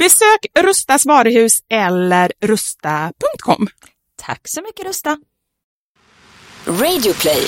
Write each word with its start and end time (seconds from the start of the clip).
Besök 0.00 0.46
Rustas 0.60 1.06
varuhus 1.06 1.60
eller 1.68 2.32
rusta.com. 2.40 3.66
Tack 4.16 4.40
så 4.48 4.62
mycket 4.62 4.86
Rusta. 4.86 5.18
Radioplay. 6.66 7.46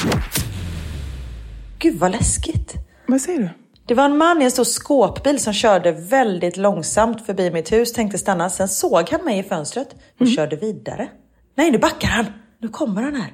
Gud 1.79 1.99
vad 1.99 2.11
läskigt. 2.11 2.75
Vad 3.07 3.21
säger 3.21 3.39
du? 3.39 3.49
Det 3.87 3.95
var 3.95 4.05
en 4.05 4.17
man 4.17 4.43
i 4.43 4.45
en 4.45 4.51
stor 4.51 4.65
skåpbil 4.65 5.41
som 5.41 5.53
körde 5.53 5.93
väldigt 5.93 6.57
långsamt 6.57 7.27
förbi 7.27 7.51
mitt 7.51 7.73
hus, 7.73 7.93
tänkte 7.93 8.19
stanna. 8.19 8.51
Sen 8.51 8.69
såg 8.69 9.11
han 9.11 9.25
mig 9.25 9.39
i 9.39 9.43
fönstret 9.43 9.89
och 10.21 10.29
körde 10.29 10.57
vidare. 10.57 11.09
Nej, 11.55 11.71
nu 11.71 11.79
backar 11.79 12.09
han. 12.09 12.27
Nu 12.59 12.69
kommer 12.69 13.03
han 13.03 13.15
här. 13.15 13.33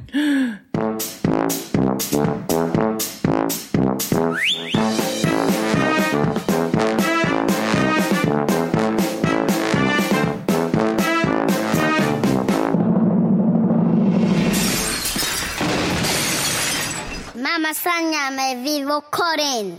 Mamma 17.68 17.74
Sanja 17.74 18.30
med 18.30 18.64
Vivo 18.64 19.00
Karin. 19.00 19.76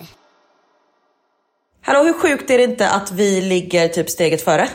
Hallå, 1.82 2.04
hur 2.04 2.14
sjukt 2.14 2.50
är 2.50 2.58
det 2.58 2.64
inte 2.64 2.90
att 2.90 3.12
vi 3.12 3.42
ligger 3.42 3.88
typ 3.88 4.10
steget 4.10 4.42
före? 4.42 4.68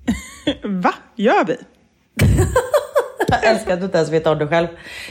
Va? 0.64 0.94
Gör 1.16 1.44
vi? 1.44 1.56
Jag 3.28 3.44
älskar 3.44 3.72
att 3.72 3.80
du 3.80 3.86
inte 3.86 3.98
ens 3.98 4.10
vet 4.10 4.26
om 4.26 4.38
det 4.38 4.46
själv. 4.46 4.68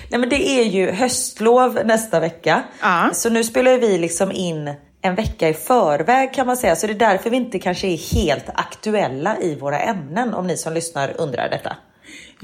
Nej 0.09 0.19
men 0.19 0.29
det 0.29 0.49
är 0.49 0.63
ju 0.63 0.91
höstlov 0.91 1.79
nästa 1.85 2.19
vecka. 2.19 2.63
Ja. 2.81 3.09
Så 3.13 3.29
nu 3.29 3.43
spelar 3.43 3.77
vi 3.77 3.97
liksom 3.97 4.31
in 4.31 4.73
en 5.01 5.15
vecka 5.15 5.49
i 5.49 5.53
förväg 5.53 6.33
kan 6.33 6.47
man 6.47 6.57
säga. 6.57 6.75
Så 6.75 6.87
det 6.87 6.93
är 6.93 6.99
därför 6.99 7.29
vi 7.29 7.37
inte 7.37 7.59
kanske 7.59 7.87
är 7.87 8.15
helt 8.15 8.49
aktuella 8.53 9.37
i 9.39 9.55
våra 9.55 9.79
ämnen 9.79 10.33
om 10.33 10.47
ni 10.47 10.57
som 10.57 10.73
lyssnar 10.73 11.21
undrar 11.21 11.49
detta. 11.49 11.75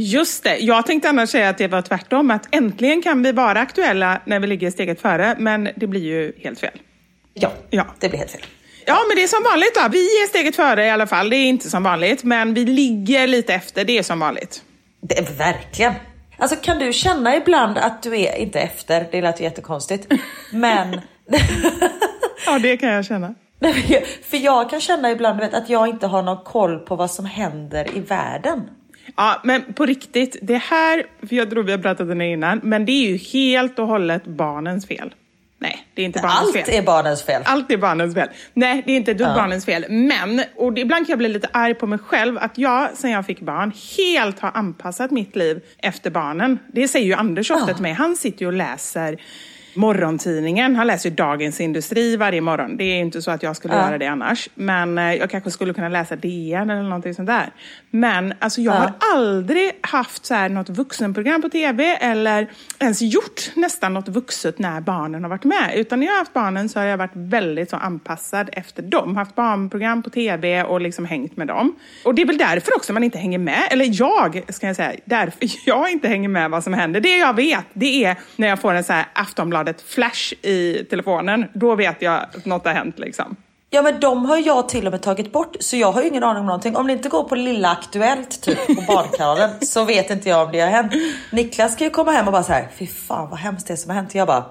Just 0.03 0.43
det. 0.43 0.57
Jag 0.57 0.85
tänkte 0.85 1.09
annars 1.09 1.29
säga 1.29 1.49
att 1.49 1.57
det 1.57 1.67
var 1.67 1.81
tvärtom. 1.81 2.31
Att 2.31 2.55
äntligen 2.55 3.01
kan 3.01 3.23
vi 3.23 3.31
vara 3.31 3.59
aktuella 3.59 4.21
när 4.25 4.39
vi 4.39 4.47
ligger 4.47 4.71
steget 4.71 5.01
före. 5.01 5.35
Men 5.39 5.69
det 5.75 5.87
blir 5.87 6.01
ju 6.01 6.33
helt 6.43 6.59
fel. 6.59 6.79
Ja, 7.33 7.51
Ja. 7.69 7.85
det 7.99 8.09
blir 8.09 8.19
helt 8.19 8.31
fel. 8.31 8.41
Ja, 8.85 8.97
men 9.07 9.15
det 9.15 9.23
är 9.23 9.27
som 9.27 9.43
vanligt 9.43 9.75
då. 9.75 9.81
Vi 9.91 9.99
är 10.23 10.27
steget 10.27 10.55
före 10.55 10.85
i 10.85 10.89
alla 10.89 11.07
fall. 11.07 11.29
Det 11.29 11.35
är 11.35 11.45
inte 11.45 11.69
som 11.69 11.83
vanligt. 11.83 12.23
Men 12.23 12.53
vi 12.53 12.65
ligger 12.65 13.27
lite 13.27 13.53
efter. 13.53 13.85
Det 13.85 13.97
är 13.97 14.03
som 14.03 14.19
vanligt. 14.19 14.61
Det 15.01 15.17
är 15.17 15.33
verkligen. 15.37 15.93
Alltså 16.37 16.55
kan 16.55 16.79
du 16.79 16.93
känna 16.93 17.35
ibland 17.35 17.77
att 17.77 18.03
du 18.03 18.19
är, 18.19 18.35
inte 18.35 18.59
efter, 18.59 19.07
det 19.11 19.21
lät 19.21 19.39
jättekonstigt, 19.39 20.07
men 20.51 21.01
Ja, 22.45 22.59
det 22.59 22.77
kan 22.77 22.89
jag 22.89 23.05
känna. 23.05 23.35
För 24.29 24.37
jag 24.37 24.69
kan 24.69 24.81
känna 24.81 25.11
ibland 25.11 25.39
vet, 25.39 25.53
att 25.53 25.69
jag 25.69 25.87
inte 25.87 26.07
har 26.07 26.23
någon 26.23 26.43
koll 26.43 26.79
på 26.79 26.95
vad 26.95 27.11
som 27.11 27.25
händer 27.25 27.97
i 27.97 27.99
världen. 27.99 28.61
Ja, 29.15 29.41
men 29.43 29.73
på 29.73 29.85
riktigt, 29.85 30.35
det 30.41 30.57
här, 30.57 31.03
för 31.27 31.35
jag 31.35 31.49
tror 31.49 31.63
vi 31.63 31.71
har 31.71 31.79
pratat 31.79 32.09
om 32.09 32.17
det 32.17 32.25
innan, 32.25 32.59
men 32.63 32.85
det 32.85 32.91
är 32.91 33.09
ju 33.11 33.17
helt 33.17 33.79
och 33.79 33.87
hållet 33.87 34.25
barnens 34.25 34.85
fel. 34.87 35.13
Nej, 35.59 35.85
det 35.93 36.01
är 36.01 36.05
inte 36.05 36.19
barnens 36.19 36.39
Allt 36.55 36.65
fel. 36.65 36.77
är 36.77 36.81
barnens 36.85 37.23
fel. 37.23 37.41
Allt 37.45 37.71
är 37.71 37.77
barnens 37.77 38.13
fel. 38.13 38.27
Nej, 38.53 38.83
det 38.85 38.91
är 38.91 38.95
inte 38.97 39.13
dugg 39.13 39.27
Ja. 39.27 39.33
barnens 39.35 39.65
fel. 39.65 39.85
Men, 39.89 40.43
och 40.55 40.77
ibland 40.77 41.05
kan 41.05 41.11
jag 41.11 41.17
bli 41.17 41.29
lite 41.29 41.49
arg 41.53 41.73
på 41.73 41.87
mig 41.87 41.99
själv, 41.99 42.37
att 42.37 42.57
jag 42.57 42.89
sen 42.97 43.11
jag 43.11 43.25
fick 43.25 43.39
barn 43.39 43.71
helt 43.97 44.39
har 44.39 44.51
anpassat 44.53 45.11
mitt 45.11 45.35
liv 45.35 45.61
efter 45.77 46.09
barnen. 46.09 46.59
Det 46.73 46.87
säger 46.87 47.05
ju 47.05 47.13
Anders 47.13 47.51
ofta 47.51 47.65
Ja. 47.67 47.73
till 47.73 47.81
mig. 47.83 47.93
Han 47.93 48.15
sitter 48.15 48.41
ju 48.41 48.47
och 48.47 48.53
läser 48.53 49.17
morgontidningen. 49.73 50.75
Han 50.75 50.87
läser 50.87 51.09
ju 51.09 51.15
Dagens 51.15 51.61
Industri 51.61 52.15
varje 52.17 52.41
morgon. 52.41 52.77
Det 52.77 52.83
är 52.83 52.99
inte 52.99 53.21
så 53.21 53.31
att 53.31 53.43
jag 53.43 53.55
skulle 53.55 53.73
Ja. 53.73 53.85
göra 53.87 53.97
det 53.97 54.07
annars. 54.07 54.49
Men 54.55 54.97
eh, 54.97 55.13
jag 55.13 55.29
kanske 55.29 55.51
skulle 55.51 55.73
kunna 55.73 55.89
läsa 55.89 56.15
DN 56.15 56.69
eller 56.69 56.83
någonting 56.83 57.13
sånt 57.13 57.27
där. 57.27 57.49
Men 57.89 58.33
alltså 58.39 58.61
jag 58.61 58.75
Ja. 58.75 58.79
har 58.79 58.93
aldrig 59.17 59.71
haft 59.81 60.25
så 60.25 60.33
här 60.33 60.49
något 60.49 60.69
vuxenprogram 60.69 61.41
på 61.41 61.49
tv 61.49 61.83
eller 62.01 62.47
ens 62.79 63.01
gjort 63.01 63.51
nästan 63.55 63.93
något 63.93 64.07
vuxet 64.07 64.59
när 64.59 64.81
barnen 64.81 65.23
har 65.23 65.29
varit 65.29 65.43
med. 65.43 65.71
Utan 65.75 65.99
när 65.99 66.05
jag 66.07 66.13
har 66.13 66.19
haft 66.19 66.33
barnen 66.33 66.69
så 66.69 66.79
har 66.79 66.85
jag 66.85 66.97
varit 66.97 67.11
väldigt 67.15 67.69
så 67.69 67.75
anpassad 67.75 68.49
efter 68.53 68.83
dem. 68.83 69.15
Haft 69.17 69.35
barnprogram 69.35 70.03
på 70.03 70.09
tv 70.09 70.63
och 70.63 70.81
liksom 70.81 71.05
hängt 71.05 71.37
med 71.37 71.47
dem. 71.47 71.75
Och 72.05 72.15
det 72.15 72.21
är 72.21 72.25
väl 72.25 72.37
därför 72.37 72.75
också 72.75 72.93
man 72.93 73.03
inte 73.03 73.17
hänger 73.17 73.37
med, 73.39 73.61
eller 73.71 73.85
jag 74.01 74.43
ska 74.49 74.67
jag 74.67 74.75
säga, 74.75 74.91
därför 75.05 75.39
jag 75.65 75.89
inte 75.91 76.07
hänger 76.07 76.29
med 76.29 76.49
vad 76.51 76.63
som 76.63 76.73
händer. 76.73 76.99
Det 77.01 77.17
jag 77.17 77.35
vet, 77.35 77.65
det 77.73 78.03
är 78.05 78.15
när 78.35 78.47
jag 78.47 78.59
får 78.59 78.73
en 78.73 78.83
så 78.83 78.93
här 78.93 79.05
Aftonbladet-flash 79.61 80.33
i 80.41 80.85
telefonen. 80.89 81.45
Då 81.53 81.75
vet 81.75 82.01
jag 82.01 82.13
att 82.13 82.45
något 82.45 82.65
har 82.65 82.73
hänt 82.73 82.99
liksom. 82.99 83.35
Ja 83.69 83.81
men 83.81 83.99
de 83.99 84.25
har 84.25 84.37
jag 84.37 84.69
till 84.69 84.85
och 84.85 84.91
med 84.91 85.01
tagit 85.01 85.31
bort 85.31 85.55
så 85.59 85.77
jag 85.77 85.91
har 85.91 86.01
ju 86.01 86.07
ingen 86.07 86.23
aning 86.23 86.39
om 86.39 86.45
någonting. 86.45 86.75
Om 86.75 86.87
det 86.87 86.93
inte 86.93 87.09
går 87.09 87.23
på 87.23 87.35
Lilla 87.35 87.71
Aktuellt 87.71 88.41
typ 88.41 88.67
på 88.67 88.81
Barnkanalen 88.87 89.49
så 89.61 89.85
vet 89.85 90.09
inte 90.09 90.29
jag 90.29 90.45
om 90.45 90.51
det 90.51 90.59
har 90.59 90.67
hänt. 90.67 90.93
Niklas 91.31 91.73
ska 91.73 91.83
ju 91.83 91.89
komma 91.89 92.11
hem 92.11 92.25
och 92.25 92.31
bara 92.31 92.43
så 92.43 92.53
här, 92.53 92.67
fy 92.77 92.87
fan 92.87 93.29
vad 93.29 93.39
hemskt 93.39 93.67
det 93.67 93.77
som 93.77 93.89
har 93.89 93.95
hänt. 93.95 94.15
Jag 94.15 94.27
bara 94.27 94.45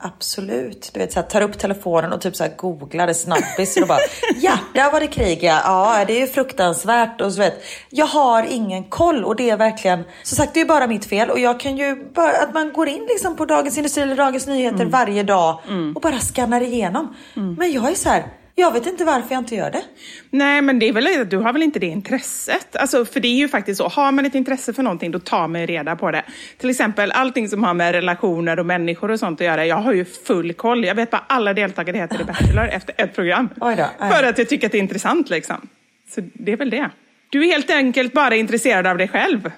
Absolut. 0.00 0.90
Du 0.94 1.00
vet, 1.00 1.12
så 1.12 1.20
här, 1.20 1.26
tar 1.26 1.40
upp 1.40 1.58
telefonen 1.58 2.12
och 2.12 2.20
typ 2.20 2.36
så 2.36 2.44
här 2.44 2.56
googlar 2.56 3.06
det 3.06 3.14
snabbis 3.14 3.76
och 3.76 3.88
bara 3.88 3.98
ja, 4.36 4.58
där 4.74 4.92
var 4.92 5.00
det 5.00 5.06
krig 5.06 5.42
ja. 5.42 5.60
Ja, 5.64 6.04
det 6.06 6.12
är 6.16 6.20
ju 6.20 6.26
fruktansvärt 6.26 7.20
och 7.20 7.32
så 7.32 7.40
vet. 7.40 7.62
Jag 7.90 8.06
har 8.06 8.42
ingen 8.42 8.84
koll 8.84 9.24
och 9.24 9.36
det 9.36 9.50
är 9.50 9.56
verkligen 9.56 10.04
som 10.22 10.36
sagt, 10.36 10.54
det 10.54 10.60
är 10.60 10.64
bara 10.64 10.86
mitt 10.86 11.04
fel 11.04 11.30
och 11.30 11.38
jag 11.38 11.60
kan 11.60 11.76
ju 11.76 12.10
bara 12.14 12.30
att 12.30 12.54
man 12.54 12.72
går 12.72 12.88
in 12.88 13.06
liksom 13.08 13.36
på 13.36 13.44
Dagens 13.44 13.76
Industri 13.76 14.02
eller 14.02 14.16
Dagens 14.16 14.46
Nyheter 14.46 14.84
varje 14.84 15.22
dag 15.22 15.58
och 15.94 16.00
bara 16.02 16.18
skannar 16.18 16.60
igenom. 16.60 17.16
Men 17.58 17.72
jag 17.72 17.90
är 17.90 17.94
så 17.94 18.08
här. 18.08 18.26
Jag 18.60 18.72
vet 18.72 18.86
inte 18.86 19.04
varför 19.04 19.34
jag 19.34 19.40
inte 19.40 19.54
gör 19.54 19.70
det. 19.70 19.82
Nej, 20.30 20.62
men 20.62 20.78
det 20.78 20.88
är 20.88 20.92
väl 20.92 21.20
att 21.20 21.30
du 21.30 21.36
har 21.36 21.52
väl 21.52 21.62
inte 21.62 21.78
det 21.78 21.86
intresset? 21.86 22.76
Alltså, 22.76 23.04
för 23.04 23.20
det 23.20 23.28
är 23.28 23.36
ju 23.36 23.48
faktiskt 23.48 23.78
så, 23.78 23.88
har 23.88 24.12
man 24.12 24.26
ett 24.26 24.34
intresse 24.34 24.72
för 24.72 24.82
någonting, 24.82 25.10
då 25.10 25.18
tar 25.18 25.48
man 25.48 25.60
ju 25.60 25.66
reda 25.66 25.96
på 25.96 26.10
det. 26.10 26.24
Till 26.58 26.70
exempel 26.70 27.12
allting 27.12 27.48
som 27.48 27.64
har 27.64 27.74
med 27.74 27.92
relationer 27.92 28.58
och 28.58 28.66
människor 28.66 29.10
och 29.10 29.18
sånt 29.18 29.40
att 29.40 29.46
göra. 29.46 29.66
Jag 29.66 29.76
har 29.76 29.92
ju 29.92 30.04
full 30.04 30.52
koll. 30.52 30.84
Jag 30.84 30.94
vet 30.94 31.10
bara 31.10 31.24
alla 31.26 31.54
deltagare 31.54 31.96
heter 31.96 32.20
i 32.20 32.24
Bachelor 32.24 32.68
efter 32.72 32.94
ett 32.98 33.14
program. 33.14 33.48
Då, 33.54 33.74
för 33.98 34.24
att 34.24 34.38
jag 34.38 34.48
tycker 34.48 34.66
att 34.66 34.72
det 34.72 34.78
är 34.78 34.82
intressant 34.82 35.30
liksom. 35.30 35.68
Så 36.14 36.20
det 36.32 36.52
är 36.52 36.56
väl 36.56 36.70
det. 36.70 36.90
Du 37.30 37.48
är 37.48 37.52
helt 37.52 37.70
enkelt 37.70 38.12
bara 38.12 38.36
intresserad 38.36 38.86
av 38.86 38.98
dig 38.98 39.08
själv. 39.08 39.50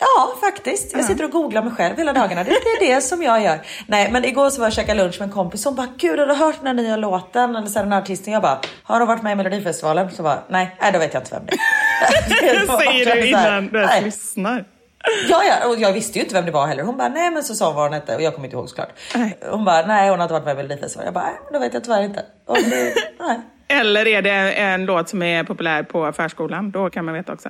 Ja, 0.00 0.34
faktiskt. 0.40 0.92
Jag 0.92 1.04
sitter 1.04 1.24
och 1.24 1.30
googlar 1.30 1.62
mig 1.62 1.72
själv 1.72 1.96
hela 1.96 2.12
dagarna. 2.12 2.44
Det, 2.44 2.50
är 2.50 2.94
det 2.94 3.00
som 3.00 3.22
jag 3.22 3.42
gör. 3.42 3.58
Nej, 3.86 4.10
men 4.12 4.24
igår 4.24 4.50
så 4.50 4.60
var 4.60 4.66
jag 4.66 4.70
och 4.70 4.74
käkade 4.74 5.02
lunch 5.02 5.20
med 5.20 5.26
en 5.26 5.32
kompis 5.34 5.62
som 5.62 5.74
bara, 5.74 5.88
gud 5.96 6.18
har 6.18 6.26
du 6.26 6.34
hört 6.34 6.56
den 6.58 6.66
här 6.66 6.74
nya 6.74 6.96
låten? 6.96 7.56
Eller 7.56 7.66
så 7.66 7.78
här, 7.78 7.84
den 7.84 7.92
här 7.92 8.00
artisten. 8.00 8.32
Jag 8.32 8.42
bara, 8.42 8.60
har 8.82 8.98
de 8.98 9.08
varit 9.08 9.22
med 9.22 9.32
i 9.32 9.34
Melodifestivalen? 9.34 10.10
Så 10.10 10.22
bara, 10.22 10.38
nej, 10.48 10.76
nej 10.80 10.92
då 10.92 10.98
vet 10.98 11.14
jag 11.14 11.20
inte 11.20 11.34
vem 11.34 11.46
det 11.46 11.52
är. 11.52 11.58
Det 12.66 12.66
säger 12.66 13.14
du 13.14 13.28
innan 13.28 13.68
du 13.68 13.78
ens 13.78 14.04
lyssnar. 14.04 14.64
Ja, 15.28 15.42
ja, 15.44 15.68
och 15.68 15.76
jag 15.76 15.92
visste 15.92 16.18
ju 16.18 16.22
inte 16.22 16.34
vem 16.34 16.46
det 16.46 16.52
var 16.52 16.66
heller. 16.66 16.82
Hon 16.82 16.96
bara, 16.96 17.08
nej 17.08 17.30
men 17.30 17.42
så 17.42 17.54
sa 17.54 17.66
hon 17.66 17.74
vad 17.74 17.84
hon 17.84 17.92
hette 17.92 18.16
och 18.16 18.22
jag 18.22 18.34
kommer 18.34 18.46
inte 18.46 18.56
ihåg 18.56 18.68
såklart. 18.68 18.90
Nej. 19.14 19.38
Hon 19.50 19.64
bara, 19.64 19.86
nej 19.86 20.10
hon 20.10 20.18
har 20.18 20.24
inte 20.24 20.32
varit 20.32 20.44
med 20.44 20.52
i 20.52 20.56
Melodifestivalen. 20.56 21.06
Jag 21.06 21.14
bara, 21.14 21.24
nej 21.24 21.34
då 21.52 21.58
vet 21.58 21.74
jag 21.74 21.84
tyvärr 21.84 22.02
inte. 22.02 22.24
Och 22.46 22.56
nej. 23.20 23.40
Eller 23.68 24.06
är 24.06 24.22
det 24.22 24.52
en 24.52 24.84
låt 24.84 25.08
som 25.08 25.22
är 25.22 25.44
populär 25.44 25.82
på 25.82 26.12
förskolan? 26.12 26.70
Då 26.70 26.90
kan 26.90 27.04
man 27.04 27.14
veta 27.14 27.32
också. 27.32 27.48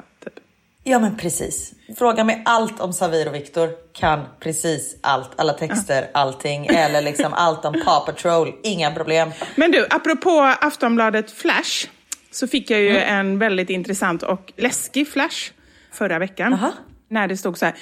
Ja 0.85 0.99
men 0.99 1.17
precis. 1.17 1.73
Fråga 1.99 2.25
mig 2.25 2.43
allt 2.45 2.81
om 2.81 2.93
Savir 2.93 3.29
och 3.29 3.35
Viktor. 3.35 3.69
Kan 3.93 4.21
precis 4.41 4.97
allt. 5.01 5.31
Alla 5.37 5.53
texter, 5.53 6.11
allting. 6.15 6.67
Eller 6.67 7.03
liksom 7.03 7.33
allt 7.33 7.65
om 7.65 7.73
Paw 7.73 8.07
Patrol. 8.13 8.53
Inga 8.63 8.91
problem. 8.95 9.31
Men 9.57 9.71
du, 9.71 9.87
apropå 9.91 10.55
Aftonbladet 10.61 11.31
Flash, 11.31 11.89
så 12.31 12.47
fick 12.47 12.71
jag 12.71 12.81
ju 12.81 12.99
en 12.99 13.39
väldigt 13.39 13.71
intressant 13.71 14.23
och 14.23 14.53
läskig 14.57 15.09
flash 15.09 15.53
förra 15.93 16.19
veckan. 16.19 16.53
Aha. 16.53 16.73
När 17.11 17.29
det 17.29 17.37
stod 17.37 17.59
så 17.59 17.65
här, 17.65 17.75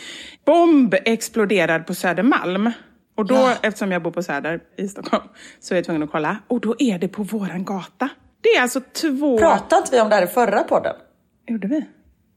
bomb 0.46 0.94
exploderad 1.04 1.86
på 1.86 1.94
Södermalm. 1.94 2.72
Och 3.16 3.26
då, 3.26 3.34
Ja. 3.34 3.54
eftersom 3.62 3.92
jag 3.92 4.02
bor 4.02 4.10
på 4.10 4.22
Söder 4.22 4.60
i 4.78 4.88
Stockholm, 4.88 5.24
så 5.60 5.74
är 5.74 5.78
jag 5.78 5.84
tvungen 5.84 6.02
att 6.02 6.10
kolla. 6.10 6.36
Och 6.48 6.60
då 6.60 6.74
är 6.78 6.98
det 6.98 7.08
på 7.08 7.22
våran 7.22 7.64
gata. 7.64 8.08
Det 8.40 8.48
är 8.48 8.62
alltså 8.62 8.80
två... 8.80 9.38
Pratade 9.38 9.78
inte 9.80 9.90
vi 9.96 10.00
om 10.00 10.08
det 10.08 10.14
här 10.14 10.22
i 10.22 10.26
förra 10.26 10.62
podden? 10.62 10.94
Gjorde 11.48 11.68
vi? 11.68 11.84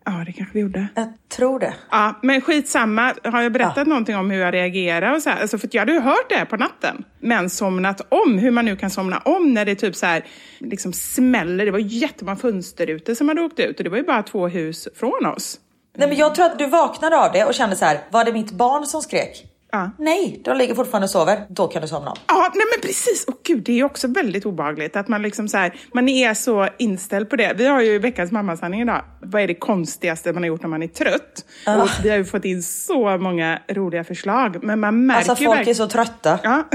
Ja, 0.06 0.24
det 0.26 0.32
kanske 0.32 0.54
vi 0.54 0.60
gjorde. 0.60 0.88
Jag 0.96 1.14
tror 1.30 1.60
det. 1.60 1.74
Ja, 1.92 2.20
men 2.22 2.42
skitsamma. 2.42 3.14
Har 3.24 3.42
jag 3.42 3.52
berättat 3.52 3.88
någonting 3.88 4.16
om 4.16 4.32
hur 4.32 4.40
jag 4.40 4.54
reagerar 4.54 5.16
och 5.16 5.22
så 5.22 5.30
här? 5.30 5.42
Alltså, 5.42 5.58
för 5.58 5.70
jag 5.72 5.82
hade 5.82 5.94
ju 5.94 6.00
hört 6.00 6.30
det 6.30 6.36
här 6.36 6.46
på 6.46 6.58
natten, 6.58 7.04
men 7.20 7.50
somnat 7.50 8.02
om. 8.10 8.38
Hur 8.38 8.52
man 8.52 8.66
nu 8.66 8.76
kan 8.76 8.90
somna 8.90 9.18
om 9.18 9.54
när 9.54 9.66
det 9.66 9.76
typ 9.76 9.96
så 9.96 10.06
här, 10.06 10.26
liksom 10.60 10.94
smäller. 10.94 11.66
Det 11.66 11.72
var 11.72 11.80
jättemånga 11.80 12.38
fönsterrutor 12.38 13.14
som 13.14 13.28
hade 13.28 13.42
åkt 13.42 13.60
ut 13.60 13.78
och 13.78 13.84
det 13.84 13.90
var 13.90 13.98
ju 13.98 14.04
bara 14.04 14.24
två 14.24 14.48
hus 14.48 14.88
från 14.96 15.26
oss. 15.26 15.60
Nej 15.98 16.08
men 16.08 16.18
jag 16.18 16.36
tror 16.36 16.46
att 16.46 16.60
du 16.60 16.66
vaknade 16.66 17.18
av 17.18 17.32
det 17.34 17.46
och 17.46 17.54
kände 17.54 17.76
så 17.76 17.86
här, 17.86 18.00
var 18.12 18.26
det 18.26 18.34
mitt 18.34 18.52
barn 18.52 18.86
som 18.86 19.02
skrek? 19.02 19.53
Ja. 19.76 19.92
Nej, 20.00 20.42
de 20.44 20.58
ligger 20.58 20.76
fortfarande 20.76 21.06
och 21.06 21.10
sover. 21.10 21.46
Då 21.50 21.68
kan 21.68 21.82
du 21.82 21.88
somna 21.88 22.12
om. 22.12 22.18
Ja, 22.28 22.52
nej 22.56 22.66
men 22.76 22.82
precis. 22.82 23.26
Och 23.28 23.40
gud, 23.44 23.64
det 23.64 23.72
är 23.72 23.76
ju 23.76 23.84
också 23.84 24.08
väldigt 24.08 24.46
obehagligt 24.46 24.96
att 24.96 25.08
man 25.08 25.22
liksom 25.22 25.48
så 25.48 25.58
här, 25.58 25.74
man 25.94 26.10
är 26.10 26.34
så 26.34 26.68
inställd 26.78 27.30
på 27.30 27.36
det. 27.36 27.54
Vi 27.58 27.66
har 27.68 27.82
ju 27.82 28.00
veckans 28.00 28.32
mammasanning 28.32 28.82
idag. 28.82 29.02
Vad 29.22 29.42
är 29.42 29.48
det 29.48 29.54
konstigaste 29.56 30.34
man 30.34 30.44
har 30.44 30.48
gjort 30.48 30.62
när 30.62 30.70
man 30.70 30.84
är 30.84 30.88
trött? 30.88 31.46
Och 31.82 31.90
vi 32.06 32.10
har 32.10 32.18
ju 32.18 32.26
fått 32.26 32.46
in 32.46 32.64
så 32.64 33.18
många 33.18 33.60
roliga 33.70 34.04
förslag, 34.04 34.64
men 34.64 34.80
man 34.80 35.06
märker 35.06 35.30
Alltså 35.30 35.46
folk 35.46 35.68
är 35.68 35.74
så 35.74 35.88
trötta. 35.88 36.40
Ja. 36.44 36.64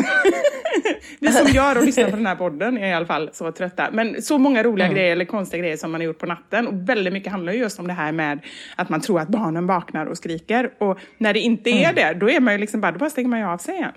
Vi 1.21 1.33
som 1.33 1.47
gör 1.49 1.78
och 1.78 1.85
lyssnar 1.85 2.05
på 2.11 2.17
den 2.17 2.26
här 2.26 2.35
podden 2.37 2.78
är 2.78 2.88
i 2.88 2.93
alla 2.95 3.07
fall 3.07 3.31
så 3.33 3.52
trötta. 3.52 3.88
Men 3.93 4.23
så 4.23 4.38
många 4.38 4.62
roliga 4.62 4.87
Mm. 4.87 4.97
grejer 4.97 5.12
eller 5.12 5.25
konstiga 5.25 5.61
grejer 5.62 5.76
som 5.76 5.93
man 5.93 6.00
har 6.00 6.07
gjort 6.07 6.19
på 6.19 6.26
natten. 6.26 6.67
Och 6.67 6.88
väldigt 6.88 7.12
mycket 7.12 7.33
handlar 7.33 7.52
ju 7.52 7.59
just 7.59 7.78
om 7.78 7.87
det 7.87 7.93
här 7.93 8.12
med 8.12 8.40
att 8.76 8.88
man 8.88 9.00
tror 9.00 9.21
att 9.21 9.28
barnen 9.28 9.67
vaknar 9.67 10.07
och 10.07 10.17
skriker. 10.17 10.71
Och 10.78 10.99
när 11.19 11.35
det 11.35 11.40
inte 11.40 11.71
är 11.71 11.90
Mm. 11.90 11.95
det, 11.95 12.14
då 12.21 12.31
är 12.31 12.40
man 12.40 12.55
ju 12.55 12.59
liksom 12.59 12.81
bara, 12.81 12.88
då 12.92 12.99
bara 12.99 13.11
stänger 13.11 13.28
man 13.28 13.38
ju 13.38 13.45
av 13.45 13.59
sig 13.59 13.75
igen. 13.75 13.92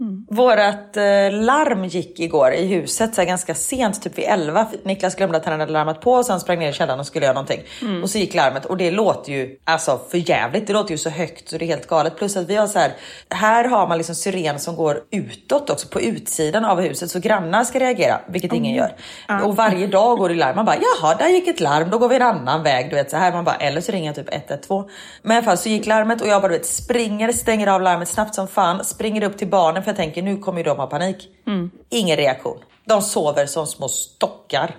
Ja. 0.00 0.36
Vårat 0.36 0.96
eh, 0.96 1.02
larm 1.32 1.84
gick 1.84 2.20
igår 2.20 2.52
i 2.52 2.66
huset 2.66 3.14
så 3.14 3.24
ganska 3.24 3.54
sent, 3.54 4.02
typ 4.02 4.18
vid 4.18 4.24
11. 4.28 4.66
Niklas 4.84 5.14
glömde 5.14 5.36
att 5.38 5.44
han 5.44 5.60
hade 5.60 5.72
larmat 5.72 6.00
på 6.00 6.12
och 6.12 6.26
sen 6.26 6.40
sprang 6.40 6.58
ner 6.58 6.70
i 6.70 6.72
källaren 6.72 7.00
och 7.00 7.06
skulle 7.06 7.26
göra 7.26 7.34
någonting. 7.34 7.60
Och 8.02 8.10
så 8.10 8.18
gick 8.18 8.34
larmet 8.34 8.66
och 8.66 8.76
det 8.76 8.90
låter 8.90 9.32
ju 9.32 9.56
alltså 9.64 10.00
för 10.10 10.30
jävligt. 10.30 10.66
Det 10.66 10.72
låter 10.72 10.90
ju 10.90 10.98
så 10.98 11.10
högt 11.10 11.48
så 11.48 11.58
det 11.58 11.64
är 11.64 11.66
helt 11.66 11.86
galet. 11.86 12.16
Plus 12.16 12.36
att 12.36 12.46
vi 12.46 12.56
har 12.56 12.66
så 12.66 12.78
här, 12.78 12.92
här 13.28 13.64
har 13.64 13.88
man 13.88 13.98
liksom 13.98 14.14
syren 14.14 14.58
som 14.58 14.76
går 14.76 15.00
utåt 15.10 15.70
också 15.70 15.88
på 15.88 16.00
utsidan 16.00 16.64
av 16.64 16.80
huset 16.80 17.10
så 17.10 17.20
grannar 17.20 17.64
ska 17.64 17.80
reagera, 17.80 18.20
vilket 18.28 18.52
ingen 18.52 18.74
gör. 18.74 18.96
Och 19.44 19.56
varje 19.56 19.86
dag 19.86 20.18
går 20.18 20.28
det 20.28 20.34
larm. 20.34 20.56
Man 20.56 20.64
bara 20.64 20.76
jaha, 20.76 21.14
där 21.14 21.28
gick 21.28 21.48
ett 21.48 21.60
larm, 21.60 21.90
då 21.90 21.98
går 21.98 22.08
vi 22.08 22.16
en 22.16 22.22
annan 22.22 22.62
väg. 22.62 22.90
Du 22.90 22.96
vet 22.96 23.10
så 23.10 23.16
här. 23.16 23.32
Man 23.32 23.44
bara, 23.44 23.56
eller 23.56 23.80
så 23.80 23.92
ringer 23.92 24.06
jag 24.06 24.16
typ 24.16 24.34
112. 24.34 24.88
Men 25.22 25.32
i 25.32 25.36
alla 25.36 25.44
fall 25.44 25.58
så 25.58 25.68
gick 25.68 25.86
larmet 25.86 26.20
och 26.20 26.28
jag 26.28 26.42
bara 26.42 26.48
du 26.48 26.58
vet, 26.58 26.66
springer, 26.66 27.32
stänger 27.32 27.66
av 27.66 27.82
larmet 27.82 28.08
snabbt 28.08 28.34
som 28.34 28.48
fan, 28.48 28.84
springer 28.84 29.22
upp 29.22 29.38
till 29.38 29.48
barnen 29.48 29.82
för 29.82 29.89
jag 29.90 29.96
tänker 29.96 30.22
nu 30.22 30.36
kommer 30.36 30.64
de 30.64 30.76
ha 30.76 30.86
panik. 30.86 31.28
Ingen 31.88 32.16
reaktion. 32.16 32.58
De 32.84 33.02
sover 33.02 33.46
som 33.46 33.66
små 33.66 33.88
stockar. 33.88 34.76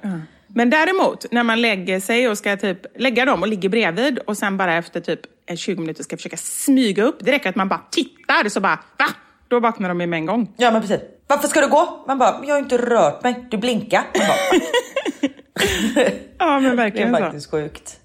Men 0.47 0.69
däremot, 0.69 1.31
när 1.31 1.43
man 1.43 1.61
lägger 1.61 1.99
sig 1.99 2.29
och 2.29 2.37
ska 2.37 2.57
typ 2.57 3.01
lägga 3.01 3.25
dem 3.25 3.41
och 3.41 3.47
ligger 3.47 3.69
bredvid 3.69 4.19
och 4.19 4.37
sen 4.37 4.57
bara 4.57 4.73
efter 4.75 4.99
typ 5.01 5.19
eh, 5.45 5.55
20 5.55 5.81
minuter 5.81 6.03
ska 6.03 6.17
försöka 6.17 6.37
smyga 6.37 7.03
upp. 7.03 7.17
Det 7.19 7.31
räcker 7.31 7.49
att 7.49 7.55
man 7.55 7.69
bara 7.69 7.81
tittar 7.91 8.49
så 8.49 8.59
bara, 8.59 8.79
va? 8.99 9.05
Då 9.47 9.59
vaknar 9.59 9.89
de 9.89 9.97
med 9.97 10.13
en 10.13 10.25
gång. 10.25 10.53
Ja 10.57 10.71
men 10.71 10.81
precis. 10.81 10.99
Varför 11.27 11.47
ska 11.47 11.61
du 11.61 11.67
gå? 11.67 12.03
Man 12.07 12.17
bara, 12.17 12.41
jag 12.45 12.55
har 12.55 12.59
inte 12.59 12.77
rört 12.77 13.23
mig. 13.23 13.45
Du 13.51 13.57
blinkar. 13.57 14.03
Bara, 14.13 14.27
Ja, 16.37 16.59
men 16.59 16.63
det 16.63 16.69
är 16.69 16.75
verkligen 16.75 17.13
så. 17.15 17.19
faktiskt 17.19 17.51
sjukt. 17.51 17.99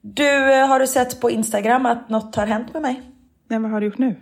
Du, 0.00 0.52
eh, 0.52 0.66
har 0.66 0.80
du 0.80 0.86
sett 0.86 1.20
på 1.20 1.30
Instagram 1.30 1.86
att 1.86 2.08
något 2.08 2.36
har 2.36 2.46
hänt 2.46 2.72
med 2.72 2.82
mig? 2.82 3.02
Men 3.48 3.62
vad 3.62 3.70
har 3.70 3.80
du 3.80 3.86
gjort 3.86 3.98
nu? 3.98 4.16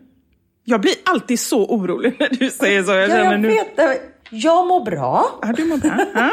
Jag 0.68 0.80
blir 0.80 0.94
alltid 1.04 1.40
så 1.40 1.64
orolig 1.66 2.16
när 2.20 2.28
du 2.28 2.50
säger 2.50 2.82
så. 2.82 2.92
Jag 2.92 3.08
Ja, 3.10 3.16
jag 3.16 3.40
nu... 3.40 3.48
vet. 3.48 4.00
Jag 4.30 4.66
mår 4.66 4.84
bra. 4.84 5.26
Ja, 5.42 5.52
du 5.56 5.64
mår 5.64 5.76
bra. 5.76 6.04
Ja. 6.14 6.30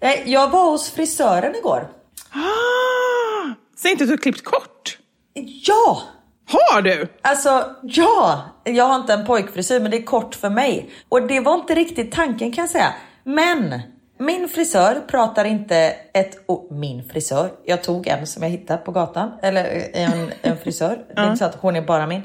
Jag 0.24 0.50
var 0.50 0.70
hos 0.70 0.90
frisören 0.90 1.54
igår. 1.56 1.88
Ah, 2.30 3.48
säg 3.76 3.90
inte 3.90 4.04
att 4.04 4.08
du 4.08 4.12
har 4.12 4.18
klippt 4.18 4.44
kort. 4.44 4.98
Ja! 5.66 6.02
Har 6.46 6.82
du? 6.82 7.08
Alltså, 7.22 7.64
ja! 7.82 8.44
Jag 8.64 8.84
har 8.84 8.96
inte 8.96 9.12
en 9.12 9.26
pojkfrisyr, 9.26 9.80
men 9.80 9.90
det 9.90 9.96
är 9.96 10.02
kort 10.02 10.34
för 10.34 10.50
mig. 10.50 10.90
Och 11.08 11.26
det 11.26 11.40
var 11.40 11.54
inte 11.54 11.74
riktigt 11.74 12.12
tanken 12.12 12.52
kan 12.52 12.62
jag 12.62 12.70
säga. 12.70 12.94
Men 13.24 13.80
min 14.18 14.48
frisör 14.48 15.02
pratar 15.08 15.44
inte 15.44 15.76
ett 16.14 16.44
o- 16.48 16.68
Min 16.70 17.04
frisör? 17.08 17.50
Jag 17.64 17.82
tog 17.82 18.06
en 18.06 18.26
som 18.26 18.42
jag 18.42 18.50
hittade 18.50 18.78
på 18.78 18.92
gatan. 18.92 19.30
Eller 19.42 19.90
en, 19.96 20.30
en 20.42 20.56
frisör. 20.58 20.98
Det 21.14 21.20
är 21.20 21.24
inte 21.26 21.36
så 21.38 21.44
att 21.44 21.54
hon 21.60 21.76
är 21.76 21.82
bara 21.82 22.06
min. 22.06 22.22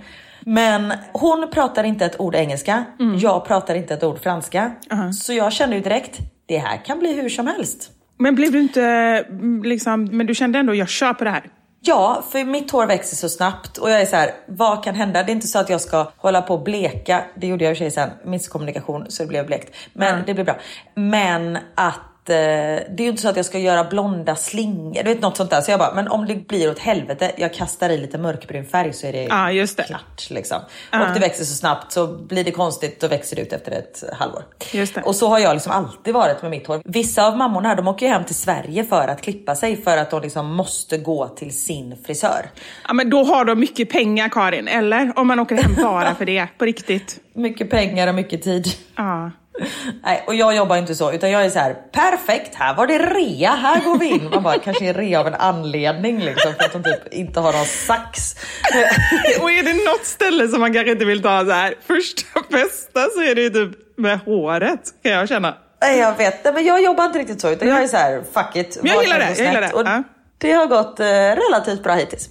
Men 0.49 0.93
hon 1.13 1.49
pratar 1.51 1.83
inte 1.83 2.05
ett 2.05 2.19
ord 2.19 2.35
engelska. 2.35 2.85
Jag 3.17 3.45
pratar 3.45 3.75
inte 3.75 3.93
ett 3.93 4.03
ord 4.03 4.19
franska. 4.19 4.71
Så 5.13 5.33
jag 5.33 5.53
kände 5.53 5.75
ju 5.75 5.81
direkt, 5.81 6.19
det 6.45 6.57
här 6.57 6.85
kan 6.85 6.99
bli 6.99 7.13
hur 7.13 7.29
som 7.29 7.47
helst. 7.47 7.91
Men 8.17 8.35
blev 8.35 8.51
du 8.51 8.59
inte 8.59 8.81
mm, 9.29 9.63
liksom, 9.63 10.05
men 10.05 10.27
du 10.27 10.35
kände 10.35 10.59
ändå, 10.59 10.75
jag 10.75 10.89
kör 10.89 11.13
på 11.13 11.23
det 11.23 11.29
här. 11.29 11.43
Ja, 11.81 12.23
för 12.31 12.43
mitt 12.43 12.71
hår 12.71 12.85
växer 12.85 13.15
så 13.15 13.29
snabbt 13.29 13.77
och 13.77 13.91
jag 13.91 14.01
är 14.01 14.05
så 14.05 14.15
här, 14.15 14.31
vad 14.47 14.83
kan 14.83 14.95
hända? 14.95 15.23
Det 15.23 15.31
är 15.31 15.33
inte 15.33 15.47
så 15.47 15.59
att 15.59 15.69
jag 15.69 15.81
ska 15.81 16.11
hålla 16.17 16.41
på 16.41 16.53
och 16.53 16.63
bleka. 16.63 17.23
Det 17.35 17.47
gjorde 17.47 17.63
jag 17.63 17.71
i 17.71 17.73
och 17.73 17.77
för 17.77 17.85
sig 17.85 17.91
sen, 17.91 18.09
misskommunikation 18.25 19.05
så 19.09 19.23
det 19.23 19.29
blev 19.29 19.45
blekt. 19.45 19.75
Men 19.93 20.23
det 20.25 20.33
blev 20.33 20.45
bra. 20.45 20.57
Men 20.95 21.57
att 21.75 21.99
eh, 22.29 22.35
det 22.35 22.95
är 22.97 23.01
ju 23.01 23.09
inte 23.09 23.21
så 23.21 23.29
att 23.29 23.35
jag 23.35 23.45
ska 23.45 23.59
göra 23.59 23.83
blonda 23.83 24.35
slingor, 24.35 25.03
du 25.03 25.13
vet 25.13 25.21
något 25.21 25.37
sånt 25.37 25.49
där. 25.49 25.61
Så 25.61 25.71
jag 25.71 25.79
bara, 25.79 25.93
men 25.93 26.07
om 26.07 26.25
det 26.25 26.35
blir 26.47 26.71
åt 26.71 26.79
helvete, 26.79 27.31
jag 27.37 27.53
kastar 27.53 27.89
i 27.89 27.97
lite 27.97 28.17
mörkbrun 28.17 28.65
färg 28.65 28.93
så 28.93 29.07
är 29.07 29.13
det 29.13 29.53
just 29.53 29.77
det. 29.77 29.83
klart. 29.83 30.29
Liksom. 30.29 30.59
Och 30.91 31.13
det 31.13 31.19
växer 31.19 31.45
så 31.45 31.55
snabbt 31.55 31.91
så 31.91 32.07
blir 32.07 32.43
det 32.43 32.51
konstigt, 32.51 33.01
då 33.01 33.07
växer 33.07 33.35
det 33.35 33.41
ut 33.41 33.53
efter 33.53 33.71
ett 33.71 34.03
halvår. 34.13 34.43
Just 34.71 34.95
det. 34.95 35.01
Och 35.01 35.15
så 35.15 35.27
har 35.27 35.39
jag 35.39 35.53
liksom 35.53 35.71
alltid 35.71 36.13
varit 36.13 36.41
med 36.41 36.51
mitt 36.51 36.67
hår. 36.67 36.81
Vissa 36.85 37.27
av 37.27 37.37
mammorna 37.37 37.67
här, 37.67 37.75
de 37.75 37.87
åker 37.87 38.05
ju 38.05 38.11
hem 38.11 38.23
till 38.23 38.35
Sverige 38.35 38.83
för 38.83 39.07
att 39.07 39.21
klippa 39.21 39.55
sig 39.55 39.81
för 39.81 39.97
att 39.97 40.11
de 40.11 40.21
liksom 40.21 40.55
måste 40.55 40.97
gå 40.97 41.27
till 41.27 41.57
sin 41.59 41.97
frisör. 42.05 42.49
Ja, 42.87 42.93
men 42.93 43.09
då 43.09 43.23
har 43.23 43.45
de 43.45 43.59
mycket 43.59 43.89
pengar, 43.89 44.29
Karin. 44.29 44.67
Eller? 44.67 45.13
Om 45.15 45.27
man 45.27 45.39
åker 45.39 45.55
hem 45.55 45.75
bara 45.75 46.15
för 46.15 46.25
det, 46.25 46.47
på 46.57 46.65
riktigt. 46.65 47.19
Mycket 47.33 47.69
pengar 47.69 48.07
och 48.07 48.15
mycket 48.15 48.43
tid. 48.43 48.67
Ja. 48.95 49.31
Nej, 50.03 50.23
och 50.27 50.35
jag 50.35 50.55
jobbar 50.55 50.77
inte 50.77 50.95
så, 50.95 51.11
utan 51.11 51.31
jag 51.31 51.45
är 51.45 51.49
så 51.49 51.59
här: 51.59 51.73
perfekt, 51.91 52.55
här 52.55 52.75
var 52.75 52.87
det 52.87 52.97
rea, 52.97 53.51
här 53.51 53.79
går 53.85 53.97
vi 53.97 54.05
in. 54.05 54.29
Man 54.29 54.43
bara, 54.43 54.59
kanske 54.63 54.85
är 54.85 54.93
rea 54.93 55.19
av 55.19 55.27
en 55.27 55.33
anledning 55.33 56.19
liksom, 56.19 56.53
för 56.53 56.65
att 56.65 56.73
de 56.73 56.83
typ 56.83 57.13
inte 57.13 57.39
har 57.39 57.53
någon 57.53 57.65
sax. 57.65 58.35
Och 59.41 59.51
är 59.51 59.63
det 59.63 59.91
något 59.91 60.05
ställe 60.05 60.47
som 60.47 60.59
man 60.59 60.73
kanske 60.73 60.91
inte 60.91 61.05
vill 61.05 61.21
ta 61.21 61.45
så 61.45 61.51
här 61.51 61.73
första 61.87 62.39
bästa 62.49 63.07
så 63.15 63.21
är 63.21 63.35
det 63.35 63.41
ju 63.41 63.49
typ 63.49 63.97
med 63.97 64.19
håret, 64.19 64.81
kan 65.03 65.11
jag 65.11 65.29
känna. 65.29 65.57
Nej, 65.81 65.99
jag 65.99 66.17
vet, 66.17 66.43
Nej, 66.43 66.53
men 66.53 66.65
jag 66.65 66.83
jobbar 66.83 67.05
inte 67.05 67.19
riktigt 67.19 67.41
så, 67.41 67.51
utan 67.51 67.67
jag 67.67 67.83
är 67.83 67.87
så 67.87 67.97
här: 67.97 68.23
fuck 68.33 68.55
it. 68.55 68.79
Men 68.81 68.91
jag 68.91 69.03
gillar 69.03 69.19
det, 69.19 69.35
jag 69.37 69.47
gillar 69.47 69.61
det. 69.61 69.73
Och 69.73 69.81
Ja. 69.85 70.03
Det 70.41 70.51
har 70.51 70.67
gått 70.67 70.99
eh, 70.99 71.05
relativt 71.05 71.83
bra 71.83 71.93
hittills. 71.93 72.29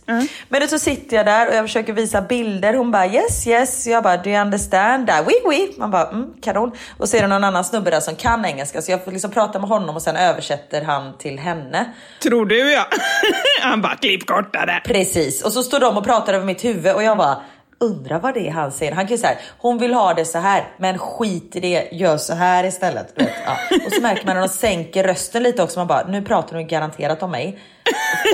Men 0.48 0.60
då 0.60 0.66
så 0.66 0.78
sitter 0.78 1.16
jag 1.16 1.26
där 1.26 1.48
och 1.48 1.54
jag 1.54 1.64
försöker 1.64 1.92
visa 1.92 2.22
bilder. 2.22 2.74
Hon 2.74 2.90
bara 2.90 3.06
yes 3.06 3.46
yes. 3.46 3.86
Jag 3.86 4.02
bara 4.02 4.16
do 4.16 4.30
you 4.30 4.40
understand 4.40 5.06
that? 5.06 5.24
Oui 5.26 5.34
oui. 5.44 5.74
Man 5.78 5.90
bara 5.90 6.08
mm, 6.08 6.26
kanon. 6.42 6.72
Och 6.96 7.08
så 7.08 7.16
är 7.16 7.20
det 7.20 7.28
någon 7.28 7.44
annan 7.44 7.64
snubbe 7.64 7.90
där 7.90 8.00
som 8.00 8.16
kan 8.16 8.44
engelska 8.44 8.82
så 8.82 8.92
jag 8.92 9.04
får 9.04 9.12
liksom 9.12 9.30
prata 9.30 9.58
med 9.58 9.68
honom 9.68 9.96
och 9.96 10.02
sen 10.02 10.16
översätter 10.16 10.82
han 10.82 11.18
till 11.18 11.38
henne. 11.38 11.92
Tror 12.22 12.46
du 12.46 12.72
ja. 12.72 12.86
Han 13.62 13.82
bara, 13.82 13.96
klipp 13.96 14.26
kortare. 14.26 14.82
Precis. 14.84 15.44
Och 15.44 15.52
så 15.52 15.62
står 15.62 15.80
de 15.80 15.96
och 15.96 16.04
pratar 16.04 16.34
över 16.34 16.46
mitt 16.46 16.64
huvud 16.64 16.94
och 16.94 17.02
jag 17.02 17.16
bara 17.16 17.42
undrar 17.80 18.20
vad 18.20 18.34
det 18.34 18.48
är 18.48 18.50
han 18.50 18.72
säger. 18.72 18.92
Han 18.92 19.06
kan 19.06 19.16
ju 19.16 19.20
säga 19.20 19.38
hon 19.58 19.78
vill 19.78 19.94
ha 19.94 20.14
det 20.14 20.24
så 20.24 20.38
här, 20.38 20.64
men 20.76 20.98
skit 20.98 21.56
i 21.56 21.60
det, 21.60 21.88
gör 21.92 22.16
så 22.16 22.34
här 22.34 22.64
istället. 22.64 23.14
Ja. 23.16 23.56
Och 23.86 23.92
så 23.92 24.00
märker 24.00 24.26
man 24.26 24.34
när 24.34 24.42
de 24.42 24.48
sänker 24.48 25.04
rösten 25.04 25.42
lite 25.42 25.62
också, 25.62 25.80
man 25.80 25.86
bara 25.86 26.08
nu 26.08 26.22
pratar 26.22 26.56
de 26.56 26.64
garanterat 26.64 27.22
om 27.22 27.30
mig 27.30 27.58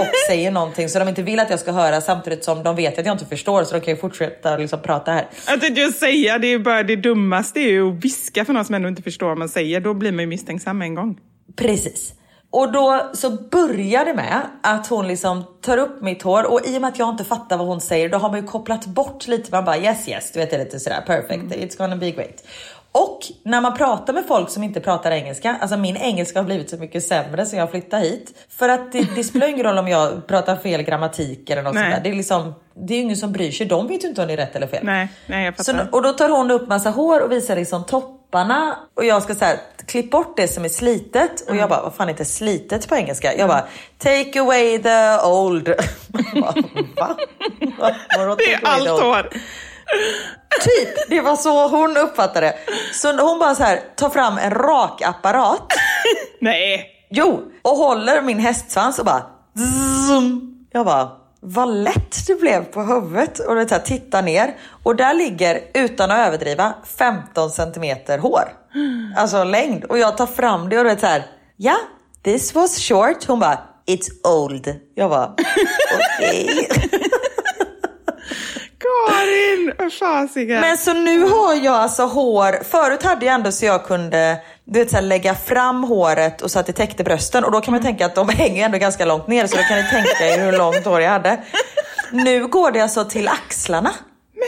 och 0.01 0.07
säger 0.29 0.51
någonting 0.51 0.89
så 0.89 0.99
de 0.99 1.09
inte 1.09 1.23
vill 1.23 1.41
att 1.41 1.51
jag 1.51 1.61
ska 1.61 1.73
höra 1.73 2.01
samtidigt 2.01 2.45
som 2.45 2.63
de 2.63 2.77
vet 2.77 2.99
att 2.99 3.07
jag 3.07 3.15
inte 3.15 3.27
förstår 3.27 3.65
så 3.65 3.75
de 3.75 3.81
kan 3.81 3.95
ju 3.95 4.01
fortsätta 4.01 4.57
liksom 4.57 4.83
prata 4.83 5.13
här. 5.13 5.27
Jag 5.47 5.61
tänkte 5.61 5.81
just 5.81 5.99
säga, 5.99 6.39
det 6.39 6.47
är 6.47 6.59
bara 6.59 6.83
det 6.83 6.97
dummaste 6.97 7.61
är 7.61 7.71
ju 7.71 7.89
att 7.89 8.05
viska 8.05 8.45
för 8.45 8.53
någon 8.53 8.65
som 8.65 8.75
ändå 8.75 8.89
inte 8.89 9.03
förstår 9.03 9.27
vad 9.29 9.39
man 9.39 9.49
säger. 9.49 9.81
Då 9.81 9.95
blir 9.95 10.13
man 10.13 10.21
ju 10.21 10.27
misstänksam 10.27 10.83
en 10.83 10.95
gång. 10.95 11.19
Precis. 11.57 12.15
Och 12.57 12.73
då 12.73 13.11
så 13.13 13.31
börjar 13.31 14.05
det 14.05 14.15
med 14.15 14.41
att 14.63 14.87
hon 14.87 15.09
liksom 15.09 15.45
tar 15.61 15.79
upp 15.79 16.03
mitt 16.03 16.23
hår 16.23 16.45
och 16.53 16.67
i 16.67 16.77
och 16.77 16.81
med 16.81 16.89
att 16.89 16.99
jag 16.99 17.09
inte 17.09 17.25
fattar 17.25 17.57
vad 17.57 17.67
hon 17.67 17.81
säger 17.81 18.09
då 18.09 18.19
har 18.19 18.29
man 18.31 18.41
ju 18.41 18.47
kopplat 18.47 18.87
bort 18.87 19.27
lite. 19.27 19.53
Man 19.53 19.65
bara 19.65 19.79
yes 19.79 20.09
yes, 20.09 20.33
du 20.33 20.39
vet 20.39 20.51
det 20.51 20.57
är 20.57 20.65
lite 20.65 20.81
sådär 20.81 21.03
perfect, 21.07 21.43
it's 21.43 21.79
gonna 21.79 21.97
be 21.97 22.11
great. 22.11 22.45
Och 22.93 23.19
när 23.43 23.61
man 23.61 23.77
pratar 23.77 24.13
med 24.13 24.25
folk 24.29 24.51
som 24.51 24.63
inte 24.63 24.81
pratar 24.81 25.11
engelska, 25.11 25.57
alltså 25.61 25.77
min 25.77 25.97
engelska 25.97 26.39
har 26.39 26.45
blivit 26.45 26.71
så 26.71 26.77
mycket 26.77 27.07
sämre 27.07 27.47
sen 27.47 27.59
jag 27.59 27.71
flyttade 27.71 28.03
hit. 28.03 28.47
För 28.49 28.69
att 28.69 28.93
det, 28.93 29.09
det 29.17 29.25
spelar 29.25 29.47
ingen 29.47 29.67
roll 29.67 29.79
om 29.79 29.89
jag 29.89 30.27
pratar 30.27 30.57
fel 30.57 30.83
grammatik 30.83 31.51
eller 31.51 31.63
något 31.63 31.75
Nej. 31.75 31.83
sånt 31.83 31.95
där. 31.95 32.11
Det 32.11 32.15
är 32.15 32.17
liksom, 32.17 32.55
det 32.75 32.95
är 32.95 33.01
ingen 33.01 33.17
som 33.17 33.33
bryr 33.33 33.51
sig. 33.51 33.67
De 33.67 33.89
vet 33.89 34.05
ju 34.05 34.09
inte 34.09 34.21
om 34.23 34.27
det 34.27 34.33
är 34.33 34.37
rätt 34.37 34.57
eller 34.57 34.67
fel. 34.67 34.85
Nej, 34.85 35.09
nej 35.27 35.45
jag 35.45 35.65
Så, 35.65 35.73
fattar. 35.73 35.95
och 35.95 36.03
då 36.03 36.13
tar 36.13 36.29
hon 36.29 36.51
upp 36.51 36.69
massa 36.69 36.91
hår 36.91 37.21
och 37.21 37.33
visar 37.33 37.57
liksom 37.57 37.85
topparna 38.35 38.76
och 38.97 39.05
jag 39.05 39.23
ska 39.23 39.35
säga 39.35 39.59
klipp 39.87 40.11
bort 40.11 40.37
det 40.37 40.49
som 40.49 40.64
är 40.64 40.69
slitet 40.69 41.41
och 41.41 41.49
Mm. 41.49 41.61
jag 41.61 41.69
bara 41.69 41.83
vad 41.83 41.95
fan 41.95 42.09
heter 42.09 42.25
slitet 42.25 42.88
på 42.88 42.97
engelska? 42.97 43.35
Jag 43.35 43.49
bara 43.49 43.64
take 43.99 44.41
away 44.41 44.79
the 44.83 45.26
old. 45.26 45.64
Bara, 46.35 46.55
Va? 47.79 47.95
Det 48.38 48.53
är 48.55 48.61
allt 48.64 48.88
hår. 48.88 49.29
Typ, 50.61 51.09
det 51.09 51.21
var 51.21 51.37
så 51.37 51.69
hon 51.69 51.97
uppfattade 51.97 52.47
det. 52.47 52.55
Så 52.93 53.23
hon 53.23 53.38
bara 53.38 53.55
så 53.55 53.62
här 53.62 53.81
tar 53.97 54.11
fram 54.11 54.38
en 54.38 54.50
rakapparat. 54.50 55.67
Nej. 56.41 56.91
Jo, 57.11 57.43
och 57.62 57.76
håller 57.76 58.23
min 58.23 58.38
hästsvans 58.38 58.99
och 58.99 59.05
bara 59.05 59.23
zoom. 60.09 60.67
Jag 60.73 60.87
bara, 60.87 61.11
vad 61.47 61.69
lätt 61.69 62.27
det 62.27 62.35
blev 62.35 62.65
på 62.65 62.83
huvudet. 62.83 63.39
Och 63.39 63.55
det 63.55 63.71
här, 63.71 63.79
tittar 63.79 64.23
ner 64.23 64.57
och 64.83 64.97
där 64.97 65.15
ligger, 65.15 65.61
utan 65.75 66.11
att 66.11 66.29
överdriva, 66.29 66.75
15 66.99 67.51
centimeter 67.51 68.19
hår. 68.19 68.53
Alltså 69.17 69.45
längd. 69.45 69.85
Och 69.85 69.99
jag 69.99 70.17
tar 70.17 70.27
fram 70.27 70.69
det 70.69 70.79
och 70.79 70.85
du 70.85 70.97
så 71.01 71.07
här, 71.07 71.27
ja, 71.57 71.77
this 72.23 72.55
was 72.55 72.79
short. 72.79 73.25
Hon 73.27 73.41
bara, 73.41 73.59
it's 73.87 74.29
old. 74.29 74.75
Jag 74.95 75.11
bara, 75.11 75.35
okej. 76.19 76.69
Karin, 78.79 79.73
vad 79.79 79.93
fasiken. 79.93 80.61
Men 80.61 80.79
så 80.79 80.93
nu 80.93 81.23
har 81.25 81.55
jag 81.55 81.75
alltså 81.75 82.03
hår. 82.03 82.65
Förut 82.65 83.03
hade 83.03 83.27
jag 83.27 83.35
ändå 83.35 83.53
så 83.53 83.67
jag 83.67 83.85
kunde 83.85 84.39
du 84.66 84.78
vet, 84.78 84.90
så 84.90 84.97
här, 84.97 85.02
lägga 85.02 85.35
fram 85.35 85.85
håret 85.85 86.42
och 86.42 86.50
så 86.50 86.59
att 86.59 86.66
det 86.66 86.73
täckte 86.73 87.04
brösten. 87.04 87.44
Och 87.44 87.52
då 87.52 87.61
kan 87.61 87.73
man 87.73 87.83
tänka 87.83 88.06
att 88.06 88.14
de 88.14 88.28
hänger 88.28 88.64
ändå 88.64 88.78
ganska 88.78 89.04
långt 89.04 89.28
ner. 89.28 89.47
Så 89.47 89.56
då 89.56 89.62
kan 89.62 89.76
ni 89.76 89.83
tänka 89.90 90.26
er 90.26 90.44
hur 90.44 90.59
långt 90.59 90.85
hår 90.85 91.00
jag 91.00 91.11
hade. 91.11 91.40
Nu 92.12 92.47
går 92.47 92.71
det 92.71 92.80
alltså 92.80 93.04
till 93.04 93.28
axlarna. 93.28 93.90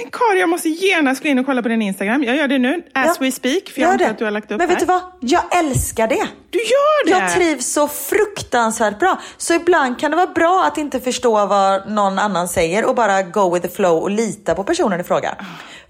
Men 0.03 0.11
Karin, 0.11 0.41
jag 0.41 0.49
måste 0.49 0.69
genast 0.69 1.23
gå 1.23 1.29
in 1.29 1.39
och 1.39 1.47
kolla 1.47 1.63
på 1.63 1.69
din 1.69 1.83
Instagram. 1.83 2.23
Jag 2.25 2.37
gör 2.37 2.49
det 2.49 2.59
nu, 2.59 2.83
as 2.95 3.07
Ja, 3.07 3.15
we 3.21 3.33
speak, 3.33 3.69
för 3.69 3.81
jag 3.81 3.91
antar 3.91 4.07
att 4.07 4.19
du 4.19 4.25
har 4.25 4.31
lagt 4.31 4.51
upp 4.51 4.59
Men 4.59 4.69
vet 4.69 4.79
här. 4.79 4.81
du 4.81 4.87
vad? 4.87 5.01
Jag 5.21 5.59
älskar 5.59 6.09
det. 6.09 6.29
Du 6.51 6.59
gör 6.59 7.05
det! 7.07 7.11
Jag 7.11 7.35
trivs 7.35 7.73
så 7.73 7.89
fruktansvärt 7.89 8.99
bra. 8.99 9.21
Så 9.37 9.55
ibland 9.55 10.01
kan 10.01 10.11
det 10.11 10.17
vara 10.17 10.27
bra 10.27 10.65
att 10.65 10.79
inte 10.79 11.01
förstå 11.01 11.47
vad 11.47 11.91
någon 11.91 12.19
annan 12.19 12.49
säger 12.49 12.85
och 12.85 12.95
bara 12.95 13.23
go 13.23 13.55
with 13.55 13.67
the 13.69 13.75
flow 13.75 14.03
och 14.03 14.11
lita 14.11 14.55
på 14.55 14.65
personen 14.65 15.01
i 15.01 15.05
fråga. 15.05 15.35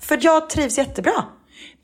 För 0.00 0.18
jag 0.20 0.50
trivs 0.50 0.78
jättebra. 0.78 1.24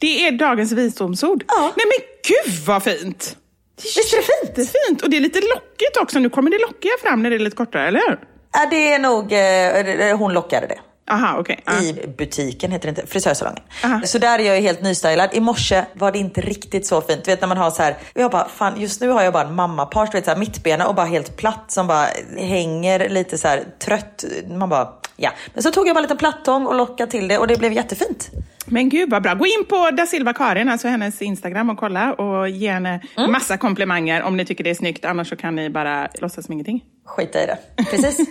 Det 0.02 0.26
är 0.26 0.32
dagens 0.32 0.72
visdomsord. 0.72 1.44
Ja. 1.48 1.72
Nej 1.76 1.86
men 1.86 2.06
gud 2.28 2.64
vad 2.66 2.82
fint! 2.82 3.36
Visst 3.82 4.12
är 4.14 4.16
det 4.16 4.22
fint? 4.22 4.56
Det 4.56 4.78
fint 4.88 5.02
och 5.02 5.10
det 5.10 5.16
är 5.16 5.20
lite 5.20 5.40
lockigt 5.40 5.96
också. 6.00 6.18
Nu 6.18 6.30
kommer 6.30 6.50
det 6.50 6.58
lockiga 6.58 6.92
fram 7.02 7.22
när 7.22 7.30
det 7.30 7.36
är 7.36 7.40
lite 7.40 7.56
kortare, 7.56 7.88
eller 7.88 8.00
hur? 8.08 8.18
Ja, 8.52 8.66
det 8.70 8.92
är 8.92 8.98
nog, 8.98 9.32
eh, 9.32 10.16
hon 10.18 10.32
lockade 10.32 10.66
det. 10.66 10.78
Aha, 11.10 11.36
okej. 11.38 11.60
Ja. 11.64 11.82
i 11.82 12.14
butiken, 12.18 12.72
heter 12.72 12.86
det 12.86 12.90
inte, 13.00 13.06
frisörsalongen. 13.12 13.62
Aha. 13.84 14.00
Så 14.04 14.18
där 14.18 14.38
är 14.38 14.54
jag 14.54 14.60
helt 14.60 14.82
nystylad. 14.82 15.28
I 15.32 15.40
morse 15.40 15.84
var 15.94 16.12
det 16.12 16.18
inte 16.18 16.40
riktigt 16.40 16.86
så 16.86 17.00
fint. 17.00 17.24
Du 17.24 17.30
vet 17.30 17.40
när 17.40 17.48
man 17.48 17.56
har 17.56 17.70
så 17.70 17.82
här, 17.82 17.96
jag 18.14 18.30
bara 18.30 18.48
fan 18.48 18.80
just 18.80 19.00
nu 19.00 19.08
har 19.08 19.22
jag 19.22 19.32
bara 19.32 19.46
en 19.48 19.54
mammapage, 19.54 20.08
du 20.12 20.18
vet 20.18 20.24
så 20.24 20.30
här 20.30 20.38
mittbena 20.38 20.86
och 20.86 20.94
bara 20.94 21.06
helt 21.06 21.36
platt 21.36 21.64
som 21.68 21.86
bara 21.86 22.06
hänger 22.38 23.08
lite 23.08 23.38
så 23.38 23.48
här 23.48 23.62
trött. 23.84 24.24
Man 24.48 24.68
bara 24.68 24.88
ja. 25.16 25.30
Men 25.54 25.62
så 25.62 25.70
tog 25.70 25.88
jag 25.88 25.94
bara 25.94 25.98
en 25.98 26.02
liten 26.02 26.16
plattång 26.16 26.66
och 26.66 26.74
lockade 26.74 27.10
till 27.10 27.28
det 27.28 27.38
och 27.38 27.46
det 27.46 27.56
blev 27.58 27.72
jättefint. 27.72 28.30
Men 28.66 28.88
gud 28.88 29.10
vad 29.10 29.22
bra. 29.22 29.34
Gå 29.34 29.46
in 29.46 29.64
på 29.68 29.90
Da 29.90 30.06
Silva 30.06 30.32
Karin, 30.32 30.68
alltså 30.68 30.88
hennes 30.88 31.22
Instagram 31.22 31.70
och 31.70 31.78
kolla 31.78 32.12
och 32.14 32.48
ge 32.48 32.70
henne 32.72 33.00
Mm. 33.16 33.32
massa 33.32 33.56
komplimanger 33.56 34.22
om 34.22 34.36
ni 34.36 34.44
tycker 34.44 34.64
det 34.64 34.70
är 34.70 34.74
snyggt. 34.74 35.04
Annars 35.04 35.28
så 35.28 35.36
kan 35.36 35.56
ni 35.56 35.70
bara 35.70 36.08
låtsas 36.14 36.44
som 36.46 36.52
ingenting. 36.52 36.84
Skita 37.06 37.42
i 37.42 37.46
det. 37.46 37.58
Precis. 37.90 38.18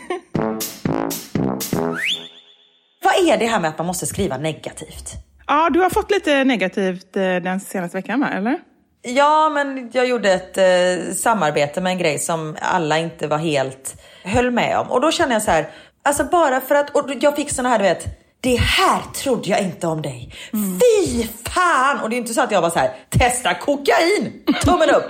Vad 3.04 3.14
är 3.30 3.38
det 3.38 3.46
här 3.46 3.60
med 3.60 3.70
att 3.70 3.78
man 3.78 3.88
måste 3.88 4.06
skriva 4.06 4.38
negativt? 4.38 5.12
Ja, 5.48 5.70
du 5.70 5.80
har 5.80 5.90
fått 5.90 6.12
lite 6.12 6.44
negativt 6.44 7.18
eh, 7.18 7.36
den 7.36 7.60
senaste 7.60 7.98
veckan? 7.98 8.24
Eller? 8.24 8.60
Ja, 9.02 9.50
men 9.50 9.90
jag 9.94 10.08
gjorde 10.08 10.32
ett 10.34 10.58
eh, 10.58 11.14
samarbete 11.16 11.82
med 11.82 11.92
en 11.92 11.98
grej 11.98 12.20
som 12.20 12.58
alla 12.62 12.98
inte 12.98 13.28
var 13.28 13.38
helt 13.38 14.02
höll 14.24 14.52
med 14.52 14.78
om. 14.78 14.92
Och 14.92 15.02
då 15.02 15.12
känner 15.12 15.34
jag 15.34 15.42
så 15.42 15.52
här, 15.52 15.70
alltså 16.04 16.24
bara 16.24 16.62
för 16.62 16.76
att, 16.76 16.90
och 16.90 17.10
jag 17.22 17.36
fick 17.36 17.52
såna 17.52 17.70
här 17.70 17.78
du 17.78 17.84
vet, 17.84 18.06
det 18.42 18.56
här 18.56 19.02
trodde 19.16 19.50
jag 19.50 19.62
inte 19.62 19.88
om 19.88 20.02
dig. 20.02 20.34
Fy 20.52 21.28
fan! 21.50 22.00
Och 22.00 22.10
det 22.10 22.16
är 22.16 22.18
inte 22.18 22.34
så 22.34 22.42
att 22.42 22.52
jag 22.52 22.62
var 22.62 22.70
så 22.70 22.80
här, 22.80 22.92
testa 23.10 23.54
kokain, 23.54 24.44
tummen 24.64 24.90
upp. 24.90 25.08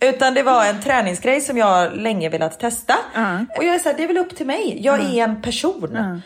Utan 0.00 0.34
det 0.34 0.42
var 0.42 0.64
en 0.66 0.82
träningsgrej 0.82 1.40
som 1.40 1.58
jag 1.58 1.96
länge 1.96 2.28
velat 2.28 2.60
testa. 2.60 2.94
Och 3.58 3.64
jag 3.64 3.74
är 3.74 3.78
så 3.78 3.88
här, 3.88 3.96
det 3.96 4.02
är 4.02 4.08
väl 4.08 4.18
upp 4.18 4.36
till 4.36 4.46
mig. 4.46 4.78
Jag 4.82 5.00
är 5.00 5.24
en 5.24 5.42
person. 5.42 6.22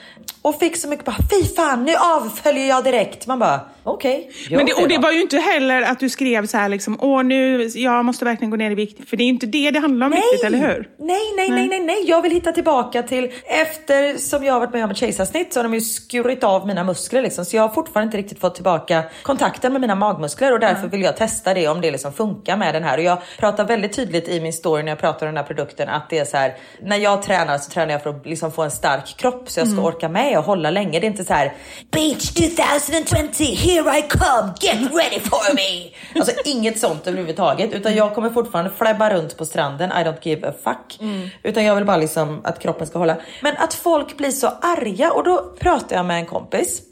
Och 0.48 0.58
fick 0.58 0.76
så 0.76 0.88
mycket 0.88 1.04
bara, 1.04 1.16
fy 1.30 1.54
fan, 1.54 1.84
nu 1.84 1.94
avföljer 1.94 2.68
jag 2.68 2.84
direkt. 2.84 3.26
Man 3.26 3.38
bara, 3.38 3.60
okej. 3.84 4.30
Men 4.50 4.66
det, 4.66 4.72
och 4.72 4.88
det 4.88 4.96
då. 4.96 5.00
var 5.00 5.12
ju 5.12 5.20
inte 5.22 5.38
heller 5.38 5.82
att 5.82 6.00
du 6.00 6.08
skrev 6.08 6.46
så 6.46 6.56
här 6.56 6.68
liksom, 6.68 6.98
åh 7.00 7.22
nu, 7.22 7.62
jag 7.74 8.04
måste 8.04 8.24
verkligen 8.24 8.50
gå 8.50 8.56
ner 8.56 8.70
i 8.70 8.74
vikt. 8.74 9.08
För 9.08 9.16
det 9.16 9.22
är 9.22 9.24
ju 9.24 9.32
inte 9.32 9.46
det 9.46 9.70
det 9.70 9.78
handlar 9.78 10.06
om 10.06 10.12
riktigt, 10.12 10.44
eller 10.44 10.58
hur? 10.58 10.88
Nej, 10.98 11.20
nej, 11.36 11.50
nej, 11.50 11.68
nej, 11.68 11.80
nej. 11.80 12.04
Jag 12.06 12.22
vill 12.22 12.32
hitta 12.32 12.52
tillbaka 12.52 13.02
till 13.02 13.32
efter 13.44 14.16
som 14.16 14.44
jag 14.44 14.52
har 14.52 14.60
varit 14.60 14.72
med 14.72 14.84
om 14.84 14.90
ett 14.90 14.96
kejsarsnitt 14.96 15.52
så 15.52 15.58
har 15.58 15.64
de 15.64 15.74
ju 15.74 15.80
skurit 15.80 16.44
av 16.44 16.66
mina 16.66 16.84
muskler 16.84 17.22
liksom. 17.22 17.44
Så 17.44 17.56
jag 17.56 17.62
har 17.62 17.68
fortfarande 17.74 18.06
inte 18.06 18.18
riktigt 18.18 18.40
fått 18.40 18.54
tillbaka 18.54 19.02
kontakten 19.22 19.72
med 19.72 19.80
mina 19.80 19.94
magmuskler 19.94 20.52
och 20.52 20.60
därför 20.60 20.88
vill 20.88 21.02
jag 21.02 21.16
testa 21.16 21.54
det 21.54 21.68
om 21.68 21.80
det 21.80 21.90
liksom 21.90 22.12
funkar 22.12 22.56
med 22.56 22.74
den 22.74 22.84
här. 22.84 22.98
Och 22.98 23.04
jag 23.04 23.18
pratar 23.38 23.64
väldigt 23.64 23.92
tydligt 23.92 24.28
i 24.28 24.40
min 24.40 24.52
story 24.52 24.82
när 24.82 24.92
jag 24.92 24.98
pratar 24.98 25.26
om 25.26 25.34
den 25.34 25.44
här 25.44 25.54
produkten 25.54 25.88
att 25.88 26.10
det 26.10 26.18
är 26.18 26.24
så 26.24 26.36
här. 26.36 26.56
När 26.82 26.96
jag 26.96 27.22
tränar 27.22 27.58
så 27.58 27.70
tränar 27.70 27.92
jag 27.92 28.02
för 28.02 28.10
att 28.10 28.26
liksom 28.26 28.52
få 28.52 28.62
en 28.62 28.70
stark 28.70 29.16
kropp 29.16 29.50
så 29.50 29.60
jag 29.60 29.68
ska 29.68 29.80
orka 29.80 30.08
med 30.08 30.37
och 30.38 30.44
hålla 30.44 30.70
länge. 30.70 31.00
Det 31.00 31.06
är 31.06 31.10
inte 31.10 31.24
så 31.24 31.32
här 31.32 31.52
Beach 31.90 32.32
2020, 32.32 33.44
here 33.44 33.98
I 33.98 34.02
come, 34.08 34.52
get 34.60 34.80
ready 34.94 35.20
for 35.20 35.54
me. 35.54 35.90
Alltså 36.14 36.32
inget 36.44 36.78
sånt 36.78 37.06
överhuvudtaget 37.06 37.72
utan 37.72 37.94
jag 37.94 38.14
kommer 38.14 38.30
fortfarande 38.30 38.70
flabba 38.78 39.10
runt 39.10 39.36
på 39.36 39.44
stranden, 39.44 39.90
I 39.90 39.94
don't 39.94 40.18
give 40.22 40.48
a 40.48 40.52
fuck. 40.64 40.98
Utan 41.42 41.64
jag 41.64 41.74
vill 41.74 41.84
bara 41.84 41.96
liksom 41.96 42.40
att 42.44 42.58
kroppen 42.58 42.86
ska 42.86 42.98
hålla. 42.98 43.16
Men 43.42 43.56
att 43.56 43.74
folk 43.74 44.16
blir 44.16 44.30
så 44.30 44.46
arga 44.46 45.12
och 45.12 45.24
då 45.24 45.54
pratar 45.60 45.96
jag 45.96 46.06
med 46.06 46.18
en 46.18 46.26
kompis 46.26 46.82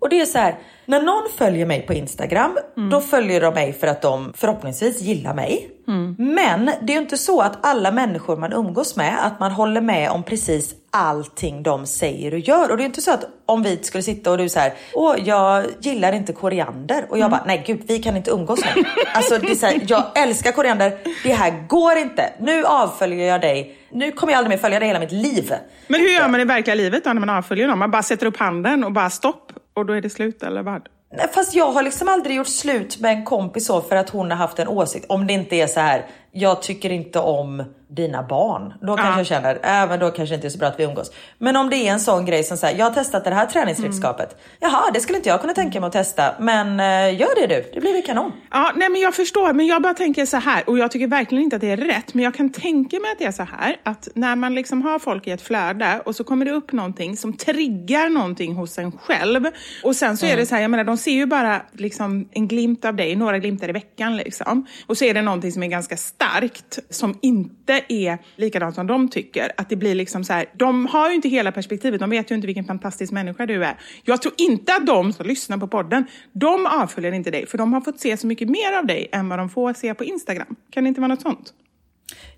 och 0.00 0.08
det 0.08 0.20
är 0.20 0.26
så 0.26 0.38
här. 0.38 0.58
När 0.86 1.02
någon 1.02 1.28
följer 1.36 1.66
mig 1.66 1.86
på 1.86 1.92
Instagram, 1.92 2.58
då 2.90 3.00
följer 3.00 3.40
de 3.40 3.54
mig 3.54 3.72
för 3.72 3.86
att 3.86 4.02
de 4.02 4.32
förhoppningsvis 4.36 5.00
gillar 5.00 5.34
mig. 5.34 5.70
Men 6.18 6.66
det 6.66 6.92
är 6.92 6.96
ju 6.96 7.02
inte 7.02 7.16
så 7.18 7.40
att 7.40 7.66
alla 7.66 7.90
människor 7.90 8.36
man 8.36 8.52
umgås 8.52 8.96
med, 8.96 9.26
att 9.26 9.40
man 9.40 9.52
håller 9.52 9.80
med 9.80 10.10
om 10.10 10.22
precis 10.22 10.74
allting 10.90 11.62
de 11.62 11.86
säger 11.86 12.32
och 12.32 12.38
gör. 12.38 12.70
Och 12.70 12.76
det 12.76 12.82
är 12.82 12.86
inte 12.86 13.00
så 13.00 13.10
att 13.10 13.24
om 13.46 13.62
vi 13.62 13.78
skulle 13.82 14.02
sitta 14.02 14.30
och 14.30 14.38
du 14.38 14.48
säger 14.48 14.72
åh 14.94 15.16
jag 15.24 15.64
gillar 15.80 16.12
inte 16.12 16.32
koriander 16.32 17.06
och 17.08 17.18
jag 17.18 17.30
bara 17.30 17.44
nej 17.46 17.64
gud 17.66 17.82
vi 17.86 17.98
kan 17.98 18.16
inte 18.16 18.30
umgås 18.30 18.60
nu. 18.76 18.84
Alltså 19.14 19.38
det 19.38 19.50
är 19.50 19.54
så 19.54 19.66
här, 19.66 19.80
jag 19.86 20.04
älskar 20.14 20.52
koriander, 20.52 20.98
det 21.22 21.32
här 21.32 21.66
går 21.68 21.96
inte. 21.96 22.32
Nu 22.40 22.64
avföljer 22.64 23.28
jag 23.28 23.40
dig, 23.40 23.76
nu 23.92 24.12
kommer 24.12 24.32
jag 24.32 24.38
aldrig 24.38 24.56
mer 24.56 24.62
följa 24.62 24.78
dig 24.78 24.88
hela 24.88 25.00
mitt 25.00 25.12
liv. 25.12 25.52
Men 25.86 26.00
hur 26.00 26.08
gör 26.08 26.28
man 26.28 26.40
i 26.40 26.44
verkliga 26.44 26.74
livet 26.74 27.04
då 27.04 27.12
när 27.12 27.20
man 27.20 27.30
avföljer 27.30 27.66
någon? 27.66 27.78
Man 27.78 27.90
bara 27.90 28.02
sätter 28.02 28.26
upp 28.26 28.36
handen 28.36 28.84
och 28.84 28.92
bara 28.92 29.10
stopp 29.10 29.52
och 29.78 29.86
då 29.86 29.92
är 29.92 30.00
det 30.00 30.10
slut, 30.10 30.42
eller 30.42 30.62
vad? 30.62 30.88
Nej, 31.12 31.28
Fast 31.34 31.54
jag 31.54 31.72
har 31.72 31.82
liksom 31.82 32.08
aldrig 32.08 32.36
gjort 32.36 32.48
slut 32.48 33.00
med 33.00 33.10
en 33.12 33.24
kompis 33.24 33.66
så 33.66 33.80
för 33.80 33.96
att 33.96 34.10
hon 34.10 34.30
har 34.30 34.38
haft 34.38 34.58
en 34.58 34.68
åsikt. 34.68 35.06
Om 35.08 35.26
det 35.26 35.32
inte 35.32 35.56
är 35.56 35.66
så 35.66 35.80
här, 35.80 36.06
jag 36.32 36.62
tycker 36.62 36.90
inte 36.90 37.18
om 37.18 37.64
dina 37.88 38.22
barn. 38.22 38.74
Då 38.80 38.96
kanske 38.96 39.20
jag 39.20 39.26
känner, 39.26 39.54
äh, 39.54 39.88
men 39.88 40.00
då 40.00 40.10
kanske 40.10 40.32
det 40.32 40.34
inte 40.34 40.46
är 40.46 40.50
så 40.50 40.58
bra 40.58 40.68
att 40.68 40.80
vi 40.80 40.84
umgås. 40.84 41.12
Men 41.38 41.56
om 41.56 41.70
det 41.70 41.76
är 41.76 41.92
en 41.92 42.00
sån 42.00 42.24
grej 42.24 42.44
som 42.44 42.56
säger, 42.56 42.78
jag 42.78 42.86
har 42.86 42.92
testat 42.92 43.24
det 43.24 43.34
här 43.34 43.46
träningsredskapet. 43.46 44.32
Mm. 44.32 44.42
Jaha, 44.60 44.90
det 44.94 45.00
skulle 45.00 45.18
inte 45.18 45.28
jag 45.28 45.40
kunna 45.40 45.54
tänka 45.54 45.80
mig 45.80 45.86
att 45.86 45.92
testa. 45.92 46.34
Men 46.38 46.80
eh, 46.80 47.20
gör 47.20 47.40
det 47.40 47.46
du, 47.46 47.70
det 47.74 47.80
blir 47.80 47.92
väl 47.92 48.02
kanon. 48.02 48.32
Ja, 48.50 48.72
nej 48.76 48.88
men 48.88 49.00
jag 49.00 49.14
förstår, 49.14 49.52
men 49.52 49.66
jag 49.66 49.82
bara 49.82 49.94
tänker 49.94 50.26
så 50.26 50.36
här, 50.36 50.68
och 50.68 50.78
jag 50.78 50.90
tycker 50.90 51.06
verkligen 51.06 51.44
inte 51.44 51.56
att 51.56 51.62
det 51.62 51.70
är 51.70 51.76
rätt, 51.76 52.14
men 52.14 52.24
jag 52.24 52.34
kan 52.34 52.52
tänka 52.52 53.00
mig 53.00 53.12
att 53.12 53.18
det 53.18 53.24
är 53.24 53.32
så 53.32 53.42
här, 53.42 53.76
att 53.82 54.08
när 54.14 54.36
man 54.36 54.54
liksom 54.54 54.82
har 54.82 54.98
folk 54.98 55.26
i 55.26 55.30
ett 55.30 55.42
flöde 55.42 56.00
och 56.04 56.16
så 56.16 56.24
kommer 56.24 56.44
det 56.44 56.50
upp 56.50 56.72
någonting 56.72 57.16
som 57.16 57.32
triggar 57.32 58.08
någonting 58.08 58.54
hos 58.54 58.78
en 58.78 58.92
själv. 58.92 59.46
Och 59.84 59.96
sen 59.96 60.16
så 60.16 60.26
är 60.26 60.36
det 60.36 60.46
så 60.46 60.54
här, 60.54 60.62
jag 60.62 60.70
menar 60.70 60.84
de 60.84 60.96
ser 60.96 61.12
ju 61.12 61.26
bara 61.26 61.62
liksom 61.72 62.28
en 62.32 62.48
glimt 62.48 62.84
av 62.84 62.94
dig, 62.96 63.16
några 63.16 63.38
glimtar 63.38 63.68
i 63.68 63.72
veckan 63.72 64.16
liksom. 64.16 64.66
Och 64.86 64.98
så 64.98 65.04
är 65.04 65.14
det 65.14 65.22
någonting 65.22 65.52
som 65.52 65.62
är 65.62 65.66
ganska 65.66 65.96
starkt, 65.96 66.78
som 66.90 67.18
inte 67.22 67.77
är 67.88 68.18
likadant 68.36 68.74
som 68.74 68.86
de 68.86 69.08
tycker. 69.08 69.52
Att 69.56 69.68
det 69.68 69.76
blir 69.76 69.94
liksom 69.94 70.24
så 70.24 70.32
här, 70.32 70.46
de 70.52 70.86
har 70.86 71.08
ju 71.08 71.14
inte 71.14 71.28
hela 71.28 71.52
perspektivet, 71.52 72.00
de 72.00 72.10
vet 72.10 72.30
ju 72.30 72.34
inte 72.34 72.46
vilken 72.46 72.64
fantastisk 72.64 73.12
människa 73.12 73.46
du 73.46 73.64
är. 73.64 73.78
Jag 74.04 74.22
tror 74.22 74.34
inte 74.38 74.74
att 74.74 74.86
de 74.86 75.12
som 75.12 75.26
lyssnar 75.26 75.58
på 75.58 75.68
podden, 75.68 76.04
de 76.32 76.66
avföljer 76.66 77.12
inte 77.12 77.30
dig, 77.30 77.46
för 77.46 77.58
de 77.58 77.72
har 77.72 77.80
fått 77.80 78.00
se 78.00 78.16
så 78.16 78.26
mycket 78.26 78.48
mer 78.48 78.72
av 78.78 78.86
dig 78.86 79.08
än 79.12 79.28
vad 79.28 79.38
de 79.38 79.50
får 79.50 79.72
se 79.72 79.94
på 79.94 80.04
Instagram. 80.04 80.56
Kan 80.70 80.84
det 80.84 80.88
inte 80.88 81.00
vara 81.00 81.08
något 81.08 81.22
sånt? 81.22 81.52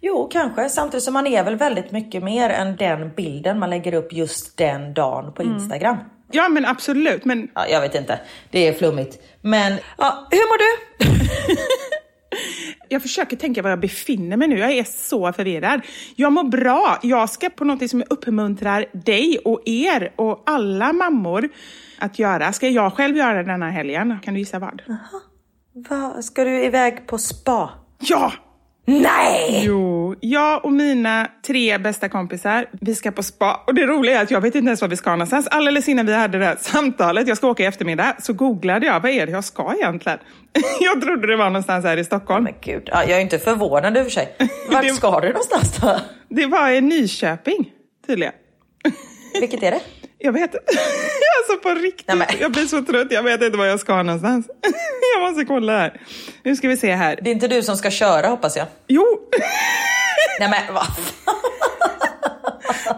Jo, 0.00 0.28
kanske. 0.32 0.68
Samtidigt 0.68 1.04
som 1.04 1.14
man 1.14 1.26
är 1.26 1.44
väl 1.44 1.56
väldigt 1.56 1.90
mycket 1.90 2.22
mer 2.22 2.50
än 2.50 2.76
den 2.76 3.10
bilden 3.16 3.58
man 3.58 3.70
lägger 3.70 3.94
upp 3.94 4.12
just 4.12 4.56
den 4.56 4.94
dagen 4.94 5.32
på 5.32 5.42
Instagram. 5.42 5.96
Ja, 6.32 6.48
men 6.48 6.66
absolut. 6.66 7.24
Men 7.24 7.48
Ja, 7.54 7.66
jag 7.68 7.80
vet 7.80 7.94
inte. 7.94 8.20
Det 8.50 8.68
är 8.68 8.72
flummigt. 8.72 9.18
Men 9.40 9.78
ja, 9.98 10.28
hur 10.30 10.38
mår 10.38 10.58
du? 10.58 11.04
jag 12.88 13.02
försöker 13.02 13.36
tänka 13.36 13.62
var 13.62 13.70
jag 13.70 13.80
befinner 13.80 14.36
mig 14.36 14.48
nu. 14.48 14.58
Jag 14.58 14.72
är 14.72 14.84
så 14.84 15.32
förvirrad. 15.32 15.80
Jag 16.16 16.32
mår 16.32 16.44
bra. 16.44 16.98
Jag 17.02 17.30
ska 17.30 17.50
på 17.50 17.64
något 17.64 17.90
som 17.90 18.02
uppmuntrar 18.10 18.86
dig 18.92 19.38
och 19.44 19.62
er 19.64 20.12
och 20.16 20.42
alla 20.46 20.92
mammor 20.92 21.48
att 21.98 22.18
göra. 22.18 22.52
Ska 22.52 22.68
jag 22.68 22.92
själv 22.92 23.16
göra 23.16 23.42
denna 23.42 23.70
helgen? 23.70 24.18
Kan 24.22 24.34
du 24.34 24.40
gissa 24.40 24.58
vad? 24.58 24.82
Va, 25.88 26.22
ska 26.22 26.44
du 26.44 26.64
iväg 26.64 27.06
på 27.06 27.18
spa? 27.18 27.70
Ja! 27.98 28.32
Nej! 28.86 29.62
Jo, 29.64 29.99
jag 30.20 30.64
och 30.64 30.72
mina 30.72 31.28
tre 31.46 31.78
bästa 31.78 32.08
kompisar, 32.08 32.66
vi 32.80 32.94
ska 32.94 33.10
på 33.10 33.22
spa. 33.22 33.64
Och 33.66 33.74
det 33.74 33.86
roliga 33.86 34.18
är 34.18 34.22
att 34.22 34.30
jag 34.30 34.40
vet 34.40 34.54
inte 34.54 34.66
ens 34.66 34.80
var 34.80 34.88
vi 34.88 34.96
ska 34.96 35.10
någonstans. 35.10 35.46
Alldeles 35.50 35.88
innan 35.88 36.06
vi 36.06 36.14
hade 36.14 36.38
det 36.38 36.44
här 36.44 36.56
samtalet, 36.60 37.28
jag 37.28 37.36
ska 37.36 37.48
åka 37.48 37.62
i 37.62 37.66
eftermiddag, 37.66 38.16
så 38.20 38.32
googlade 38.32 38.86
jag, 38.86 39.00
vad 39.00 39.10
är 39.10 39.26
det 39.26 39.32
jag 39.32 39.44
ska 39.44 39.74
egentligen? 39.76 40.18
jag 40.80 41.02
trodde 41.02 41.26
det 41.26 41.36
var 41.36 41.44
någonstans 41.44 41.84
här 41.84 41.96
i 41.96 42.04
Stockholm. 42.04 42.44
Men 42.44 42.54
gud, 42.60 42.82
ja, 42.92 43.04
jag 43.04 43.10
är 43.18 43.20
inte 43.20 43.38
förvånad 43.38 43.96
i 43.96 44.00
och 44.00 44.04
för 44.04 44.10
sig. 44.10 44.36
Vart 44.70 44.82
Det- 44.84 44.88
ska 44.94 45.20
du 45.20 45.28
någonstans 45.28 45.76
då? 45.76 46.00
Det 46.28 46.46
var 46.46 46.70
i 46.70 46.80
Nyköping, 46.80 47.70
tydligen. 48.06 48.32
Vilket 49.40 49.62
är 49.62 49.70
det? 49.70 49.80
Jag 50.22 50.32
vet 50.32 50.42
inte. 50.42 50.58
Alltså 51.40 51.68
på 51.68 51.74
riktigt. 51.80 52.14
Nej, 52.18 52.36
Jag 52.40 52.52
blir 52.52 52.62
så 52.66 52.82
trött. 52.84 53.06
Jag 53.10 53.22
vet 53.22 53.42
inte 53.42 53.58
var 53.58 53.66
jag 53.66 53.80
ska 53.80 54.02
någonstans. 54.02 54.46
Jag 55.14 55.22
måste 55.22 55.44
kolla 55.44 55.78
här. 55.78 56.00
Nu 56.42 56.56
ska 56.56 56.68
vi 56.68 56.76
se 56.76 56.94
här. 56.94 57.18
Det 57.22 57.30
är 57.30 57.32
inte 57.32 57.48
du 57.48 57.62
som 57.62 57.76
ska 57.76 57.90
köra 57.90 58.28
hoppas 58.28 58.56
jag. 58.56 58.66
Jo, 58.88 59.04
Nej 60.40 60.48
men 60.50 60.74
vad 60.74 60.86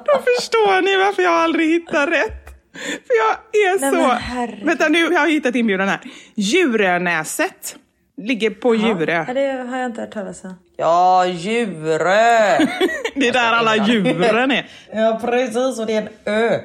då 0.04 0.12
förstår 0.36 0.82
ni 0.82 0.96
varför 0.96 1.22
jag 1.22 1.32
aldrig 1.32 1.68
hittar 1.70 2.06
rätt. 2.06 2.48
För 2.82 3.14
jag 3.16 3.32
är 3.64 3.80
Nej, 3.80 3.90
så... 3.90 4.34
men. 4.34 4.66
Vänta, 4.66 4.88
nu 4.88 5.04
har 5.06 5.12
jag 5.12 5.30
hittat 5.30 5.54
inbjudan 5.54 5.88
här. 5.88 6.00
Djurönäset. 6.34 7.76
Ligger 8.16 8.50
på 8.50 8.74
Djurö. 8.74 9.24
Ja, 9.28 9.34
det 9.34 9.66
har 9.70 9.78
jag 9.78 9.86
inte 9.86 10.00
hört 10.00 10.12
talas 10.12 10.44
om. 10.44 10.54
Ja, 10.76 11.26
Djurö! 11.26 12.58
Det 13.14 13.28
är 13.28 13.32
där 13.32 13.52
alla 13.52 13.76
djuren 13.76 14.50
är. 14.50 14.68
ja 14.92 15.18
precis, 15.24 15.78
och 15.80 15.86
det 15.86 15.92
är 15.94 16.02
en 16.02 16.08
ö. 16.24 16.58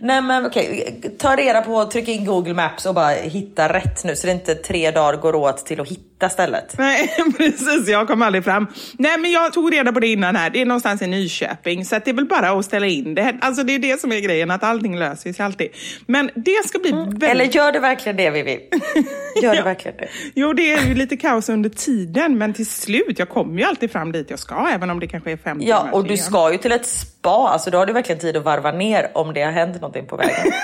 Nej 0.00 0.22
men 0.22 0.46
okej, 0.46 1.00
ta 1.18 1.36
reda 1.36 1.62
på, 1.62 1.84
tryck 1.84 2.08
in 2.08 2.24
Google 2.24 2.54
Maps 2.54 2.86
och 2.86 2.94
bara 2.94 3.08
hitta 3.08 3.72
rätt 3.72 4.04
nu 4.04 4.16
så 4.16 4.26
det 4.26 4.32
inte 4.32 4.54
tre 4.54 4.90
dagar 4.90 5.20
går 5.20 5.34
åt 5.34 5.66
till 5.66 5.80
att 5.80 5.88
hitta 5.88 6.07
stället. 6.28 6.74
Nej, 6.78 7.14
precis. 7.36 7.88
Jag 7.88 8.06
kom 8.06 8.22
aldrig 8.22 8.44
fram. 8.44 8.66
Nej, 8.98 9.18
men 9.18 9.30
jag 9.30 9.52
tog 9.52 9.72
reda 9.72 9.92
på 9.92 10.00
det 10.00 10.06
innan 10.06 10.36
här. 10.36 10.50
Det 10.50 10.60
är 10.60 10.66
någonstans 10.66 11.02
i 11.02 11.06
Nyköping, 11.06 11.84
så 11.84 11.94
det 12.04 12.10
är 12.10 12.14
väl 12.14 12.26
bara 12.26 12.50
att 12.50 12.64
ställa 12.64 12.86
in 12.86 13.14
det. 13.14 13.36
Alltså 13.40 13.62
det 13.62 13.74
är 13.74 13.78
det 13.78 14.00
som 14.00 14.12
är 14.12 14.20
grejen, 14.20 14.50
att 14.50 14.62
allting 14.62 14.98
löser 14.98 15.32
sig 15.32 15.44
alltid. 15.44 15.68
Men 16.06 16.30
det 16.34 16.68
ska 16.68 16.78
bli 16.78 16.92
väldigt... 16.92 17.22
Eller 17.22 17.44
gör 17.44 17.72
det 17.72 17.80
verkligen 17.80 18.16
det 18.16 18.30
Vivi? 18.30 18.60
Gör 19.42 19.54
det 19.54 19.62
verkligen 19.62 19.96
det? 19.96 20.08
Jo, 20.34 20.52
det 20.52 20.72
är 20.72 20.88
ju 20.88 20.94
lite 20.94 21.16
kaos 21.16 21.48
under 21.48 21.70
tiden, 21.70 22.38
men 22.38 22.54
till 22.54 22.66
slut, 22.66 23.18
jag 23.18 23.28
kommer 23.28 23.58
ju 23.58 23.64
alltid 23.64 23.90
fram 23.90 24.12
dit 24.12 24.30
jag 24.30 24.38
ska, 24.38 24.68
även 24.72 24.90
om 24.90 25.00
det 25.00 25.06
kanske 25.06 25.32
är 25.32 25.36
fem 25.36 25.58
Ja, 25.60 25.88
och 25.92 26.04
du 26.04 26.16
ska 26.16 26.52
ju 26.52 26.58
till 26.58 26.72
ett 26.72 26.86
spa, 27.28 27.48
alltså 27.48 27.70
då 27.70 27.78
har 27.78 27.86
du 27.86 27.92
verkligen 27.92 28.20
tid 28.20 28.36
att 28.36 28.44
varva 28.44 28.72
ner 28.72 29.10
om 29.14 29.34
det 29.34 29.42
har 29.42 29.52
hänt 29.52 29.74
någonting 29.74 30.06
på 30.06 30.16
vägen. 30.16 30.52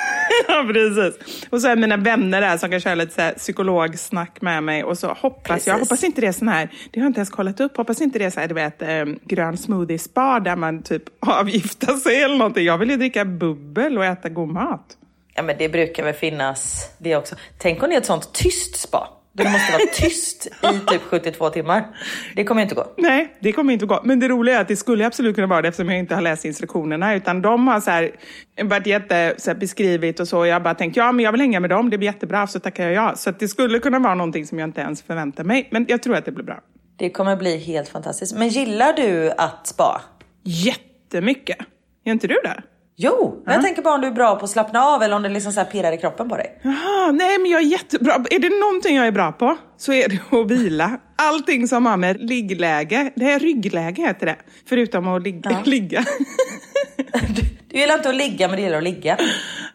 Ja, 0.48 0.64
precis. 0.72 1.46
Och 1.50 1.60
så 1.60 1.68
är 1.68 1.76
mina 1.76 1.96
vänner 1.96 2.40
där 2.40 2.56
som 2.56 2.70
kan 2.70 2.80
köra 2.80 2.94
lite 2.94 3.14
så 3.14 3.20
här 3.20 3.32
psykologsnack 3.32 4.40
med 4.40 4.62
mig 4.62 4.84
och 4.84 4.98
så 4.98 5.06
hoppas 5.08 5.66
jag, 5.66 5.76
Precis. 5.76 5.88
hoppas 5.88 6.04
inte 6.04 6.20
det 6.20 6.26
är 6.26 6.32
sån 6.32 6.48
här, 6.48 6.68
det 6.90 7.00
har 7.00 7.04
jag 7.04 7.10
inte 7.10 7.18
ens 7.18 7.30
kollat 7.30 7.60
upp, 7.60 7.76
hoppas 7.76 8.00
inte 8.00 8.18
det 8.18 8.24
är 8.24 8.30
så 8.30 8.40
här, 8.40 8.48
du 8.48 8.54
vet, 8.54 8.82
eh, 8.82 9.04
grön 9.24 9.56
smoothie 9.56 9.98
spa 9.98 10.40
där 10.40 10.56
man 10.56 10.82
typ 10.82 11.02
avgiftar 11.26 11.92
sig 11.92 12.22
eller 12.22 12.36
någonting. 12.36 12.64
Jag 12.64 12.78
vill 12.78 12.90
ju 12.90 12.96
dricka 12.96 13.24
bubbel 13.24 13.98
och 13.98 14.04
äta 14.04 14.28
god 14.28 14.48
mat. 14.48 14.96
Ja 15.34 15.42
men 15.42 15.56
det 15.58 15.68
brukar 15.68 16.04
väl 16.04 16.14
finnas 16.14 16.90
det 16.98 17.16
också. 17.16 17.34
Tänk 17.58 17.82
om 17.82 17.88
det 17.88 17.94
är 17.94 18.00
ett 18.00 18.06
sånt 18.06 18.32
tyst 18.32 18.76
spa. 18.76 19.08
Det 19.36 19.44
måste 19.44 19.72
vara 19.72 19.82
tyst 19.92 20.46
i 20.46 20.86
typ 20.86 21.02
72 21.02 21.50
timmar. 21.50 21.84
Det 22.36 22.44
kommer 22.44 22.62
inte 22.62 22.74
gå. 22.74 22.86
Nej, 22.96 23.36
det 23.40 23.52
kommer 23.52 23.72
inte 23.72 23.86
gå. 23.86 24.00
Men 24.04 24.20
det 24.20 24.28
roliga 24.28 24.56
är 24.56 24.60
att 24.60 24.68
det 24.68 24.76
skulle 24.76 25.06
absolut 25.06 25.34
kunna 25.34 25.46
vara 25.46 25.62
det 25.62 25.68
eftersom 25.68 25.88
jag 25.88 25.98
inte 25.98 26.14
har 26.14 26.22
läst 26.22 26.44
instruktionerna. 26.44 27.14
Utan 27.14 27.42
de 27.42 27.68
har 27.68 27.80
så 27.80 27.90
här, 27.90 28.10
varit 28.62 28.86
jätte, 28.86 29.34
så 29.38 29.50
här, 29.50 29.58
beskrivit 29.58 30.20
och 30.20 30.28
så. 30.28 30.46
Jag 30.46 30.62
bara 30.62 30.74
tänkt, 30.74 30.96
ja 30.96 31.12
men 31.12 31.24
jag 31.24 31.32
vill 31.32 31.40
hänga 31.40 31.60
med 31.60 31.70
dem, 31.70 31.90
det 31.90 31.98
blir 31.98 32.08
jättebra, 32.08 32.46
så 32.46 32.60
tackar 32.60 32.84
jag 32.84 32.92
ja. 32.92 33.16
Så 33.16 33.30
att 33.30 33.38
det 33.38 33.48
skulle 33.48 33.78
kunna 33.78 33.98
vara 33.98 34.14
någonting 34.14 34.46
som 34.46 34.58
jag 34.58 34.68
inte 34.68 34.80
ens 34.80 35.02
förväntar 35.02 35.44
mig. 35.44 35.68
Men 35.70 35.84
jag 35.88 36.02
tror 36.02 36.16
att 36.16 36.24
det 36.24 36.32
blir 36.32 36.44
bra. 36.44 36.60
Det 36.96 37.10
kommer 37.10 37.36
bli 37.36 37.58
helt 37.58 37.88
fantastiskt. 37.88 38.34
Men 38.34 38.48
gillar 38.48 38.92
du 38.92 39.30
att 39.30 39.66
spa? 39.66 40.00
Jättemycket. 40.42 41.58
Gör 42.04 42.12
inte 42.12 42.26
du 42.26 42.40
det? 42.44 42.62
Jo, 42.96 43.42
men 43.44 43.54
jag 43.54 43.62
tänker 43.64 43.82
bara 43.82 43.94
om 43.94 44.00
du 44.00 44.06
är 44.06 44.12
bra 44.12 44.36
på 44.36 44.44
att 44.44 44.50
slappna 44.50 44.84
av 44.84 45.02
eller 45.02 45.16
om 45.16 45.22
det 45.22 45.28
liksom 45.28 45.52
så 45.52 45.60
här 45.60 45.66
pirrar 45.66 45.92
i 45.92 45.96
kroppen 45.98 46.28
på 46.28 46.36
dig. 46.36 46.58
Jaha, 46.62 47.12
nej 47.12 47.38
men 47.38 47.50
jag 47.50 47.60
är 47.60 47.66
jättebra. 47.66 48.14
Är 48.30 48.38
det 48.38 48.60
någonting 48.60 48.96
jag 48.96 49.06
är 49.06 49.12
bra 49.12 49.32
på 49.32 49.56
så 49.76 49.92
är 49.92 50.08
det 50.08 50.38
att 50.38 50.50
vila. 50.50 50.98
Allting 51.16 51.68
som 51.68 51.86
har 51.86 51.96
med 51.96 52.20
liggläge, 52.20 53.12
det 53.16 53.30
är 53.32 53.38
ryggläge 53.38 54.02
heter 54.02 54.26
det. 54.26 54.36
Förutom 54.68 55.08
att 55.08 55.22
ligga. 55.22 55.60
ligga. 55.64 56.04
Du, 57.28 57.42
du 57.68 57.78
gillar 57.78 57.94
inte 57.94 58.08
att 58.08 58.14
ligga 58.16 58.48
men 58.48 58.56
du 58.56 58.62
gillar 58.62 58.78
att 58.78 58.84
ligga. 58.84 59.18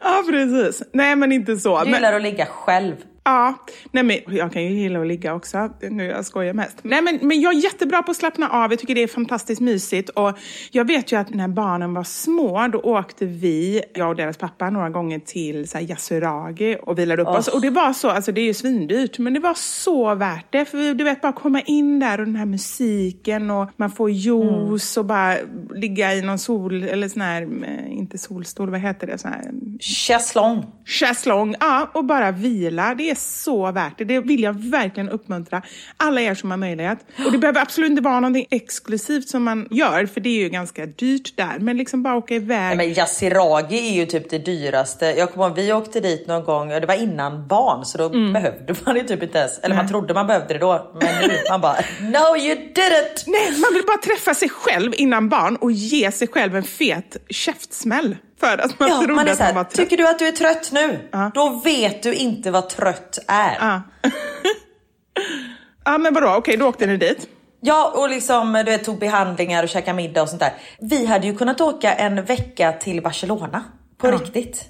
ja, 0.01 0.23
precis. 0.29 0.83
Nej 0.93 1.15
men 1.15 1.31
inte 1.31 1.57
så. 1.57 1.79
Du 1.79 1.85
Men, 1.85 1.93
gillar 1.93 2.13
att 2.13 2.21
ligga 2.21 2.45
själv. 2.45 2.95
Ja, 3.29 3.55
nej 3.91 4.03
men 4.03 4.17
jag 4.37 4.53
kan 4.53 4.63
ju 4.63 4.69
gilla 4.69 5.01
att 5.01 5.07
ligga 5.07 5.33
också. 5.33 5.69
Nu 5.81 6.03
jag 6.05 6.25
skojar 6.25 6.53
mest. 6.53 6.77
Nej 6.81 7.01
men, 7.01 7.19
men 7.21 7.41
jag 7.41 7.53
är 7.53 7.63
jättebra 7.63 8.03
på 8.03 8.11
att 8.11 8.17
slappna 8.17 8.49
av. 8.49 8.71
Jag 8.71 8.79
tycker 8.79 8.95
det 8.95 9.03
är 9.03 9.07
fantastiskt 9.07 9.61
mysigt. 9.61 10.09
Och 10.09 10.37
jag 10.71 10.87
vet 10.87 11.11
ju 11.11 11.19
att 11.19 11.33
när 11.33 11.47
barnen 11.47 11.93
var 11.93 12.03
små, 12.03 12.67
då 12.67 12.79
åkte 12.79 13.25
vi, 13.25 13.83
jag 13.93 14.09
och 14.09 14.15
deras 14.15 14.37
pappa, 14.37 14.69
några 14.69 14.89
gånger 14.89 15.19
till 15.19 15.69
så 15.69 15.77
här, 15.77 15.85
Yasuragi 15.85 16.77
och 16.81 16.99
vilade 16.99 17.21
upp 17.21 17.27
oss. 17.27 17.47
Och 17.47 17.61
det 17.61 17.69
var 17.69 17.93
så, 17.93 18.09
alltså 18.09 18.31
det 18.31 18.41
är 18.41 18.45
ju 18.45 18.53
svindyrt, 18.53 19.19
men 19.19 19.33
det 19.33 19.39
var 19.39 19.53
så 19.53 20.15
värt 20.15 20.45
det. 20.49 20.65
För 20.65 20.93
du 20.93 21.03
vet, 21.03 21.21
bara 21.21 21.33
komma 21.33 21.61
in 21.61 21.99
där 21.99 22.19
och 22.19 22.25
den 22.25 22.35
här 22.35 22.45
musiken 22.45 23.51
och 23.51 23.69
man 23.75 23.91
får 23.91 24.11
juice 24.11 24.97
och 24.97 25.05
bara 25.05 25.35
ligga 25.75 26.13
i 26.13 26.21
någon 26.21 26.39
sol, 26.39 26.83
eller 26.83 27.07
sån 27.07 27.21
här, 27.21 27.41
eh, 27.41 27.97
inte 27.97 28.17
solstol, 28.17 28.69
vad 28.69 28.79
heter 28.79 29.07
det? 29.07 29.17
Sån 29.17 29.31
här, 29.31 29.51
Chaiselong. 29.79 30.65
Schäslong, 30.85 31.55
ja, 31.59 31.89
och 31.93 32.05
bara 32.05 32.31
vila. 32.31 32.95
Det 32.95 33.09
är 33.09 33.15
så 33.19 33.71
värt 33.71 33.97
det. 33.97 34.03
Det 34.03 34.19
vill 34.19 34.43
jag 34.43 34.53
verkligen 34.53 35.09
uppmuntra 35.09 35.61
alla 35.97 36.21
er 36.21 36.35
som 36.35 36.51
har 36.51 36.57
möjlighet. 36.57 36.99
Och 37.25 37.31
det 37.31 37.37
behöver 37.37 37.61
absolut 37.61 37.89
inte 37.89 38.01
vara 38.01 38.19
någonting 38.19 38.47
exklusivt 38.51 39.29
som 39.29 39.43
man 39.43 39.67
gör, 39.71 40.05
för 40.05 40.21
det 40.21 40.29
är 40.29 40.43
ju 40.43 40.49
ganska 40.49 40.85
dyrt 40.85 41.37
där. 41.37 41.59
Men 41.59 41.77
liksom 41.77 42.03
bara 42.03 42.15
åka 42.15 42.35
iväg. 42.35 42.77
Nej, 42.77 42.87
men 42.87 42.95
Yasuragi 42.95 43.89
är 43.89 43.93
ju 43.93 44.05
typ 44.05 44.29
det 44.29 44.37
dyraste. 44.37 45.05
Jag 45.05 45.31
kommer 45.31 45.47
ihåg, 45.47 45.55
vi 45.55 45.73
åkte 45.73 45.99
dit 45.99 46.27
någon 46.27 46.43
gång, 46.43 46.73
och 46.73 46.81
det 46.81 46.87
var 46.87 46.95
innan 46.95 47.47
barn, 47.47 47.85
så 47.85 47.97
då 47.97 48.09
behövde 48.09 48.75
man 48.85 48.95
det 48.95 49.03
typ 49.03 49.23
inte 49.23 49.37
ens. 49.37 49.59
Eller 49.59 49.75
man 49.75 49.87
trodde 49.87 50.13
man 50.13 50.27
behövde 50.27 50.53
det 50.53 50.59
då, 50.59 50.91
men 51.01 51.29
nu 51.29 51.37
man 51.49 51.61
bara 51.61 51.75
No 52.01 52.37
you 52.37 52.55
didn't! 52.55 53.23
Nej, 53.27 53.51
man 53.51 53.73
vill 53.73 53.83
bara 53.87 53.97
träffa 53.97 54.33
sig 54.33 54.49
själv 54.49 54.93
innan 54.95 55.29
barn 55.29 55.55
och 55.55 55.71
ge 55.71 56.11
sig 56.11 56.27
själv 56.27 56.55
en 56.55 56.63
fet 56.63 57.17
käftsmäll. 57.29 58.15
För 58.39 58.57
att 58.57 58.79
man 58.79 58.89
Ja, 58.89 58.97
trodde 58.97 59.13
man 59.13 59.27
är 59.27 59.31
att 59.31 59.37
så 59.37 59.43
man 59.43 59.53
var 59.55 59.63
här, 59.63 59.69
trött. 59.69 59.75
tycker 59.89 59.97
du 59.97 60.07
att 60.07 60.19
du 60.19 60.27
är 60.27 60.31
trött 60.31 60.69
nu? 60.71 61.09
Då 61.33 61.49
vet 61.49 62.03
du 62.03 62.13
inte 62.13 62.51
vad 62.51 62.69
trött 62.69 63.19
är. 63.27 63.57
Ja. 63.59 63.81
ja, 65.85 65.97
men 65.97 66.13
vadå? 66.13 66.35
Okej, 66.37 66.57
då 66.57 66.67
åkte 66.67 66.85
ni 66.85 66.97
dit. 66.97 67.27
Ja, 67.61 67.91
och 67.95 68.09
liksom 68.09 68.53
du 68.53 68.63
vet, 68.63 68.83
tog 68.83 68.99
behandlingar 68.99 69.63
och 69.63 69.69
käkade 69.69 69.95
middag 69.95 70.21
och 70.21 70.29
sånt 70.29 70.39
där. 70.41 70.53
Vi 70.79 71.05
hade 71.05 71.27
ju 71.27 71.37
kunnat 71.37 71.61
åka 71.61 71.93
en 71.93 72.23
vecka 72.25 72.71
till 72.73 73.01
Barcelona. 73.03 73.63
På 73.97 74.11
riktigt. 74.11 74.65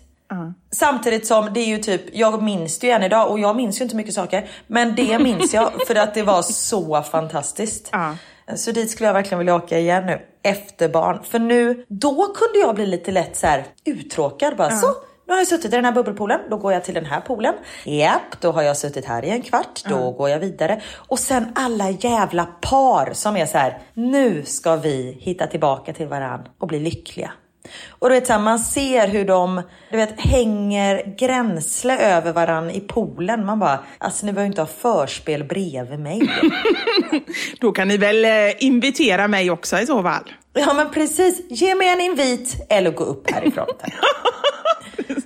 Samtidigt 0.72 1.28
som 1.28 1.54
det 1.54 1.60
är 1.60 1.66
ju 1.66 1.78
typ, 1.78 2.02
jag 2.14 2.44
minns 2.44 2.80
det 2.80 2.88
ju 2.88 2.94
än 2.94 3.04
idag 3.04 3.32
och 3.32 3.40
jag 3.40 3.56
minns 3.56 3.80
ju 3.80 3.84
inte 3.84 3.96
mycket 3.96 4.14
saker. 4.14 4.50
Men 4.68 4.96
det 4.96 5.20
minns 5.20 5.54
jag 5.54 5.72
för 5.88 5.96
att 5.96 6.14
det 6.14 6.24
var 6.24 6.42
så 6.42 7.04
fantastiskt. 7.04 7.90
Ja. 7.92 8.16
Så 8.56 8.72
dit 8.72 8.92
skulle 8.92 9.08
jag 9.08 9.14
verkligen 9.14 9.40
vilja 9.40 9.56
åka 9.56 9.80
igen 9.80 10.06
nu. 10.06 10.22
Efter 10.44 10.90
barn. 10.90 11.24
För 11.24 11.40
nu, 11.40 11.86
då 11.88 12.16
kunde 12.16 12.60
jag 12.60 12.76
bli 12.76 12.86
lite 12.86 13.12
lätt 13.12 13.36
så 13.36 13.48
här 13.48 13.64
uttråkad. 13.86 14.56
Bara 14.58 14.72
så, 14.72 14.88
nu 15.28 15.34
har 15.34 15.38
jag 15.38 15.48
suttit 15.48 15.66
i 15.66 15.76
den 15.76 15.86
här 15.86 15.92
bubbelpoolen, 15.92 16.40
då 16.50 16.58
går 16.58 16.74
jag 16.74 16.84
till 16.84 16.94
den 16.94 17.06
här 17.06 17.22
poolen. 17.22 17.54
Japp, 17.86 18.42
då 18.42 18.52
har 18.52 18.62
jag 18.62 18.78
suttit 18.78 19.06
här 19.06 19.26
i 19.26 19.30
en 19.30 19.42
kvart, 19.42 19.84
då 19.86 20.12
går 20.12 20.30
jag 20.30 20.40
vidare. 20.40 20.82
Och 20.96 21.20
sen 21.20 21.46
alla 21.56 21.90
jävla 21.90 22.46
par 22.46 23.14
som 23.14 23.38
är 23.38 23.46
så 23.46 23.58
här, 23.58 23.78
nu 23.94 24.44
ska 24.46 24.76
vi 24.76 25.18
hitta 25.20 25.48
tillbaka 25.48 25.94
till 25.94 26.08
varann 26.08 26.48
och 26.60 26.68
bli 26.68 26.80
lyckliga. 26.80 27.32
Och 27.90 28.10
du 28.10 28.16
vet 28.16 28.28
så 28.28 28.34
här, 28.34 28.40
man 28.40 28.60
ser 28.60 29.08
hur 29.08 29.26
de 29.26 29.62
du 29.92 29.98
vet, 29.98 30.22
hänger 30.22 31.16
gränsle 31.18 32.16
över 32.16 32.34
varann 32.34 32.72
i 32.72 32.80
poolen. 32.80 33.46
Man 33.46 33.60
bara, 33.60 33.80
alltså 33.98 34.26
ni 34.26 34.34
behöver 34.34 34.48
inte 34.48 34.62
ha 34.62 34.68
förspel 34.68 35.44
bredvid 35.44 36.00
mig. 36.00 36.22
Då 37.60 37.72
kan 37.72 37.88
ni 37.88 37.98
väl 37.98 38.26
eh, 38.26 38.32
invitera 38.64 39.28
mig 39.28 39.52
också 39.52 39.80
i 39.80 39.86
så 39.86 40.04
fall. 40.04 40.34
ja 40.54 40.74
men 40.74 40.92
precis, 40.92 41.42
ge 41.50 41.76
mig 41.76 41.88
en 41.88 42.02
invit 42.02 42.66
eller 42.70 42.92
gå 42.92 43.04
upp 43.04 43.32
härifrån. 43.32 43.68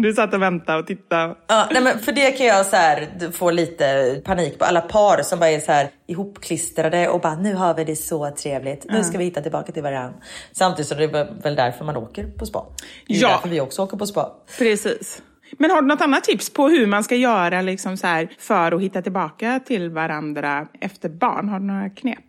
Du 0.00 0.12
satt 0.12 0.34
och 0.34 0.42
väntade 0.42 0.78
och 0.78 0.86
tittade. 0.86 1.34
Ja, 1.46 1.68
nej 1.72 1.82
men 1.82 1.98
för 1.98 2.12
det 2.12 2.30
kan 2.30 2.46
jag 2.46 2.66
så 2.66 2.76
här, 2.76 3.30
få 3.32 3.50
lite 3.50 4.20
panik 4.24 4.58
på. 4.58 4.64
Alla 4.64 4.80
par 4.80 5.22
som 5.22 5.38
bara 5.38 5.50
är 5.50 5.60
så 5.60 5.72
här 5.72 5.90
ihopklistrade 6.06 7.08
och 7.08 7.20
bara 7.20 7.36
nu 7.36 7.54
har 7.54 7.74
vi 7.74 7.84
det 7.84 7.96
så 7.96 8.30
trevligt. 8.30 8.86
Nu 8.90 9.04
ska 9.04 9.18
vi 9.18 9.24
hitta 9.24 9.40
tillbaka 9.40 9.72
till 9.72 9.82
varandra. 9.82 10.14
Samtidigt 10.52 10.88
så 10.88 10.94
är 10.94 10.98
det 10.98 11.28
väl 11.42 11.54
därför 11.56 11.84
man 11.84 11.96
åker 11.96 12.24
på 12.26 12.46
spa. 12.46 12.66
Det 13.06 13.14
är 13.14 13.22
Ja. 13.22 13.28
därför 13.28 13.48
vi 13.48 13.60
också 13.60 13.82
åker 13.82 13.96
på 13.96 14.06
spa. 14.06 14.32
Precis. 14.58 15.22
Men 15.58 15.70
har 15.70 15.82
du 15.82 15.88
något 15.88 16.00
annat 16.00 16.24
tips 16.24 16.50
på 16.50 16.68
hur 16.68 16.86
man 16.86 17.04
ska 17.04 17.14
göra 17.14 17.62
liksom 17.62 17.96
så 17.96 18.06
här, 18.06 18.28
för 18.38 18.72
att 18.72 18.80
hitta 18.82 19.02
tillbaka 19.02 19.60
till 19.66 19.90
varandra 19.90 20.66
efter 20.80 21.08
barn? 21.08 21.48
Har 21.48 21.58
du 21.58 21.64
några 21.66 21.90
knep? 21.90 22.24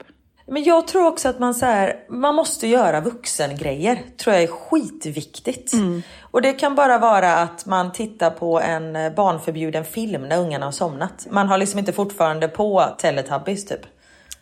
Men 0.50 0.64
jag 0.64 0.88
tror 0.88 1.08
också 1.08 1.30
att 1.30 1.40
man 1.40 1.54
så 1.54 1.66
här, 1.66 1.96
man 2.10 2.36
måste 2.36 2.68
göra 2.68 3.02
vuxengrejer. 3.02 4.02
Tror 4.18 4.34
jag 4.36 4.44
är 4.44 4.48
skitviktigt. 4.48 5.74
Och 6.22 6.42
det 6.42 6.54
kan 6.54 6.76
bara 6.76 6.98
vara 6.98 7.36
att 7.36 7.66
man 7.66 7.92
tittar 7.92 8.30
på 8.30 8.60
en 8.60 8.94
barnförbjuden 9.16 9.86
film 9.86 10.22
när 10.22 10.40
ungarna 10.40 10.66
har 10.66 10.72
somnat. 10.72 11.28
Man 11.32 11.48
har 11.48 11.58
liksom 11.58 11.80
inte 11.80 11.94
fortfarande 11.94 12.48
på 12.48 12.86
Teletubbies 12.98 13.66
typ. 13.66 13.82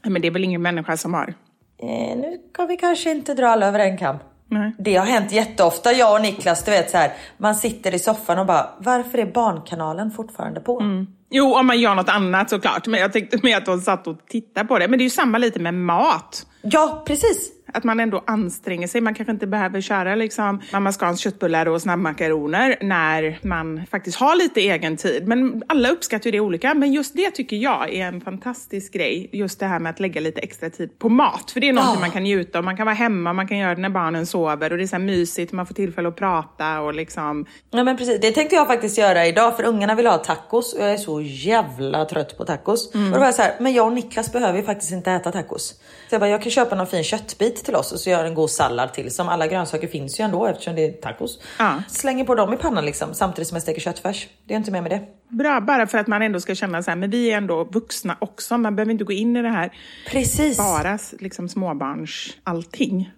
Men 0.04 0.22
det 0.22 0.28
är 0.28 0.32
väl 0.32 0.44
ingen 0.44 0.62
människa 0.62 0.98
som 0.98 1.14
har? 1.14 1.34
Eh, 1.80 2.18
nu 2.18 2.38
kan 2.54 2.68
vi 2.68 2.78
kanske 2.78 3.12
inte 3.12 3.34
dra 3.34 3.48
alla 3.48 3.68
över 3.68 3.80
en 3.80 3.98
kam. 3.98 4.18
Nej. 4.50 4.76
Det 4.80 4.96
har 4.96 5.06
hänt 5.06 5.32
jätteofta. 5.32 5.92
Jag 5.92 6.14
och 6.14 6.22
Niklas, 6.22 6.64
du 6.64 6.72
vet 6.72 6.92
så 6.92 6.98
här, 6.98 7.14
man 7.38 7.56
sitter 7.56 7.96
i 7.96 8.00
soffan 8.00 8.40
och 8.40 8.46
bara, 8.46 8.70
varför 8.80 9.18
är 9.18 9.26
Barnkanalen 9.26 10.12
fortfarande 10.12 10.60
på? 10.60 10.80
Jo, 11.30 11.54
om 11.56 11.68
man 11.68 11.80
gör 11.80 11.96
något 11.96 12.10
annat 12.10 12.50
såklart. 12.50 12.88
Men 12.88 13.00
jag 13.00 13.14
tänkte 13.14 13.40
med 13.44 13.58
att 13.58 13.66
de 13.66 13.82
satt 13.82 14.08
och 14.08 14.18
tittade 14.30 14.68
på 14.68 14.80
det. 14.80 14.88
Men 14.88 15.00
det 15.00 15.02
är 15.02 15.06
ju 15.06 15.10
samma 15.10 15.38
lite 15.38 15.60
med 15.60 15.74
mat. 15.74 16.46
Ja, 16.62 17.04
precis. 17.08 17.52
Att 17.74 17.84
man 17.84 18.00
ändå 18.00 18.24
anstränger 18.28 18.88
sig. 18.88 19.02
Man 19.02 19.14
kanske 19.14 19.32
inte 19.32 19.48
behöver 19.48 19.82
köra 19.82 20.16
liksom 20.16 20.62
mamma 20.74 20.92
Scans 20.92 21.20
köttbullar 21.20 21.66
och 21.68 21.82
snabbmakaroner 21.82 22.78
när 22.82 23.40
man 23.42 23.86
faktiskt 23.92 24.18
har 24.20 24.36
lite 24.36 24.62
egen 24.62 24.98
tid. 24.98 25.28
Men 25.28 25.64
alla 25.68 25.90
uppskattar 25.90 26.26
ju 26.26 26.32
det 26.32 26.40
olika. 26.40 26.74
Men 26.74 26.94
just 26.94 27.16
det 27.16 27.32
tycker 27.32 27.56
jag 27.56 27.94
är 27.94 28.08
en 28.08 28.22
fantastisk 28.22 28.94
grej. 28.94 29.30
Just 29.32 29.60
det 29.60 29.66
här 29.66 29.80
med 29.80 29.90
att 29.90 30.00
lägga 30.00 30.22
lite 30.22 30.42
extra 30.42 30.70
tid 30.70 31.00
på 31.00 31.10
mat. 31.10 31.52
För 31.52 31.60
det 31.60 31.70
är 31.70 31.74
någonting 31.74 31.96
Ja. 31.96 32.00
man 32.02 32.12
kan 32.12 32.24
njuta 32.24 32.58
av. 32.58 32.64
Man 32.64 32.78
kan 32.78 32.86
vara 32.86 32.96
hemma, 32.96 33.34
man 33.34 33.48
kan 33.48 33.58
göra 33.58 33.76
det 33.76 33.82
när 33.82 33.90
barnen 33.90 34.26
sover. 34.26 34.72
Och 34.72 34.78
det 34.78 34.84
är 34.84 34.88
så 34.88 34.96
här 34.96 35.04
mysigt, 35.04 35.52
man 35.52 35.66
får 35.66 35.74
tillfälle 35.74 36.08
att 36.10 36.16
prata 36.16 36.82
och 36.82 36.94
liksom... 36.94 37.46
Ja 37.72 37.84
men 37.84 37.98
precis, 37.98 38.22
det 38.22 38.32
tänkte 38.32 38.56
jag 38.56 38.68
faktiskt 38.68 38.98
göra 38.98 39.26
idag 39.26 39.56
för 39.58 39.64
ungarna 39.64 39.96
vill 39.96 40.08
ha 40.08 40.18
tacos 40.18 40.74
och 40.74 40.82
jag 40.84 40.92
är 40.94 40.98
så 40.98 41.17
jävla 41.22 42.06
trött 42.06 42.38
på 42.38 42.46
tacos. 42.46 42.94
Och 42.94 43.00
då 43.00 43.20
var 43.20 43.26
jag 43.26 43.36
så 43.36 43.42
här, 43.42 43.56
men 43.60 43.74
jag 43.74 43.88
och 43.88 43.94
Niklas 43.94 44.32
behöver 44.32 44.60
ju 44.60 44.66
faktiskt 44.66 44.92
inte 44.92 45.12
äta 45.12 45.32
tacos. 45.32 45.68
Så 46.10 46.16
jag 46.16 46.22
bara, 46.22 46.30
jag 46.30 46.42
kan 46.42 46.52
köpa 46.52 46.76
någon 46.76 46.88
fin 46.88 47.04
köttbit 47.04 47.64
till 47.64 47.76
oss 47.76 47.92
och 47.92 48.00
så 48.00 48.10
gör 48.10 48.26
en 48.26 48.34
god 48.34 48.50
sallad 48.50 48.94
till. 48.94 49.12
Som 49.12 49.30
alla 49.30 49.48
grönsaker 49.48 49.88
finns 49.88 50.20
ju 50.20 50.24
ändå 50.24 50.46
eftersom 50.46 50.76
det 50.76 50.86
är 50.86 50.92
tacos. 50.92 51.40
Ja. 51.60 51.84
Slänger 51.90 52.26
på 52.26 52.36
dem 52.36 52.54
i 52.54 52.58
pannan 52.58 52.86
liksom 52.86 53.14
samtidigt 53.14 53.48
som 53.48 53.56
jag 53.56 53.62
steker 53.62 53.82
köttfärs. 53.82 54.28
Det 54.46 54.54
är 54.54 54.58
inte 54.58 54.72
mer 54.72 54.82
med 54.82 54.92
det. 54.92 55.02
Bra, 55.30 55.62
bara 55.62 55.88
för 55.88 55.98
att 55.98 56.08
man 56.08 56.22
ändå 56.22 56.40
ska 56.40 56.56
känna 56.56 56.84
så 56.84 56.92
här, 56.92 56.96
men 56.98 57.10
vi 57.10 57.32
är 57.32 57.38
ändå 57.38 57.64
vuxna 57.64 58.18
också. 58.20 58.58
Man 58.58 58.76
behöver 58.76 58.92
inte 58.92 59.04
gå 59.04 59.14
in 59.14 59.36
i 59.36 59.42
det 59.42 59.50
här 59.50 59.74
Precis. 60.12 60.58
bara 60.58 61.00
liksom 61.20 61.50
småbarns 61.50 62.38
allting. 62.44 63.12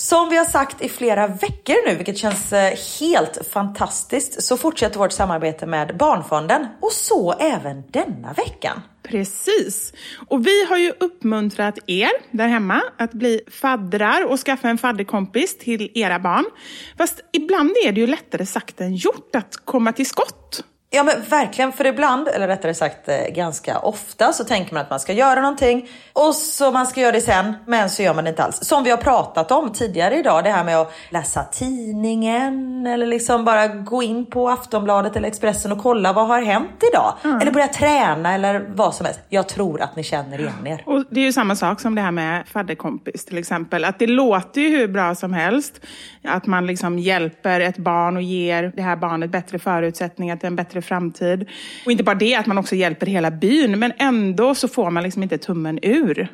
Som 0.00 0.28
vi 0.28 0.36
har 0.36 0.44
sagt 0.44 0.82
i 0.82 0.88
flera 0.88 1.26
veckor 1.26 1.88
nu, 1.88 1.94
vilket 1.94 2.18
känns 2.18 2.52
eh, 2.52 2.74
helt 3.00 3.38
fantastiskt, 3.52 4.42
så 4.42 4.56
fortsätter 4.56 4.98
vårt 4.98 5.12
samarbete 5.12 5.66
med 5.66 5.96
Barnfonden 5.96 6.66
och 6.80 6.92
så 6.92 7.32
även 7.32 7.82
denna 7.90 8.32
veckan. 8.32 8.82
Precis. 9.02 9.92
Och 10.28 10.46
vi 10.46 10.64
har 10.64 10.76
ju 10.76 10.92
uppmuntrat 11.00 11.78
er 11.86 12.10
där 12.30 12.48
hemma 12.48 12.82
att 12.98 13.12
bli 13.12 13.40
faddrar 13.50 14.24
och 14.24 14.40
skaffa 14.40 14.68
en 14.68 14.78
fadderkompis 14.78 15.58
till 15.58 15.92
era 15.94 16.18
barn. 16.18 16.44
Fast 16.98 17.20
ibland 17.32 17.70
är 17.84 17.92
det 17.92 18.00
ju 18.00 18.06
lättare 18.06 18.46
sagt 18.46 18.80
än 18.80 18.94
gjort 18.94 19.36
att 19.36 19.56
komma 19.64 19.92
till 19.92 20.06
skott. 20.06 20.64
Ja 20.90 21.02
men 21.02 21.22
verkligen, 21.28 21.72
för 21.72 21.86
ibland, 21.86 22.28
eller 22.28 22.48
rättare 22.48 22.74
sagt 22.74 23.08
eh, 23.08 23.16
ganska 23.34 23.78
ofta, 23.78 24.32
så 24.32 24.44
tänker 24.44 24.74
man 24.74 24.82
att 24.82 24.90
man 24.90 25.00
ska 25.00 25.12
göra 25.12 25.40
någonting 25.40 25.88
och 26.12 26.34
så 26.34 26.70
man 26.70 26.86
ska 26.86 27.00
göra 27.00 27.12
det 27.12 27.20
sen, 27.20 27.54
men 27.66 27.90
så 27.90 28.02
gör 28.02 28.14
man 28.14 28.24
det 28.24 28.30
inte 28.30 28.44
alls. 28.44 28.58
Som 28.62 28.84
vi 28.84 28.90
har 28.90 28.96
pratat 28.96 29.50
om 29.50 29.72
tidigare 29.72 30.18
idag, 30.18 30.44
det 30.44 30.50
här 30.50 30.64
med 30.64 30.76
att 30.76 30.92
läsa 31.10 31.44
tidningen 31.44 32.86
eller 32.86 33.06
liksom 33.06 33.44
bara 33.44 33.66
gå 33.66 34.02
in 34.02 34.26
på 34.26 34.48
Aftonbladet 34.48 35.16
eller 35.16 35.28
Expressen 35.28 35.72
och 35.72 35.78
kolla 35.78 36.12
vad 36.12 36.26
har 36.26 36.42
hänt 36.42 36.82
idag? 36.92 37.14
Eller 37.42 37.52
börja 37.52 37.68
träna 37.68 38.34
eller 38.34 38.66
vad 38.74 38.94
som 38.94 39.06
helst. 39.06 39.20
Jag 39.28 39.48
tror 39.48 39.80
att 39.80 39.96
ni 39.96 40.02
känner 40.02 40.40
igen 40.40 40.66
er. 40.66 40.82
Och 40.86 41.04
det 41.10 41.20
är 41.20 41.24
ju 41.24 41.32
samma 41.32 41.56
sak 41.56 41.80
som 41.80 41.94
det 41.94 42.00
här 42.00 42.10
med 42.10 42.48
fadderkompis 42.48 43.24
till 43.24 43.38
exempel. 43.38 43.84
Att 43.84 43.98
det 43.98 44.06
låter 44.06 44.60
ju 44.60 44.68
hur 44.68 44.88
bra 44.88 45.14
som 45.14 45.32
helst. 45.32 45.80
Att 46.24 46.46
man 46.46 46.66
liksom 46.66 46.98
hjälper 46.98 47.60
ett 47.60 47.78
barn 47.78 48.16
och 48.16 48.22
ger 48.22 48.72
det 48.76 48.82
här 48.82 48.96
barnet 48.96 49.30
bättre 49.30 49.58
förutsättningar 49.58 50.36
till 50.36 50.46
en 50.46 50.56
bättre 50.56 50.77
framtid. 50.80 51.48
Och 51.84 51.92
inte 51.92 52.04
bara 52.04 52.14
det, 52.14 52.34
att 52.34 52.46
man 52.46 52.58
också 52.58 52.74
hjälper 52.74 53.06
hela 53.06 53.30
byn. 53.30 53.78
Men 53.78 53.92
ändå 53.98 54.54
så 54.54 54.68
får 54.68 54.90
man 54.90 55.02
liksom 55.02 55.22
inte 55.22 55.38
tummen 55.38 55.78
ur. 55.82 56.28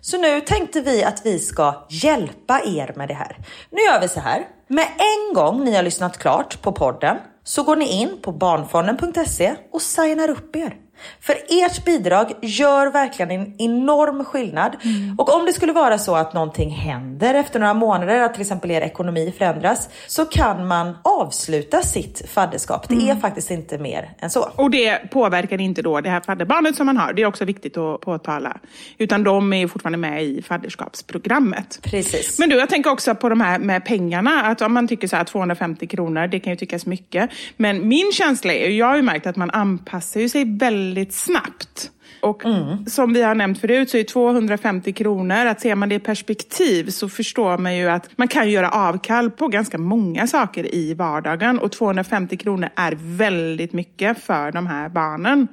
Så 0.00 0.18
nu 0.18 0.40
tänkte 0.40 0.80
vi 0.80 1.04
att 1.04 1.22
vi 1.24 1.38
ska 1.38 1.86
hjälpa 1.90 2.60
er 2.66 2.92
med 2.96 3.08
det 3.08 3.14
här. 3.14 3.36
Nu 3.70 3.78
gör 3.80 4.00
vi 4.00 4.08
så 4.08 4.20
här. 4.20 4.46
Med 4.68 4.86
en 4.86 5.34
gång 5.34 5.64
ni 5.64 5.76
har 5.76 5.82
lyssnat 5.82 6.18
klart 6.18 6.62
på 6.62 6.72
podden 6.72 7.16
så 7.44 7.62
går 7.62 7.76
ni 7.76 7.88
in 8.02 8.18
på 8.22 8.32
barnfonden.se 8.32 9.54
och 9.70 9.82
signar 9.82 10.30
upp 10.30 10.56
er. 10.56 10.76
För 11.20 11.34
ert 11.48 11.84
bidrag 11.84 12.32
gör 12.42 12.86
verkligen 12.86 13.30
en 13.30 13.54
enorm 13.58 14.24
skillnad. 14.24 14.76
Och 15.18 15.34
om 15.34 15.46
det 15.46 15.52
skulle 15.52 15.72
vara 15.72 15.98
så 15.98 16.16
att 16.16 16.34
någonting 16.34 16.70
händer 16.70 17.34
efter 17.34 17.60
några 17.60 17.74
månader, 17.74 18.20
att 18.20 18.34
till 18.34 18.40
exempel 18.40 18.70
er 18.70 18.80
ekonomi 18.80 19.34
förändras, 19.38 19.88
så 20.06 20.24
kan 20.24 20.66
man 20.66 20.96
avsluta 21.04 21.82
sitt 21.82 22.28
fadderskap. 22.28 22.88
Det 22.88 23.10
är 23.10 23.14
faktiskt 23.14 23.50
inte 23.50 23.78
mer 23.78 24.10
än 24.18 24.30
så. 24.30 24.50
Och 24.56 24.70
det 24.70 25.10
påverkar 25.10 25.60
inte 25.60 25.82
då 25.82 26.00
det 26.00 26.10
här 26.10 26.20
fadderbarnet 26.20 26.76
som 26.76 26.86
man 26.86 26.96
har. 26.96 27.12
Det 27.12 27.22
är 27.22 27.26
också 27.26 27.44
viktigt 27.44 27.76
att 27.76 28.00
påtala. 28.00 28.56
Utan 28.98 29.24
de 29.24 29.52
är 29.52 29.58
ju 29.58 29.68
fortfarande 29.68 29.98
med 29.98 30.24
i 30.24 30.42
fadderskapsprogrammet. 30.42 31.78
Precis. 31.82 32.38
Men 32.38 32.48
du, 32.48 32.56
jag 32.56 32.68
tänker 32.68 32.90
också 32.90 33.14
på 33.14 33.28
de 33.28 33.40
här 33.40 33.58
med 33.58 33.84
pengarna. 33.84 34.42
Att 34.42 34.62
om 34.62 34.72
man 34.72 34.88
tycker 34.88 35.08
så 35.08 35.16
här 35.16 35.24
250 35.24 35.86
kronor, 35.86 36.26
det 36.26 36.40
kan 36.40 36.52
ju 36.52 36.56
tyckas 36.56 36.86
mycket. 36.86 37.30
Men 37.56 37.88
min 37.88 38.12
känsla 38.12 38.52
är, 38.52 38.68
jag 38.68 38.86
har 38.86 38.96
ju 38.96 39.02
märkt 39.02 39.26
att 39.26 39.36
man 39.36 39.50
anpassar 39.50 40.28
sig 40.28 40.44
väldigt 40.58 40.89
väldigt 40.90 41.14
snabbt. 41.14 41.90
Och 42.20 42.42
som 42.86 43.12
vi 43.12 43.22
har 43.22 43.34
nämnt 43.34 43.60
förut 43.60 43.90
så 43.90 43.96
är 43.96 44.04
250 44.04 44.92
kronor, 44.92 45.46
att 45.46 45.60
ser 45.60 45.74
man 45.74 45.88
det 45.88 45.94
i 45.94 45.98
perspektiv 45.98 46.90
så 46.90 47.08
förstår 47.08 47.58
man 47.58 47.76
ju 47.76 47.88
att 47.88 48.10
man 48.16 48.28
kan 48.28 48.50
göra 48.50 48.70
avkall 48.70 49.30
på 49.30 49.48
ganska 49.48 49.78
många 49.78 50.26
saker 50.26 50.74
i 50.74 50.94
vardagen. 50.94 51.58
Och 51.58 51.72
250 51.72 52.36
kronor 52.36 52.68
är 52.76 52.98
väldigt 53.00 53.72
mycket 53.72 54.24
för 54.24 54.52
de 54.52 54.66
här 54.66 54.88
barnen. 54.88 55.48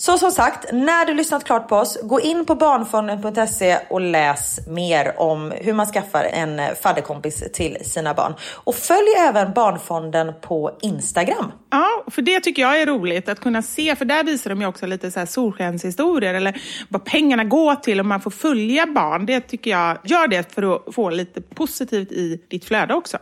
Så 0.00 0.18
som 0.18 0.30
sagt, 0.30 0.72
när 0.72 1.06
du 1.06 1.14
lyssnat 1.14 1.44
klart 1.44 1.68
på 1.68 1.76
oss, 1.76 1.98
gå 2.02 2.20
in 2.20 2.44
på 2.44 2.54
barnfonden.se 2.54 3.78
och 3.90 4.00
läs 4.00 4.66
mer 4.66 5.20
om 5.20 5.52
hur 5.56 5.72
man 5.72 5.86
skaffar 5.86 6.24
en 6.24 6.76
fadderkompis 6.82 7.44
till 7.52 7.78
sina 7.82 8.14
barn. 8.14 8.34
Och 8.54 8.74
följ 8.74 9.08
även 9.18 9.52
Barnfonden 9.52 10.32
på 10.40 10.78
Instagram. 10.80 11.52
Ja, 11.70 12.04
för 12.10 12.22
det 12.22 12.40
tycker 12.40 12.62
jag 12.62 12.80
är 12.80 12.86
roligt 12.86 13.28
att 13.28 13.40
kunna 13.40 13.62
se, 13.62 13.96
för 13.96 14.04
där 14.04 14.24
visar 14.24 14.50
de 14.50 14.60
ju 14.60 14.66
också 14.66 14.86
lite 14.86 15.10
så 15.10 15.18
här 15.18 15.26
solskenshistorier 15.26 16.34
eller 16.34 16.60
vad 16.88 17.04
pengarna 17.04 17.44
går 17.44 17.74
till 17.74 18.00
och 18.00 18.06
man 18.06 18.20
får 18.20 18.30
följa 18.30 18.86
barn. 18.86 19.26
Det 19.26 19.40
tycker 19.40 19.70
jag, 19.70 19.98
gör 20.04 20.26
det 20.28 20.54
för 20.54 20.74
att 20.74 20.94
få 20.94 21.10
lite 21.10 21.40
positivt 21.40 22.12
i 22.12 22.42
ditt 22.50 22.64
flöde 22.64 22.94
också. 22.94 23.18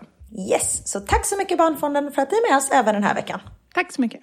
Yes, 0.51 0.93
så 0.93 1.01
tack 1.01 1.27
så 1.27 1.37
mycket 1.37 1.59
Barnfonden 1.59 2.13
för 2.13 2.23
att 2.23 2.31
ni 2.31 2.37
är 2.37 2.51
med 2.51 2.59
oss 2.59 2.71
även 2.71 2.95
den 2.95 3.05
här 3.05 3.15
veckan. 3.15 3.41
Tack 3.75 3.93
så 3.93 4.01
mycket. 4.01 4.21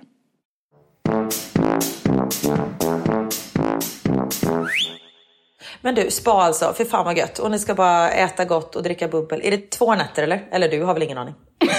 Men 5.84 5.96
du, 5.96 6.12
spa 6.12 6.32
alltså, 6.32 6.74
för 6.74 6.86
fan 6.86 7.06
vad 7.06 7.18
gött. 7.18 7.40
Och 7.40 7.52
ni 7.52 7.60
ska 7.60 7.76
bara 7.76 8.12
äta 8.12 8.46
gott 8.46 8.76
och 8.76 8.84
dricka 8.84 9.08
bubbel. 9.08 9.42
Är 9.44 9.52
det 9.52 9.70
två 9.70 9.96
nätter 9.96 10.24
eller? 10.24 10.48
Eller 10.52 10.70
du 10.70 10.84
har 10.84 10.94
väl 10.94 11.04
ingen 11.04 11.18
aning? 11.18 11.34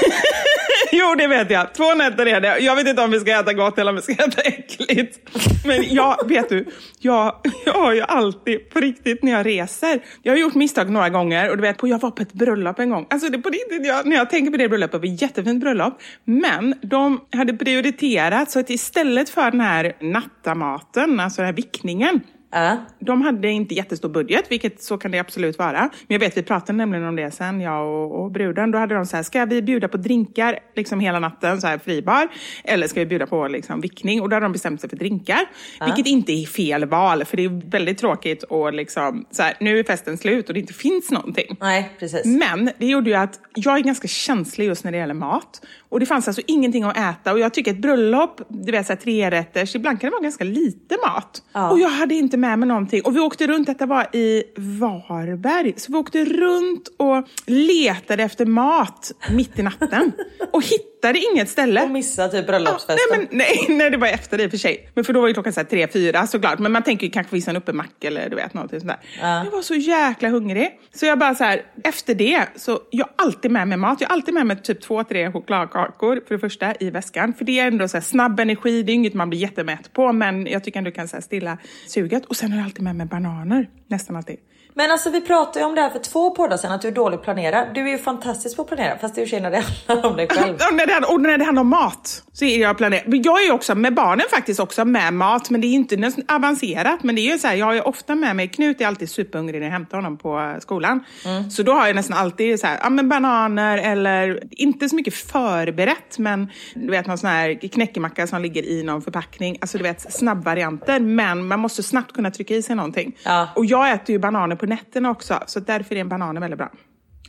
Jo, 0.96 1.14
det 1.18 1.26
vet 1.26 1.50
jag. 1.50 1.74
Två 1.74 1.94
nätter 1.94 2.26
är 2.26 2.40
det. 2.40 2.58
Jag 2.58 2.76
vet 2.76 2.86
inte 2.86 3.02
om 3.02 3.10
vi 3.10 3.20
ska 3.20 3.40
äta 3.40 3.52
gott 3.52 3.78
eller 3.78 3.90
om 3.90 3.96
vi 3.96 4.02
ska 4.02 4.12
äta 4.12 4.42
äckligt. 4.42 5.18
Men 5.66 5.94
jag, 5.94 6.16
vet 6.28 6.48
du, 6.48 6.66
jag, 6.98 7.34
jag 7.64 7.72
har 7.72 7.92
ju 7.92 8.00
alltid, 8.00 8.70
på 8.70 8.80
riktigt, 8.80 9.22
när 9.22 9.32
jag 9.32 9.46
reser. 9.46 10.00
Jag 10.22 10.32
har 10.32 10.38
gjort 10.38 10.54
misstag 10.54 10.90
några 10.90 11.08
gånger 11.08 11.50
och 11.50 11.56
du 11.56 11.62
vet, 11.62 11.76
jag 11.82 12.00
var 12.00 12.10
på 12.10 12.22
ett 12.22 12.32
bröllop 12.32 12.78
en 12.78 12.90
gång. 12.90 13.06
Alltså 13.10 13.28
det, 13.28 13.38
på 13.38 13.48
riktigt, 13.48 13.86
jag, 13.86 14.06
när 14.06 14.16
jag 14.16 14.30
tänker 14.30 14.50
på 14.50 14.56
det 14.56 14.68
bröllopet, 14.68 14.92
det 14.92 15.08
var 15.08 15.14
ett 15.14 15.22
jättefint 15.22 15.60
bröllop. 15.60 16.00
Men 16.24 16.74
de 16.82 17.20
hade 17.32 17.52
prioriterat 17.52 18.50
så 18.50 18.60
att 18.60 18.70
istället 18.70 19.28
för 19.28 19.50
den 19.50 19.60
här 19.60 19.96
nattamaten, 20.00 21.20
alltså 21.20 21.40
den 21.40 21.46
här 21.46 21.56
vickningen, 21.56 22.20
Ja. 22.54 22.76
de 22.98 23.22
hade 23.22 23.48
inte 23.48 23.74
jättestor 23.74 24.08
budget, 24.08 24.44
vilket 24.48 24.82
så 24.82 24.98
kan 24.98 25.10
det 25.10 25.18
absolut 25.18 25.58
vara. 25.58 25.80
Men 25.80 25.90
jag 26.06 26.18
vet, 26.18 26.36
vi 26.36 26.42
pratade 26.42 26.76
nämligen 26.76 27.04
om 27.04 27.16
det 27.16 27.30
sen, 27.30 27.60
jag 27.60 27.86
och, 27.86 28.24
och 28.24 28.30
bruden. 28.30 28.70
Då 28.70 28.78
hade 28.78 28.94
de 28.94 29.06
så 29.06 29.16
här, 29.16 29.22
ska 29.22 29.44
vi 29.44 29.62
bjuda 29.62 29.88
på 29.88 29.96
drinkar 29.96 30.58
liksom 30.76 31.00
hela 31.00 31.18
natten, 31.18 31.60
så 31.60 31.66
här 31.66 31.78
fribar? 31.78 32.28
Eller 32.64 32.88
ska 32.88 33.00
vi 33.00 33.06
bjuda 33.06 33.26
på 33.26 33.48
liksom 33.48 33.80
vickning? 33.80 34.22
Och 34.22 34.28
då 34.28 34.36
hade 34.36 34.44
de 34.44 34.52
bestämt 34.52 34.80
sig 34.80 34.90
för 34.90 34.96
drinkar. 34.96 35.40
Vilket 35.84 36.06
inte 36.06 36.32
är 36.32 36.46
fel 36.46 36.84
val, 36.84 37.24
för 37.24 37.36
det 37.36 37.44
är 37.44 37.70
väldigt 37.70 37.98
tråkigt 37.98 38.42
och 38.42 38.72
liksom, 38.72 39.26
så 39.30 39.42
här, 39.42 39.54
nu 39.60 39.78
är 39.78 39.84
festen 39.84 40.18
slut 40.18 40.48
och 40.48 40.54
det 40.54 40.60
inte 40.60 40.72
finns 40.72 41.10
någonting. 41.10 41.56
Nej, 41.60 41.90
precis. 41.98 42.24
Men 42.24 42.70
det 42.78 42.86
gjorde 42.86 43.10
ju 43.10 43.16
att 43.16 43.40
jag 43.54 43.78
är 43.78 43.82
ganska 43.82 44.08
känslig 44.08 44.66
just 44.66 44.84
när 44.84 44.92
det 44.92 44.98
gäller 44.98 45.14
mat. 45.14 45.60
Och 45.94 46.00
det 46.00 46.06
fanns 46.06 46.28
alltså 46.28 46.42
ingenting 46.46 46.84
att 46.84 46.96
äta. 46.96 47.32
Och 47.32 47.38
jag 47.38 47.54
tycker 47.54 47.70
ett 47.70 47.78
bröllop, 47.78 48.40
du 48.48 48.72
vet 48.72 48.86
såhär 48.86 49.00
trerätters, 49.00 49.74
ibland 49.74 50.00
kan 50.00 50.10
det 50.10 50.12
vara 50.12 50.22
ganska 50.22 50.44
lite 50.44 50.96
mat. 51.06 51.42
Ja. 51.52 51.70
Och 51.70 51.78
jag 51.78 51.88
hade 51.88 52.14
inte 52.14 52.36
med 52.36 52.58
mig 52.58 52.68
någonting. 52.68 53.02
Och 53.04 53.16
vi 53.16 53.20
åkte 53.20 53.46
runt, 53.46 53.66
detta 53.66 53.86
var 53.86 54.16
i 54.16 54.42
Varberg. 54.56 55.74
Så 55.76 55.92
vi 55.92 55.98
åkte 55.98 56.24
runt 56.24 56.88
och 56.96 57.28
letade 57.46 58.22
efter 58.22 58.46
mat 58.46 59.12
mitt 59.30 59.58
i 59.58 59.62
natten. 59.62 60.12
och 60.52 60.62
hittade 60.62 60.93
inget 61.32 61.48
ställe. 61.48 61.82
Och 61.82 61.90
missa 61.90 62.28
typ 62.28 62.34
Ja, 62.34 62.46
bröllopsfesten. 62.46 62.96
nej, 63.10 63.18
men, 63.30 63.38
nej, 63.38 63.66
nej, 63.78 63.90
det 63.90 63.96
var 63.96 64.06
efter 64.06 64.38
det 64.38 64.44
i 64.44 64.46
och 64.46 64.50
för 64.50 64.58
sig. 64.58 64.88
Men 64.94 65.04
för 65.04 65.12
då 65.12 65.20
var 65.20 65.28
ju 65.28 65.34
klockan 65.34 65.52
så 65.52 65.60
här 65.60 65.64
tre, 65.66 65.88
fyra 65.88 66.26
såklart. 66.26 66.58
Men 66.58 66.72
man 66.72 66.82
tänker 66.82 67.06
ju 67.06 67.12
kanske 67.12 67.30
finns 67.30 67.48
en 67.48 67.56
uppe 67.56 67.72
mack 67.72 68.04
eller 68.04 68.28
du 68.30 68.36
vet 68.36 68.54
någonting 68.54 68.80
sånt 68.80 68.92
där. 69.20 69.44
Jag 69.44 69.50
var 69.50 69.62
så 69.62 69.74
jäkla 69.74 70.28
hungrig. 70.28 70.80
Så 70.94 71.06
jag 71.06 71.18
bara 71.18 71.34
så 71.34 71.44
här, 71.44 71.62
efter 71.84 72.14
det, 72.14 72.46
så 72.56 72.80
jag 72.90 73.04
har 73.16 73.26
alltid 73.26 73.50
med 73.50 73.68
mig 73.68 73.78
mat. 73.78 74.00
Jag 74.00 74.08
har 74.08 74.14
alltid 74.14 74.34
med 74.34 74.46
mig 74.46 74.62
typ 74.62 74.80
två, 74.80 75.04
tre 75.04 75.32
chokladkakor 75.32 76.20
för 76.28 76.34
det 76.34 76.40
första 76.40 76.74
i 76.80 76.90
väskan. 76.90 77.34
För 77.34 77.44
det 77.44 77.60
är 77.60 77.66
ändå 77.66 77.88
så 77.88 77.96
här 77.96 78.02
snabb 78.02 78.40
energi, 78.40 78.82
det 78.82 78.92
är 78.92 78.94
inget 78.94 79.14
man 79.14 79.28
blir 79.30 79.40
jättemätt 79.40 79.92
på. 79.92 80.12
Men 80.12 80.46
jag 80.46 80.64
tycker 80.64 80.78
ändå 80.78 80.90
kan 80.90 81.08
så 81.08 81.16
här 81.16 81.22
stilla 81.22 81.58
suget. 81.88 82.24
Och 82.24 82.36
sen 82.36 82.52
har 82.52 82.58
jag 82.58 82.64
alltid 82.64 82.82
med 82.82 82.96
mig 82.96 83.06
bananer, 83.06 83.68
nästan 83.88 84.16
alltid. 84.16 84.36
Men 84.76 84.90
alltså 84.90 85.10
vi 85.10 85.20
pratade 85.20 85.58
ju 85.58 85.64
om 85.66 85.74
det 85.74 85.80
här 85.80 85.90
för 85.90 85.98
två 85.98 86.30
poddar 86.30 86.56
sedan, 86.56 86.72
att 86.72 86.82
du 86.82 86.88
är 86.88 86.92
dålig 86.92 87.16
på 87.16 87.20
att 87.20 87.24
planera. 87.24 87.72
Du 87.74 87.80
är 87.80 87.88
ju 87.88 87.98
fantastisk 87.98 88.56
på 88.56 88.62
att 88.62 88.68
planera, 88.68 88.98
fast 88.98 89.14
det 89.14 89.22
är 89.22 89.26
ju 89.26 89.40
när 89.40 89.50
det 89.50 89.64
handlar 89.86 90.10
om 90.10 90.16
dig 90.16 90.28
själv. 90.28 90.56
När, 90.72 90.86
det, 90.86 90.93
handlar- 90.94 91.12
och 91.12 91.20
när 91.20 91.38
det 91.38 91.44
handlar 91.44 91.60
om 91.60 91.68
mat 91.68 92.22
så 92.32 92.44
är 92.44 92.60
jag 92.60 92.78
planerad. 92.78 93.02
Jag 93.06 93.44
är 93.44 93.52
också 93.52 93.74
med 93.74 93.94
barnen 93.94 94.26
faktiskt 94.30 94.60
också 94.60 94.84
med 94.84 95.12
mat, 95.14 95.50
men 95.50 95.60
det 95.60 95.66
är 95.66 95.72
inte 95.72 96.12
avancerat. 96.28 97.02
Men 97.02 97.14
det 97.14 97.20
är 97.20 97.32
ju 97.32 97.38
så 97.38 97.48
här, 97.48 97.54
jag 97.54 97.66
har 97.66 97.88
ofta 97.88 98.14
med 98.14 98.36
mig, 98.36 98.48
Knut 98.48 98.80
är 98.80 98.86
alltid 98.86 99.10
superhungrig 99.10 99.60
när 99.60 99.66
jag 99.66 99.72
hämtar 99.72 99.98
honom 99.98 100.18
på 100.18 100.40
eh, 100.40 100.58
skolan. 100.58 101.04
Så 101.50 101.62
då 101.62 101.72
har 101.72 101.86
jag 101.86 101.96
nästan 101.96 102.18
alltid 102.18 102.60
så 102.60 102.66
här, 102.66 102.78
ja, 102.82 102.90
men 102.90 103.08
bananer 103.08 103.78
eller 103.78 104.42
inte 104.50 104.88
så 104.88 104.96
mycket 104.96 105.14
förberett, 105.14 106.18
men 106.18 106.48
du 106.74 106.90
vet 106.90 107.06
någon 107.06 107.18
sån 107.18 107.30
här 107.30 107.68
knäckemacka 107.68 108.26
som 108.26 108.42
ligger 108.42 108.62
i 108.62 108.82
någon 108.82 109.02
förpackning. 109.02 109.58
Alltså 109.60 109.78
du 109.78 109.84
vet 109.84 110.12
snabbvarianter, 110.12 111.00
men 111.00 111.46
man 111.46 111.60
måste 111.60 111.82
snabbt 111.82 112.12
kunna 112.12 112.30
trycka 112.30 112.54
i 112.54 112.62
sig 112.62 112.76
någonting. 112.76 113.16
Ja. 113.24 113.48
Och 113.56 113.64
jag 113.66 113.90
äter 113.92 114.12
ju 114.12 114.18
bananer 114.18 114.56
på 114.56 114.66
nätterna 114.66 115.10
också, 115.10 115.42
så 115.46 115.60
därför 115.60 115.94
är 115.94 116.00
en 116.00 116.08
banan 116.08 116.40
väldigt 116.40 116.58
bra. 116.58 116.70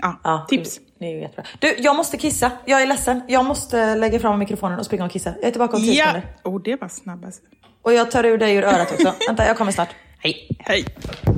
Ja, 0.01 0.19
Ja, 0.23 0.45
tips. 0.49 0.79
Det 0.99 1.05
är 1.05 1.09
ju 1.09 1.19
jättebra. 1.21 1.45
Du, 1.59 1.75
jag 1.79 1.95
måste 1.95 2.17
kissa. 2.17 2.51
Jag 2.65 2.81
är 2.81 2.87
ledsen. 2.87 3.21
Jag 3.27 3.45
måste 3.45 3.95
lägga 3.95 4.19
fram 4.19 4.39
mikrofonen 4.39 4.79
och 4.79 4.85
springa 4.85 5.05
och 5.05 5.11
kissa. 5.11 5.29
Jag 5.41 5.47
är 5.47 5.51
tillbaka 5.51 5.77
om 5.77 5.83
tio 5.83 5.93
Ja, 5.93 6.05
sekunder. 6.05 6.29
oh, 6.43 6.61
det 6.63 6.81
var 6.81 6.87
snabbast. 6.87 7.41
Och 7.81 7.93
jag 7.93 8.11
tar 8.11 8.23
ur 8.25 8.37
dig 8.37 8.55
ur 8.55 8.63
örat 8.63 8.91
också. 8.91 9.13
Vänta, 9.27 9.45
jag 9.47 9.57
kommer 9.57 9.71
snart. 9.71 9.89
Hej. 10.19 10.47
Hej! 10.59 10.85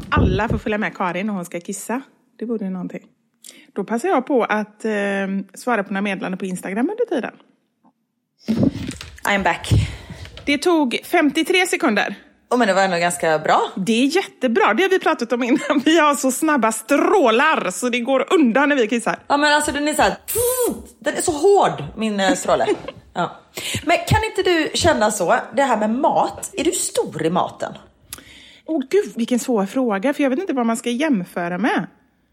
Alla 0.10 0.50
får 0.50 0.58
följa 0.58 0.78
med 0.78 0.96
Karin 0.98 1.26
när 1.28 1.34
hon 1.34 1.46
ska 1.46 1.60
kissa. 1.60 2.02
Det 2.40 2.46
vore 2.46 2.70
någonting. 2.70 3.04
Då 3.76 3.84
passar 3.84 4.10
jag 4.10 4.26
på 4.28 4.44
att 4.44 4.86
eh, 4.86 4.92
svara 5.54 5.84
på 5.84 5.94
några 5.94 6.02
meddelanden 6.02 6.38
på 6.38 6.46
Instagram 6.46 6.90
under 6.90 7.16
tiden. 7.16 7.34
I'm 9.24 9.44
back. 9.44 9.70
Det 10.46 10.58
tog 10.58 11.00
53 11.04 11.68
sekunder. 11.68 12.16
Oh, 12.50 12.58
men 12.58 12.68
det 12.68 12.74
var 12.74 12.82
ändå 12.82 12.98
ganska 12.98 13.40
bra. 13.40 13.62
Det 13.76 14.04
är 14.04 14.16
jättebra, 14.16 14.74
det 14.74 14.84
har 14.84 14.90
vi 14.90 15.00
pratat 15.00 15.34
om 15.34 15.44
innan. 15.44 15.60
Vi 15.86 16.00
har 16.00 16.16
så 16.16 16.32
snabba 16.32 16.72
strålar 16.72 17.72
så 17.72 17.90
det 17.90 18.00
går 18.00 18.34
undan 18.34 18.70
när 18.70 18.76
vi 18.76 18.88
kissar. 18.88 19.20
Ja 19.28 19.38
men 19.38 19.54
alltså 19.54 19.72
den 19.72 19.88
är 19.88 19.94
så 19.94 20.02
här, 20.02 20.14
den 21.00 21.16
är 21.16 21.22
så 21.22 21.32
hård 21.32 21.84
min 21.98 22.20
eh, 22.20 22.34
stråle. 22.34 22.66
Ja. 23.14 23.32
Men 23.86 23.98
kan 24.08 24.20
inte 24.24 24.44
du 24.44 24.70
känna 24.74 25.12
så, 25.12 25.36
det 25.56 25.64
här 25.64 25.78
med 25.78 25.90
mat, 25.90 26.50
är 26.54 26.64
du 26.64 26.72
stor 26.72 27.26
i 27.26 27.30
maten? 27.30 27.74
Åh 28.66 28.82
gud, 28.90 29.14
vilken 29.16 29.40
svår 29.40 29.66
fråga, 29.66 30.14
för 30.14 30.24
jag 30.24 30.30
vet 30.30 30.40
inte 30.40 30.54
vad 30.54 30.66
man 30.66 30.78
ska 30.78 30.90
jämföra 30.90 31.58
med. 31.58 31.88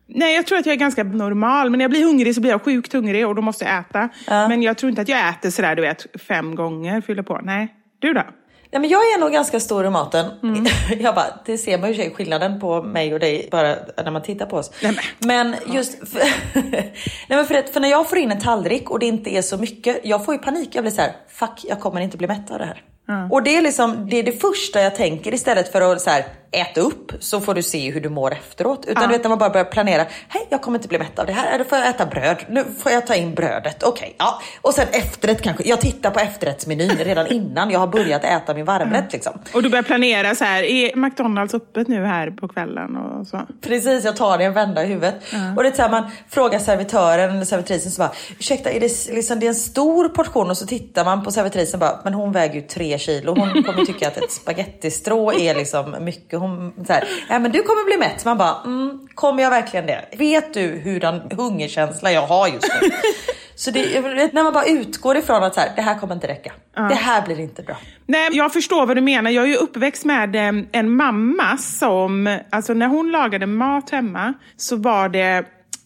Nej, 0.07 0.35
jag 0.35 0.47
tror 0.47 0.59
att 0.59 0.67
jag 0.67 0.73
är 0.73 0.79
ganska 0.79 1.05
normal, 1.05 1.71
men 1.71 1.79
när 1.79 1.85
jag 1.85 1.91
blir 1.91 2.05
hungrig 2.05 2.35
så 2.35 2.41
blir 2.41 2.51
jag 2.51 2.63
sjukt 2.63 2.93
hungrig 2.93 3.27
och 3.29 3.35
då 3.35 3.43
måste 3.43 3.65
jag 3.65 3.79
äta. 3.79 4.09
Men 4.27 4.63
jag 4.63 4.79
tror 4.79 4.91
inte 4.91 5.03
att 5.03 5.09
jag 5.09 5.29
äter 5.29 5.51
sådär, 5.51 5.77
du 5.77 5.83
vet, 5.83 6.07
fem 6.23 6.55
gånger, 6.55 7.01
fyller 7.01 7.23
på. 7.23 7.41
Nej, 7.43 7.75
du 7.99 8.13
då? 8.13 8.23
Nej, 8.75 8.81
men 8.81 8.91
jag 8.91 9.01
är 9.01 9.21
nog 9.21 9.33
ganska 9.33 9.61
stor 9.61 9.87
i 9.87 9.91
maten. 9.91 10.27
Jag 11.01 11.15
bara, 11.15 11.27
det 11.47 11.59
ser 11.59 11.79
man 11.79 11.93
ju 11.93 12.11
skillnaden 12.11 12.61
på 12.61 12.83
mig 12.83 13.15
och 13.15 13.21
dig 13.21 13.49
bara 13.51 13.77
när 14.05 14.11
man 14.11 14.23
tittar 14.23 14.47
på 14.47 14.57
oss. 14.57 14.71
Nej, 14.83 14.97
men 15.19 15.55
just 15.67 15.99
för, 16.09 16.21
Nej, 16.71 16.95
men 17.29 17.47
för, 17.47 17.55
att, 17.55 17.71
för 17.71 17.81
när 17.81 17.89
jag 17.89 18.09
får 18.09 18.19
in 18.19 18.31
en 18.31 18.41
tallrik 18.41 18.91
och 18.91 18.99
det 18.99 19.07
inte 19.07 19.31
är 19.31 19.43
så 19.43 19.57
mycket, 19.57 20.01
jag 20.05 20.25
får 20.25 20.35
ju 20.35 20.41
panik. 20.41 20.69
Jag 20.73 20.85
blir 20.85 20.93
så 20.93 21.01
här, 21.01 21.13
fuck, 21.29 21.65
jag 21.69 21.81
kommer 21.81 22.01
inte 22.01 22.17
bli 22.17 22.27
mätt 22.27 22.51
av 22.51 22.59
det 22.59 22.65
här. 22.65 22.83
Och 23.31 23.43
det 23.43 23.57
är 23.57 23.63
liksom 23.63 24.09
det, 24.11 24.17
är 24.17 24.23
det 24.23 24.41
första 24.41 24.81
jag 24.81 24.95
tänker 24.95 25.35
istället 25.35 25.73
för 25.73 25.93
att 25.93 26.01
så 26.01 26.11
här, 26.11 26.25
äta 26.55 26.81
upp 26.81 27.13
så 27.21 27.41
får 27.41 27.55
du 27.55 27.63
se 27.63 27.91
hur 27.91 28.01
du 28.01 28.09
mår 28.09 28.33
efteråt. 28.33 28.87
Utan 28.87 29.09
du 29.09 29.15
vet 29.15 29.23
när 29.23 29.29
man 29.29 29.39
bara 29.39 29.51
börjar 29.51 29.65
planera, 29.65 30.07
hej 30.29 30.47
jag 30.51 30.63
kommer 30.63 30.79
inte 30.79 30.89
bli 30.89 30.99
mätt 30.99 31.19
av 31.19 31.27
det 31.27 31.33
här, 31.33 31.59
då 31.59 31.65
får 31.65 31.79
jag 31.79 31.89
äta 31.89 32.07
bröd, 32.07 32.37
nu 32.49 32.65
får 32.79 32.93
jag 32.93 33.07
ta 33.07 33.15
in 33.15 33.35
brödet, 33.35 33.83
okej. 33.83 34.15
ja. 34.19 34.41
Och 34.61 34.75
sen 34.75 34.87
efterrätt 34.93 35.43
kanske, 35.43 35.69
jag 35.69 35.81
tittar 35.81 36.11
på 36.11 36.21
efterrättsmenyn 36.21 36.91
redan 36.99 37.27
innan 37.27 37.71
jag 37.71 37.81
har 37.81 37.87
börjat 37.87 38.25
äta 38.25 38.55
min 38.55 38.65
varmrätt 38.65 39.13
liksom. 39.13 39.33
Och 39.55 39.63
du 39.63 39.69
börjar 39.69 39.83
planera 39.83 40.35
så 40.35 40.45
här, 40.45 40.63
är 40.63 40.97
McDonalds 40.97 41.55
öppet 41.55 41.89
nu 41.89 42.05
här 42.05 42.31
på 42.31 42.49
kvällen 42.49 42.97
och 42.97 43.27
så? 43.27 43.41
Precis, 43.61 44.05
jag 44.05 44.17
tar 44.17 44.39
det 44.39 44.45
en 44.45 44.53
vända 44.53 44.85
i 44.85 44.87
huvudet. 44.87 45.15
Och 45.57 45.63
det 45.63 45.69
är 45.69 45.73
så 45.73 45.83
här, 45.83 45.91
man 45.91 46.11
frågar 46.29 46.59
servitören 46.59 47.31
eller 47.31 47.45
servitrisen 47.45 47.93
så 47.93 47.99
bara, 47.99 48.13
ursäkta 48.39 48.71
är 48.71 48.81
det, 48.81 49.15
liksom, 49.15 49.41
det 49.41 49.47
är 49.47 49.49
en 49.49 49.55
stor 49.55 50.09
portion? 50.09 50.51
Och 50.51 50.57
så 50.57 50.67
tittar 50.67 51.05
man 51.05 51.25
på 51.25 51.31
servitrisen 51.33 51.81
bara, 51.81 52.01
men 52.05 52.15
hon 52.15 52.33
väger 52.33 52.55
ju 52.55 52.61
tre 52.61 52.99
kilo. 52.99 53.35
Hon 53.39 53.63
kommer 53.63 53.85
tycka 53.85 54.09
att 54.09 54.17
ett 54.17 54.33
spagettistrå 54.33 55.33
är 55.33 55.55
liksom 55.55 55.97
mycket. 56.01 56.39
Hon, 56.49 56.85
så 56.87 56.93
här, 56.93 57.05
ja 57.29 57.39
men 57.39 57.53
du 57.53 57.63
kommer 57.63 57.85
bli 57.85 57.97
mätt. 57.97 58.25
Man 58.25 58.39
bara, 58.39 58.57
mm, 58.65 59.09
kommer 59.15 59.43
jag 59.43 59.51
verkligen 59.51 59.87
det? 59.87 60.05
Vet 60.19 60.55
du 60.55 60.81
hurdan 60.85 61.21
hungerkänsla 61.37 62.13
jag 62.13 62.27
har 62.27 62.49
just 62.49 62.69
nu? 62.83 62.91
Så 63.57 63.71
det, 63.71 64.33
när 64.33 64.43
man 64.43 64.53
bara 64.53 64.65
utgår 64.65 65.17
ifrån 65.17 65.43
att 65.43 65.55
så 65.55 65.61
här, 65.61 65.73
det 65.77 65.83
här 65.83 65.99
kommer 65.99 66.15
inte 66.15 66.29
räcka. 66.29 66.53
Det 66.75 66.95
här 66.95 67.23
blir 67.23 67.41
inte 67.41 67.63
bra. 67.63 67.77
Nej, 68.07 68.29
jag 68.33 68.53
förstår 68.53 68.87
vad 68.87 68.97
du 68.97 69.01
menar. 69.01 69.31
Jag 69.31 69.45
är 69.45 69.49
ju 69.49 69.57
uppväxt 69.57 70.05
med 70.05 70.37
eh, 70.37 70.65
en 70.73 70.97
mamma 70.97 71.57
som, 71.57 72.39
alltså 72.51 72.75
när 72.75 72.87
hon 72.87 73.11
lagade 73.11 73.47
mat 73.47 73.91
hemma 73.91 74.35
så 74.57 74.77
var 74.77 75.09
det 75.09 75.45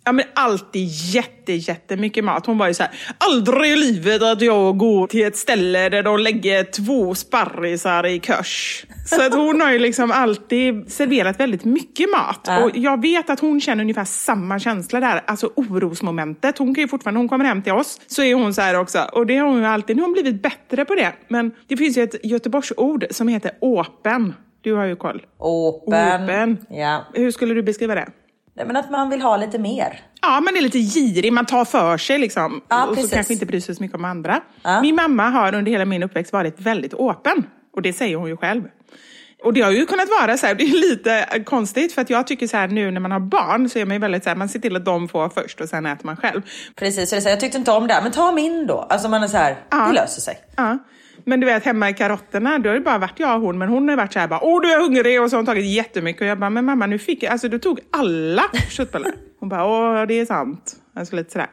Ja, 0.08 0.12
men 0.12 0.24
alltid 0.34 0.88
jätte, 0.90 1.52
jättemycket 1.52 2.24
mat. 2.24 2.46
Hon 2.46 2.58
var 2.58 2.68
ju 2.68 2.74
så 2.74 2.82
här, 2.82 2.92
aldrig 3.18 3.72
i 3.72 3.76
livet 3.76 4.22
att 4.22 4.40
jag 4.40 4.78
går 4.78 5.06
till 5.06 5.26
ett 5.26 5.36
ställe 5.36 5.88
där 5.88 6.02
de 6.02 6.18
lägger 6.18 6.64
två 6.64 7.14
sparrisar 7.14 8.06
i 8.06 8.18
kurs. 8.18 8.86
Så 9.06 9.26
att 9.26 9.34
hon 9.34 9.60
har 9.60 9.72
ju 9.72 9.78
liksom 9.78 10.10
alltid 10.10 10.92
serverat 10.92 11.40
väldigt 11.40 11.64
mycket 11.64 12.10
mat. 12.10 12.40
Ja. 12.46 12.64
Och 12.64 12.70
jag 12.74 13.02
vet 13.02 13.30
att 13.30 13.40
hon 13.40 13.60
känner 13.60 13.84
ungefär 13.84 14.04
samma 14.04 14.58
känsla 14.58 15.00
där, 15.00 15.22
alltså 15.26 15.50
orosmomentet. 15.56 16.58
Hon 16.58 16.74
kan 16.74 16.82
ju 16.82 16.88
fortfarande, 16.88 17.20
hon 17.20 17.28
kommer 17.28 17.44
hem 17.44 17.62
till 17.62 17.72
oss, 17.72 18.00
så 18.06 18.22
är 18.22 18.34
hon 18.34 18.54
så 18.54 18.60
här 18.60 18.80
också. 18.80 18.98
Och 19.12 19.26
det 19.26 19.36
har 19.36 19.48
hon 19.48 19.58
ju 19.58 19.66
alltid, 19.66 19.96
nu 19.96 20.02
har 20.02 20.06
hon 20.06 20.12
blivit 20.12 20.42
bättre 20.42 20.84
på 20.84 20.94
det. 20.94 21.12
Men 21.28 21.52
det 21.66 21.76
finns 21.76 21.98
ju 21.98 22.02
ett 22.02 22.24
Göteborgsord 22.24 23.04
som 23.10 23.28
heter 23.28 23.50
åpen. 23.60 24.34
Du 24.60 24.72
har 24.72 24.84
ju 24.84 24.96
koll. 24.96 25.22
Open. 25.38 26.24
Open. 26.24 26.58
Ja. 26.70 27.04
Hur 27.14 27.30
skulle 27.30 27.54
du 27.54 27.62
beskriva 27.62 27.94
det? 27.94 28.08
Nej, 28.58 28.66
men 28.66 28.76
att 28.76 28.90
man 28.90 29.10
vill 29.10 29.22
ha 29.22 29.36
lite 29.36 29.58
mer. 29.58 30.00
Ja, 30.22 30.40
man 30.40 30.56
är 30.56 30.60
lite 30.60 30.78
girig, 30.78 31.32
man 31.32 31.46
tar 31.46 31.64
för 31.64 31.98
sig 31.98 32.18
liksom. 32.18 32.60
Ja, 32.68 32.82
och 32.82 32.88
så 32.88 32.94
precis. 32.94 33.10
kanske 33.12 33.32
inte 33.32 33.46
bryr 33.46 33.60
sig 33.60 33.74
så 33.74 33.82
mycket 33.82 33.96
om 33.96 34.04
andra. 34.04 34.40
Ja. 34.62 34.80
Min 34.80 34.94
mamma 34.94 35.28
har 35.28 35.54
under 35.54 35.72
hela 35.72 35.84
min 35.84 36.02
uppväxt 36.02 36.32
varit 36.32 36.60
väldigt 36.60 36.94
öppen. 36.94 37.46
Och 37.76 37.82
det 37.82 37.92
säger 37.92 38.16
hon 38.16 38.28
ju 38.28 38.36
själv. 38.36 38.62
Och 39.44 39.52
det 39.52 39.60
har 39.60 39.70
ju 39.70 39.86
kunnat 39.86 40.08
vara 40.20 40.36
så 40.36 40.46
här, 40.46 40.54
det 40.58 40.64
är 40.64 40.90
lite 40.90 41.42
konstigt 41.44 41.92
för 41.92 42.02
att 42.02 42.10
jag 42.10 42.26
tycker 42.26 42.46
så 42.46 42.56
här 42.56 42.68
nu 42.68 42.90
när 42.90 43.00
man 43.00 43.10
har 43.12 43.20
barn 43.20 43.68
så 43.68 43.78
är 43.78 43.84
man 43.86 43.94
ju 43.94 44.00
väldigt 44.00 44.24
så 44.24 44.30
här, 44.30 44.36
man 44.36 44.48
ser 44.48 44.58
till 44.58 44.76
att 44.76 44.84
de 44.84 45.08
får 45.08 45.28
först 45.28 45.60
och 45.60 45.68
sen 45.68 45.86
äter 45.86 46.06
man 46.06 46.16
själv. 46.16 46.42
Precis, 46.76 47.08
så 47.10 47.14
det 47.14 47.18
är 47.18 47.20
så 47.20 47.28
här, 47.28 47.32
jag 47.32 47.40
tyckte 47.40 47.58
inte 47.58 47.70
om 47.70 47.86
det, 47.86 48.00
men 48.02 48.12
ta 48.12 48.32
min 48.32 48.66
då. 48.66 48.78
Alltså 48.90 49.08
man 49.08 49.22
är 49.22 49.28
så 49.28 49.36
här, 49.36 49.56
Ja. 49.70 49.76
det 49.86 49.92
löser 49.92 50.20
sig. 50.20 50.38
Ja. 50.56 50.78
Men 51.24 51.40
du 51.40 51.46
vet 51.46 51.64
hemma 51.64 51.90
i 51.90 51.94
karotterna, 51.94 52.58
då 52.58 52.70
har 52.70 52.74
det 52.74 52.80
bara 52.80 52.98
varit 52.98 53.20
jag 53.20 53.36
och 53.36 53.42
hon. 53.42 53.58
Men 53.58 53.68
hon 53.68 53.88
har 53.88 53.96
varit 53.96 54.12
så 54.12 54.18
här 54.18 54.28
bara, 54.28 54.44
åh 54.44 54.62
du 54.62 54.72
är 54.72 54.80
hungrig 54.80 55.22
och 55.22 55.30
så 55.30 55.36
har 55.36 55.38
hon 55.38 55.46
tagit 55.46 55.66
jättemycket. 55.66 56.22
Och 56.22 56.26
jag 56.26 56.38
bara, 56.38 56.50
men 56.50 56.64
mamma 56.64 56.86
nu 56.86 56.98
fick 56.98 57.22
jag, 57.22 57.32
alltså 57.32 57.48
du 57.48 57.58
tog 57.58 57.80
alla 57.90 58.42
köttbullar. 58.70 59.12
Hon 59.40 59.48
bara, 59.48 59.66
åh 59.66 60.06
det 60.06 60.14
är 60.14 60.26
sant. 60.26 60.76
Alltså 60.94 61.16
lite 61.16 61.30
sådär. 61.30 61.48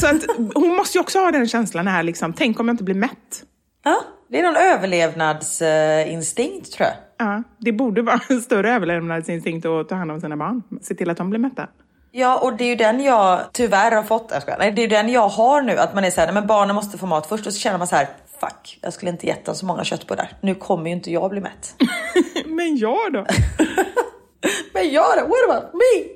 Så 0.00 0.06
att 0.06 0.26
hon 0.54 0.76
måste 0.76 0.98
ju 0.98 1.02
också 1.02 1.18
ha 1.18 1.30
den 1.30 1.48
känslan 1.48 1.86
här, 1.86 2.02
liksom, 2.02 2.32
tänk 2.32 2.60
om 2.60 2.68
jag 2.68 2.74
inte 2.74 2.84
blir 2.84 2.94
mätt. 2.94 3.44
Ja, 3.84 4.00
det 4.28 4.38
är 4.38 4.42
någon 4.42 4.56
överlevnadsinstinkt 4.56 6.72
tror 6.72 6.88
jag. 6.88 6.96
Ja, 7.18 7.42
det 7.58 7.72
borde 7.72 8.02
vara 8.02 8.20
en 8.28 8.40
större 8.40 8.74
överlevnadsinstinkt 8.74 9.66
att 9.66 9.88
ta 9.88 9.94
hand 9.94 10.10
om 10.10 10.20
sina 10.20 10.36
barn. 10.36 10.62
Se 10.82 10.94
till 10.94 11.10
att 11.10 11.16
de 11.16 11.30
blir 11.30 11.40
mätta. 11.40 11.68
Ja, 12.18 12.38
och 12.38 12.56
det 12.56 12.64
är 12.64 12.68
ju 12.68 12.76
den 12.76 13.00
jag 13.00 13.40
tyvärr 13.52 13.92
har 13.92 14.02
fått. 14.02 14.28
Jag 14.30 14.42
skojar. 14.42 14.58
Nej, 14.58 14.72
det 14.72 14.80
är 14.80 14.82
ju 14.82 14.88
den 14.88 15.08
jag 15.08 15.28
har 15.28 15.62
nu. 15.62 15.78
Att 15.78 15.94
man 15.94 16.04
är 16.04 16.10
så 16.10 16.20
här, 16.20 16.26
nej, 16.26 16.34
men 16.34 16.46
barnen 16.46 16.76
måste 16.76 16.98
få 16.98 17.06
mat 17.06 17.26
först 17.26 17.46
och 17.46 17.52
så 17.52 17.58
känner 17.58 17.78
man 17.78 17.86
så 17.86 17.96
här, 17.96 18.08
fuck, 18.40 18.78
jag 18.82 18.92
skulle 18.92 19.10
inte 19.10 19.26
gett 19.26 19.44
dem 19.44 19.54
så 19.54 19.66
många 19.66 19.84
köttbullar. 19.84 20.32
Nu 20.40 20.54
kommer 20.54 20.90
ju 20.90 20.96
inte 20.96 21.10
jag 21.10 21.30
bli 21.30 21.40
mätt. 21.40 21.74
Men 22.46 22.76
jag 22.76 23.12
då? 23.12 23.26
men 24.72 24.90
jag 24.90 25.06
då? 25.18 25.26
What 25.26 25.44
about 25.48 25.74
me? 25.74 26.15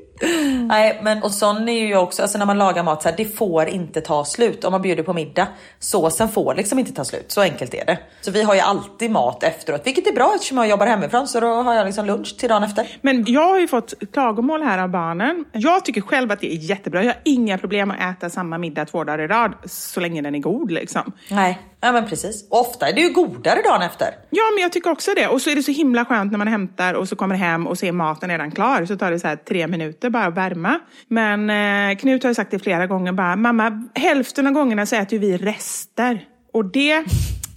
Nej, 0.68 1.00
men 1.02 1.22
och 1.22 1.30
sån 1.30 1.68
är 1.68 1.86
ju 1.86 1.96
också, 1.96 2.22
alltså 2.22 2.38
när 2.38 2.46
man 2.46 2.58
lagar 2.58 2.82
mat 2.82 3.02
så 3.02 3.08
här, 3.08 3.16
det 3.16 3.24
får 3.24 3.68
inte 3.68 4.00
ta 4.00 4.24
slut. 4.24 4.64
Om 4.64 4.72
man 4.72 4.82
bjuder 4.82 5.02
på 5.02 5.12
middag, 5.12 5.48
såsen 5.78 6.28
får 6.28 6.54
liksom 6.54 6.78
inte 6.78 6.92
ta 6.92 7.04
slut. 7.04 7.32
Så 7.32 7.40
enkelt 7.40 7.74
är 7.74 7.84
det. 7.84 7.98
Så 8.20 8.30
vi 8.30 8.42
har 8.42 8.54
ju 8.54 8.60
alltid 8.60 9.10
mat 9.10 9.42
efteråt, 9.42 9.80
vilket 9.84 10.06
är 10.06 10.12
bra 10.12 10.32
eftersom 10.34 10.58
jag 10.58 10.68
jobbar 10.68 10.86
hemifrån. 10.86 11.28
Så 11.28 11.40
då 11.40 11.46
har 11.46 11.74
jag 11.74 11.86
liksom 11.86 12.06
lunch 12.06 12.38
till 12.38 12.48
dagen 12.48 12.62
efter. 12.62 12.86
Men 13.00 13.24
jag 13.28 13.48
har 13.48 13.58
ju 13.58 13.68
fått 13.68 13.94
klagomål 14.12 14.62
här 14.62 14.78
av 14.78 14.88
barnen. 14.88 15.44
Jag 15.52 15.84
tycker 15.84 16.00
själv 16.00 16.32
att 16.32 16.40
det 16.40 16.54
är 16.54 16.56
jättebra. 16.56 17.04
Jag 17.04 17.12
har 17.12 17.20
inga 17.24 17.58
problem 17.58 17.90
att 17.90 18.16
äta 18.16 18.30
samma 18.30 18.58
middag 18.58 18.84
två 18.84 19.04
dagar 19.04 19.18
i 19.20 19.26
rad, 19.26 19.54
så 19.64 20.00
länge 20.00 20.22
den 20.22 20.34
är 20.34 20.38
god 20.38 20.70
liksom. 20.70 21.12
Nej, 21.30 21.58
ja 21.80 21.92
men 21.92 22.08
precis. 22.08 22.48
Och 22.50 22.60
ofta 22.60 22.88
är 22.88 22.92
det 22.92 23.00
ju 23.00 23.12
godare 23.12 23.62
dagen 23.62 23.82
efter. 23.82 24.08
Ja, 24.30 24.42
men 24.54 24.62
jag 24.62 24.72
tycker 24.72 24.90
också 24.90 25.10
det. 25.16 25.26
Och 25.28 25.42
så 25.42 25.50
är 25.50 25.54
det 25.54 25.62
så 25.62 25.72
himla 25.72 26.04
skönt 26.04 26.32
när 26.32 26.38
man 26.38 26.48
hämtar 26.48 26.94
och 26.94 27.08
så 27.08 27.16
kommer 27.16 27.34
hem 27.34 27.66
och 27.66 27.78
ser 27.78 27.92
maten 27.92 28.30
redan 28.30 28.50
klar. 28.50 28.84
Så 28.84 28.96
tar 28.96 29.10
det 29.10 29.18
så 29.20 29.28
här 29.28 29.36
tre 29.36 29.66
minuter 29.66 30.10
bara 30.10 30.24
att 30.24 30.36
värma. 30.36 30.80
Men 31.08 31.50
eh, 31.50 31.96
Knut 31.96 32.22
har 32.22 32.30
ju 32.30 32.34
sagt 32.34 32.50
det 32.50 32.58
flera 32.58 32.86
gånger 32.86 33.12
bara, 33.12 33.36
mamma, 33.36 33.88
hälften 33.94 34.46
av 34.46 34.52
gångerna 34.52 34.86
så 34.86 34.96
äter 34.96 35.12
ju 35.12 35.18
vi 35.18 35.36
rester. 35.36 36.24
Och 36.52 36.64
det, 36.64 37.04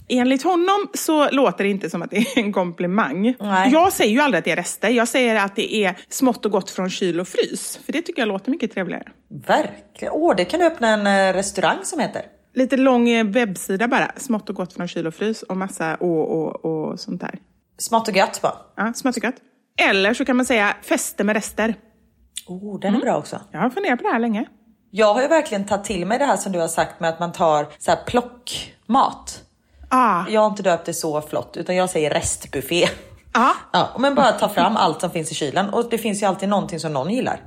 enligt 0.08 0.42
honom 0.42 0.88
så 0.94 1.30
låter 1.30 1.64
det 1.64 1.70
inte 1.70 1.90
som 1.90 2.02
att 2.02 2.10
det 2.10 2.16
är 2.16 2.38
en 2.38 2.52
komplimang. 2.52 3.34
Nej. 3.40 3.72
Jag 3.72 3.92
säger 3.92 4.12
ju 4.12 4.20
aldrig 4.20 4.38
att 4.38 4.44
det 4.44 4.50
är 4.50 4.56
rester. 4.56 4.88
Jag 4.88 5.08
säger 5.08 5.36
att 5.44 5.56
det 5.56 5.74
är 5.74 5.94
smått 6.08 6.44
och 6.44 6.52
gott 6.52 6.70
från 6.70 6.90
kyl 6.90 7.20
och 7.20 7.28
frys. 7.28 7.80
För 7.86 7.92
det 7.92 8.02
tycker 8.02 8.22
jag 8.22 8.28
låter 8.28 8.50
mycket 8.50 8.72
trevligare. 8.72 9.08
Verkligen. 9.46 10.14
Åh, 10.14 10.36
det 10.36 10.44
kan 10.44 10.60
du 10.60 10.66
öppna 10.66 10.88
en 10.88 11.06
eh, 11.06 11.32
restaurang 11.36 11.78
som 11.82 12.00
heter. 12.00 12.22
Lite 12.54 12.76
lång 12.76 13.08
eh, 13.08 13.24
webbsida 13.26 13.88
bara. 13.88 14.12
Smått 14.16 14.48
och 14.50 14.56
gott 14.56 14.72
från 14.72 14.88
kyl 14.88 15.06
och 15.06 15.14
frys 15.14 15.42
och 15.42 15.56
massa 15.56 15.94
och, 15.94 16.30
och, 16.30 16.64
och 16.64 17.00
sånt 17.00 17.20
där. 17.20 17.38
Smått 17.78 18.08
och 18.08 18.16
gött 18.16 18.42
bara. 18.42 18.54
Ja, 18.76 18.92
smått 18.94 19.16
och 19.16 19.22
gott. 19.22 19.34
Eller 19.80 20.14
så 20.14 20.24
kan 20.24 20.36
man 20.36 20.46
säga 20.46 20.76
fester 20.82 21.24
med 21.24 21.36
rester. 21.36 21.74
Oh, 22.46 22.80
den 22.80 22.94
är 22.94 23.00
bra 23.00 23.16
också. 23.16 23.40
Jag 23.52 23.60
har 23.60 23.70
funderat 23.70 23.98
på 23.98 24.06
det 24.06 24.12
här 24.12 24.18
länge. 24.20 24.44
Jag 24.90 25.14
har 25.14 25.22
ju 25.22 25.28
verkligen 25.28 25.64
tagit 25.66 25.84
till 25.84 26.06
mig 26.06 26.18
det 26.18 26.24
här 26.24 26.36
som 26.36 26.52
du 26.52 26.58
har 26.60 26.68
sagt 26.68 27.00
med 27.00 27.10
att 27.10 27.20
man 27.20 27.32
tar 27.32 27.66
så 27.78 27.90
här 27.90 27.98
plockmat. 28.06 29.42
Ah, 29.88 30.24
Jag 30.28 30.40
har 30.40 30.48
inte 30.50 30.62
döpt 30.62 30.86
det 30.86 30.94
så 30.94 31.20
flott 31.22 31.56
utan 31.56 31.76
jag 31.76 31.90
säger 31.90 32.10
restbuffé. 32.10 32.88
ah. 33.32 33.50
Ja, 33.72 33.96
men 33.98 34.14
bara 34.14 34.32
ta 34.32 34.48
fram 34.48 34.76
allt 34.76 35.00
som 35.00 35.10
finns 35.10 35.30
i 35.30 35.34
kylen 35.34 35.68
och 35.70 35.90
det 35.90 35.98
finns 35.98 36.22
ju 36.22 36.26
alltid 36.26 36.48
någonting 36.48 36.80
som 36.80 36.92
någon 36.92 37.10
gillar. 37.10 37.40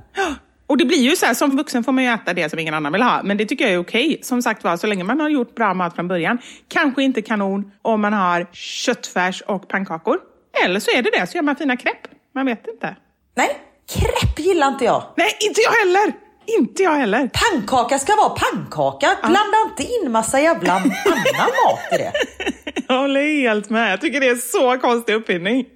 Och 0.68 0.76
det 0.76 0.84
blir 0.84 0.98
ju 0.98 1.16
så 1.16 1.26
här, 1.26 1.34
som 1.34 1.56
vuxen 1.56 1.84
får 1.84 1.92
man 1.92 2.04
ju 2.04 2.10
äta 2.10 2.34
det 2.34 2.50
som 2.50 2.58
ingen 2.58 2.74
annan 2.74 2.92
vill 2.92 3.02
ha. 3.02 3.22
Men 3.22 3.36
det 3.36 3.46
tycker 3.46 3.64
jag 3.64 3.74
är 3.74 3.78
okej. 3.78 4.18
Som 4.22 4.42
sagt 4.42 4.64
var, 4.64 4.76
så 4.76 4.86
länge 4.86 5.04
man 5.04 5.20
har 5.20 5.28
gjort 5.28 5.54
bra 5.54 5.74
mat 5.74 5.94
från 5.94 6.08
början. 6.08 6.38
Kanske 6.68 7.02
inte 7.02 7.22
kanon 7.22 7.72
om 7.82 8.00
man 8.00 8.12
har 8.12 8.46
köttfärs 8.52 9.42
och 9.42 9.68
pannkakor. 9.68 10.18
Eller 10.64 10.80
så 10.80 10.90
är 10.90 11.02
det 11.02 11.10
det, 11.10 11.26
så 11.26 11.36
gör 11.36 11.42
man 11.42 11.56
fina 11.56 11.76
crepe. 11.76 12.08
Man 12.34 12.46
vet 12.46 12.66
inte. 12.66 12.96
Nej, 13.36 13.50
crepe 13.94 14.42
gillar 14.42 14.68
inte 14.68 14.84
jag. 14.84 15.02
Nej, 15.16 15.28
inte 15.48 15.60
jag 15.60 15.70
heller! 15.72 16.12
Inte 16.58 16.82
jag 16.82 16.94
heller. 16.94 17.30
Pannkaka 17.32 17.98
ska 17.98 18.16
vara 18.16 18.28
pannkaka. 18.28 19.16
Blanda 19.20 19.56
inte 19.70 19.92
in 19.92 20.12
massa 20.12 20.40
jävla 20.40 20.72
annan 20.72 20.88
mat 21.64 21.92
i 21.92 21.96
det. 21.96 22.12
Jag 22.88 22.98
håller 23.00 23.40
helt 23.40 23.70
med. 23.70 23.92
Jag 23.92 24.00
tycker 24.00 24.20
det 24.20 24.28
är 24.28 24.34
så 24.36 24.78
konstig 24.78 25.14
uppfinning. 25.14 25.66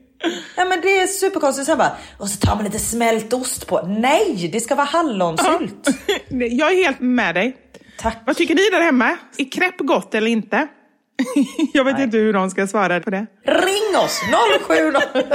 Ja 0.57 0.65
men 0.65 0.81
det 0.81 1.01
är 1.01 1.07
superkonstigt. 1.07 1.67
Sen 1.67 1.79
bara, 1.79 1.97
och 2.19 2.29
så 2.29 2.47
tar 2.47 2.55
man 2.57 2.65
lite 2.65 2.79
smält 2.79 3.33
ost 3.33 3.67
på. 3.67 3.83
Nej, 3.87 4.51
det 4.53 4.61
ska 4.61 4.75
vara 4.75 4.87
hallonsylt. 4.87 5.89
Jag 6.29 6.73
är 6.73 6.85
helt 6.85 7.01
med 7.01 7.35
dig. 7.35 7.57
Tack. 7.99 8.19
Vad 8.27 8.37
tycker 8.37 8.55
ni 8.55 8.71
där 8.71 8.81
hemma? 8.81 9.17
Är 9.39 9.51
crepe 9.51 9.85
gott 9.85 10.15
eller 10.15 10.27
inte? 10.31 10.67
Jag 11.73 11.85
vet 11.85 11.99
inte 11.99 12.17
hur 12.17 12.33
de 12.33 12.51
ska 12.51 12.67
svara 12.67 13.01
på 13.01 13.11
det. 13.11 13.27
Ring 13.45 13.97
oss 14.05 14.21
070. 14.67 14.93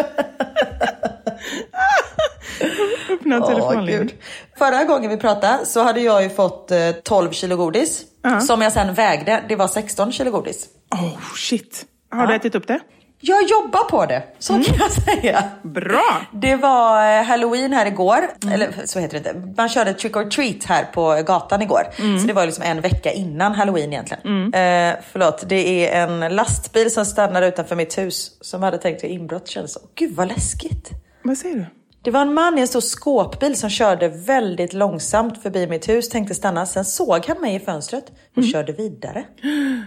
Öppna 3.10 3.48
telefonlinjen. 3.48 4.10
Förra 4.58 4.84
gången 4.84 5.10
vi 5.12 5.18
pratade 5.18 5.66
så 5.66 5.84
hade 5.84 6.02
jag 6.02 6.24
ju 6.24 6.30
fått 6.30 6.72
eh, 6.72 6.92
12 7.04 7.32
kilo 7.32 7.56
godis. 7.56 8.04
Som 8.48 8.62
jag 8.62 8.74
sen 8.74 8.94
vägde. 8.94 9.44
Det 9.50 9.56
var 9.56 9.68
16 9.68 10.12
kilo 10.12 10.32
godis. 10.32 10.66
Oh 10.92 11.20
shit. 11.36 11.86
Har 12.12 12.28
du 12.28 12.36
ätit 12.36 12.56
upp 12.56 12.68
det? 12.68 12.80
Jag 13.20 13.43
jobbar 13.43 13.84
på 13.84 14.05
det, 14.05 14.24
så 14.39 14.53
kan 14.53 14.76
jag 14.80 14.91
säga. 14.91 15.43
Bra! 15.63 16.22
Det 16.32 16.55
var 16.55 17.18
eh, 17.20 17.24
halloween 17.24 17.74
här 17.74 17.86
igår, 17.86 18.20
eller 18.51 18.74
så 18.86 18.99
heter 18.99 19.20
det 19.20 19.30
inte. 19.30 19.53
Man 19.61 19.70
körde 19.70 19.93
trick 19.93 20.15
or 20.15 20.24
treat 20.24 20.63
här 20.63 20.84
på 20.84 21.24
gatan 21.28 21.61
igår. 21.61 21.84
Så 22.22 22.28
det 22.28 22.34
var 22.34 22.45
liksom 22.45 22.63
en 22.63 22.82
vecka 22.82 23.11
innan 23.11 23.53
halloween 23.55 23.93
egentligen. 23.93 24.53
Eh, 24.53 24.95
förlåt, 25.11 25.43
det 25.49 25.86
är 25.88 26.03
en 26.07 26.36
lastbil 26.36 26.91
som 26.91 27.05
stannar 27.05 27.41
utanför 27.41 27.76
mitt 27.76 27.97
hus 27.97 28.32
som 28.41 28.63
hade 28.63 28.78
tänkt 28.78 29.03
att 29.03 29.09
inbrott 29.09 29.47
kändes 29.47 29.74
som. 29.74 29.82
Gud 29.95 30.15
vad 30.15 30.28
läskigt. 30.28 30.89
Vad 31.24 31.38
säger 31.38 31.55
du? 31.55 31.65
Det 32.08 32.12
var 32.12 32.22
en 32.22 32.34
man 32.34 32.58
i 32.58 32.62
en 32.62 32.68
stor 32.68 32.82
skåpbil 32.82 33.55
som 33.55 33.70
körde 33.70 34.08
väldigt 34.08 34.74
långsamt 34.74 35.43
förbi 35.43 35.68
mitt 35.68 35.89
hus, 35.89 36.10
tänkte 36.10 36.36
stanna. 36.36 36.66
Sen 36.66 36.86
såg 36.86 37.26
han 37.26 37.41
mig 37.41 37.55
i 37.55 37.60
fönstret 37.60 38.12
och 38.36 38.43
körde 38.43 38.74
vidare. 38.74 39.26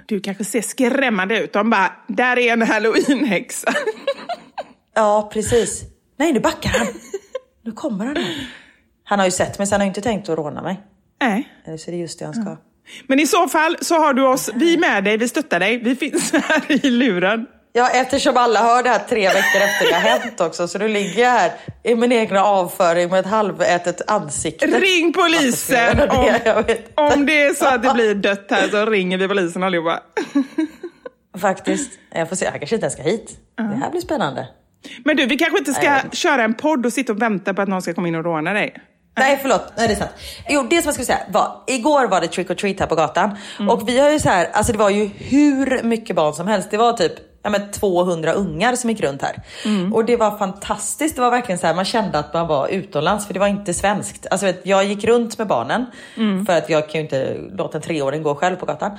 Du 0.07 0.21
kanske 0.21 0.45
ser 0.45 0.63
skrämmande 0.63 1.41
ut. 1.41 1.53
De 1.53 1.71
bara, 1.71 1.93
där 2.09 2.39
är 2.39 2.53
en 2.53 2.63
halloweenhäxa. 2.63 3.73
Ja, 4.95 5.31
precis. 5.33 5.83
Nej, 6.19 6.33
nu 6.33 6.41
backar 6.41 6.71
han. 6.71 6.87
Nu 7.65 7.73
kommer 7.73 8.07
han. 8.07 8.17
Här. 8.17 8.49
Han 9.05 9.19
har 9.19 9.27
ju 9.27 9.33
sett 9.33 9.59
mig 9.59 9.67
så 9.67 9.75
han 9.75 9.81
har 9.81 9.89
inte 9.89 10.01
tänkt 10.01 10.29
att 10.29 10.39
råna 10.39 10.63
mig. 10.63 10.81
Nej. 11.21 11.49
Eller 11.67 11.77
så 11.77 11.91
är 11.91 11.93
det 11.93 11.99
just 12.01 12.19
det 12.19 12.25
han 12.25 12.35
ska. 12.35 12.57
Men 13.07 13.21
i 13.21 13.27
så 13.27 13.49
fall 13.49 13.77
så 13.81 13.95
har 13.95 14.15
du 14.15 14.27
oss, 14.27 14.51
vi 14.55 14.75
är 14.75 14.79
med 14.79 15.05
dig, 15.05 15.17
vi 15.17 15.29
stöttar 15.29 15.61
dig. 15.61 15.79
Vi 15.79 15.97
finns 15.97 16.33
här 16.33 16.87
i 16.87 16.91
luren. 16.91 17.47
Ja, 17.73 17.91
eftersom 17.91 18.37
alla 18.37 18.61
hör 18.63 18.83
det 18.83 18.89
här 18.89 18.99
tre 19.09 19.27
veckor 19.29 19.61
efter 19.61 19.89
det 19.89 19.95
har 19.95 20.01
hänt 20.01 20.41
också. 20.41 20.69
Så 20.69 20.79
nu 20.79 20.89
ligger 20.89 21.23
jag 21.23 21.31
här 21.31 21.53
i 21.83 21.95
min 21.95 22.13
egna 22.13 22.45
avföring 22.45 23.11
med 23.11 23.21
ett 23.21 23.27
halvätet 23.27 24.11
ansikte. 24.11 24.67
Ring 24.67 25.13
polisen 25.13 25.99
jag 25.99 26.09
det? 26.09 26.43
Jag 26.45 26.59
om, 26.95 27.13
om 27.13 27.27
det 27.27 27.43
är 27.43 27.55
så 27.55 27.67
att 27.67 27.83
det 27.83 27.95
blir 27.95 28.15
dött 28.15 28.47
här 28.51 28.69
så 28.69 28.87
ringer 28.87 29.19
vi 29.19 29.29
polisen 29.29 29.63
allihopa. 29.63 30.01
Faktiskt. 31.39 31.91
Jag 32.15 32.29
får 32.29 32.37
se, 32.37 32.47
han 32.47 32.59
kanske 32.59 32.77
inte 32.77 32.85
ens 32.85 32.95
ska 32.95 33.03
hit. 33.03 33.31
Det 33.57 33.63
här 33.63 33.91
blir 33.91 34.01
spännande. 34.01 34.49
Men 35.05 35.17
du, 35.17 35.27
vi 35.27 35.37
kanske 35.37 35.59
inte 35.59 35.75
ska 35.75 35.91
Nej. 35.91 36.03
köra 36.13 36.45
en 36.45 36.55
podd 36.55 36.87
och 36.87 36.93
sitta 36.93 37.13
och 37.13 37.23
vänta 37.23 37.55
på 37.55 37.63
att 37.63 37.69
någon 37.69 37.83
ska 37.83 37.95
komma 37.95 38.09
in 38.09 38.15
och 38.15 38.25
råna 38.25 38.53
dig. 38.53 38.75
Nej 39.19 39.39
förlåt, 39.43 39.73
nej 39.77 39.89
det 39.89 39.95
är 39.95 39.97
sant. 39.97 40.11
Jo 40.49 40.63
det 40.63 40.77
som 40.77 40.89
jag 40.89 40.95
skulle 40.95 41.07
säga 41.07 41.19
var, 41.29 41.63
igår 41.67 42.07
var 42.07 42.21
det 42.21 42.29
trick 42.29 42.51
or 42.51 42.55
treat 42.55 42.81
här 42.81 42.87
på 42.87 42.95
gatan. 42.95 43.37
Och 43.69 43.89
vi 43.89 43.99
har 43.99 44.11
ju 44.11 44.19
så 44.19 44.29
här, 44.29 44.49
alltså 44.53 44.73
det 44.73 44.79
var 44.79 44.91
ju 44.91 45.11
hur 45.19 45.83
mycket 45.83 46.17
barn 46.17 46.35
som 46.35 46.47
helst. 46.47 46.71
Det 46.71 46.77
var 46.77 46.93
typ 46.93 47.13
ja, 47.43 47.51
men 47.51 47.71
200 47.71 48.33
ungar 48.33 48.75
som 48.75 48.91
gick 48.91 49.01
runt 49.01 49.23
här. 49.23 49.43
Och 49.95 50.05
det 50.05 50.17
var 50.17 50.39
fantastiskt. 50.39 51.17
Det 51.17 51.23
var 51.23 51.31
verkligen 51.31 51.59
så 51.59 51.67
här, 51.67 51.75
man 51.75 51.85
kände 51.85 52.19
att 52.19 52.35
man 52.35 52.47
var 52.47 52.69
utomlands 52.69 53.27
för 53.27 53.35
det 53.35 53.41
var 53.41 53.47
inte 53.49 53.75
svenskt. 53.75 54.27
Alltså 54.31 54.47
vet, 54.47 54.61
jag 54.67 54.85
gick 54.85 55.05
runt 55.05 55.39
med 55.39 55.47
barnen 55.47 55.87
för 56.47 56.59
att 56.59 56.71
jag 56.71 56.89
kan 56.89 57.01
ju 57.01 57.05
inte 57.05 57.37
låta 57.53 57.79
en 57.79 57.83
treåring 57.83 58.23
gå 58.23 58.35
själv 58.35 58.57
på 58.57 58.67
gatan. 58.67 58.91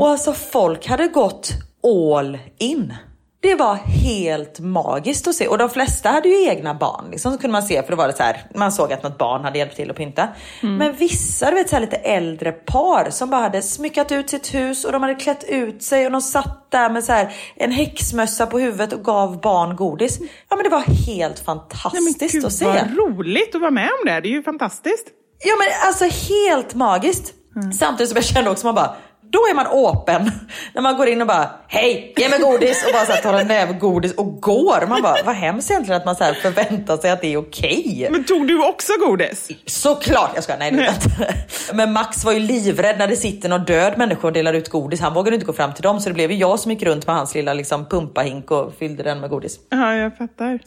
Och 0.00 0.08
alltså 0.08 0.32
folk 0.32 0.86
hade 0.86 1.06
gått 1.06 1.50
all 1.84 2.38
in. 2.58 2.94
Det 3.42 3.54
var 3.54 3.74
helt 3.74 4.60
magiskt 4.60 5.28
att 5.28 5.34
se 5.34 5.48
och 5.48 5.58
de 5.58 5.70
flesta 5.70 6.08
hade 6.08 6.28
ju 6.28 6.44
egna 6.48 6.74
barn 6.74 7.04
liksom, 7.10 7.32
så 7.32 7.38
kunde 7.38 7.52
man 7.52 7.62
se 7.62 7.82
för 7.82 7.90
det 7.90 7.96
var 7.96 8.08
det 8.08 8.16
så 8.16 8.22
här, 8.22 8.46
man 8.54 8.72
såg 8.72 8.92
att 8.92 9.02
något 9.02 9.18
barn 9.18 9.44
hade 9.44 9.58
hjälpt 9.58 9.76
till 9.76 9.90
att 9.90 9.96
pynta. 9.96 10.28
Men 10.62 10.92
vissa 10.96 11.50
du 11.50 11.56
vet, 11.56 11.68
så 11.68 11.76
här, 11.76 11.80
lite 11.80 11.96
äldre 11.96 12.52
par 12.52 13.10
som 13.10 13.30
bara 13.30 13.40
hade 13.40 13.62
smyckat 13.62 14.12
ut 14.12 14.30
sitt 14.30 14.54
hus 14.54 14.84
och 14.84 14.92
de 14.92 15.02
hade 15.02 15.14
klätt 15.14 15.44
ut 15.44 15.82
sig 15.82 16.06
och 16.06 16.12
de 16.12 16.20
satt 16.20 16.70
där 16.70 16.90
med 16.90 17.04
så 17.04 17.12
här, 17.12 17.32
en 17.56 17.70
häxmössa 17.70 18.46
på 18.46 18.58
huvudet 18.58 18.92
och 18.92 19.04
gav 19.04 19.40
barn 19.40 19.76
godis. 19.76 20.18
Ja 20.48 20.56
men 20.56 20.64
det 20.64 20.70
var 20.70 20.80
helt 20.80 21.08
Nej, 21.18 21.26
men 21.26 21.44
fantastiskt 21.44 22.32
gud 22.32 22.44
att 22.44 22.52
se. 22.52 22.64
vad 22.64 22.96
roligt 22.96 23.54
att 23.54 23.60
vara 23.60 23.70
med 23.70 23.88
om 24.00 24.06
det. 24.06 24.20
Det 24.20 24.28
är 24.28 24.32
ju 24.32 24.42
fantastiskt. 24.42 25.06
Ja 25.44 25.52
men 25.58 25.88
alltså 25.88 26.04
helt 26.32 26.74
magiskt. 26.74 27.34
Samtidigt 27.78 28.08
som 28.08 28.16
jag 28.16 28.24
kände 28.24 28.50
också 28.50 28.66
man 28.66 28.74
bara, 28.74 28.96
då 29.30 29.38
är 29.38 29.54
man 29.54 29.66
öppen. 29.66 30.30
När 30.74 30.82
man 30.82 30.96
går 30.96 31.08
in 31.08 31.20
och 31.20 31.26
bara, 31.26 31.50
hej, 31.68 32.14
ge 32.16 32.28
mig 32.28 32.38
godis 32.38 32.84
och 32.86 32.92
bara 32.92 33.04
så 33.04 33.12
här, 33.12 33.22
tar 33.22 33.38
en 33.38 33.46
näve 33.46 33.72
godis 33.72 34.14
och 34.14 34.40
går. 34.40 34.86
Man 34.88 35.02
bara, 35.02 35.16
vad 35.24 35.34
hemskt 35.34 35.70
egentligen 35.70 36.00
att 36.00 36.06
man 36.06 36.16
så 36.16 36.24
här 36.24 36.34
förväntar 36.34 36.96
sig 36.96 37.10
att 37.10 37.20
det 37.20 37.32
är 37.32 37.36
okej. 37.36 38.08
Men 38.10 38.24
tog 38.24 38.46
du 38.46 38.68
också 38.68 38.92
godis? 39.06 39.48
Såklart 39.66 40.30
jag 40.34 40.44
ska, 40.44 40.56
nej 40.56 40.68
inte. 40.68 41.34
Men 41.72 41.92
Max 41.92 42.24
var 42.24 42.32
ju 42.32 42.40
livrädd 42.40 42.98
när 42.98 43.08
det 43.08 43.16
sitter 43.16 43.48
någon 43.48 43.64
död 43.64 43.98
människa 43.98 44.26
och 44.26 44.32
delar 44.32 44.52
ut 44.52 44.68
godis. 44.68 45.00
Han 45.00 45.14
vågade 45.14 45.34
inte 45.34 45.46
gå 45.46 45.52
fram 45.52 45.74
till 45.74 45.82
dem 45.82 46.00
så 46.00 46.08
det 46.08 46.14
blev 46.14 46.30
ju 46.30 46.36
jag 46.36 46.60
som 46.60 46.70
gick 46.70 46.82
runt 46.82 47.06
med 47.06 47.16
hans 47.16 47.34
lilla 47.34 47.54
liksom, 47.54 47.86
pumpahink 47.86 48.50
och 48.50 48.74
fyllde 48.78 49.02
den 49.02 49.20
med 49.20 49.30
godis. 49.30 49.58
Ja, 49.70 49.94
jag 49.94 50.16
fattar. 50.16 50.58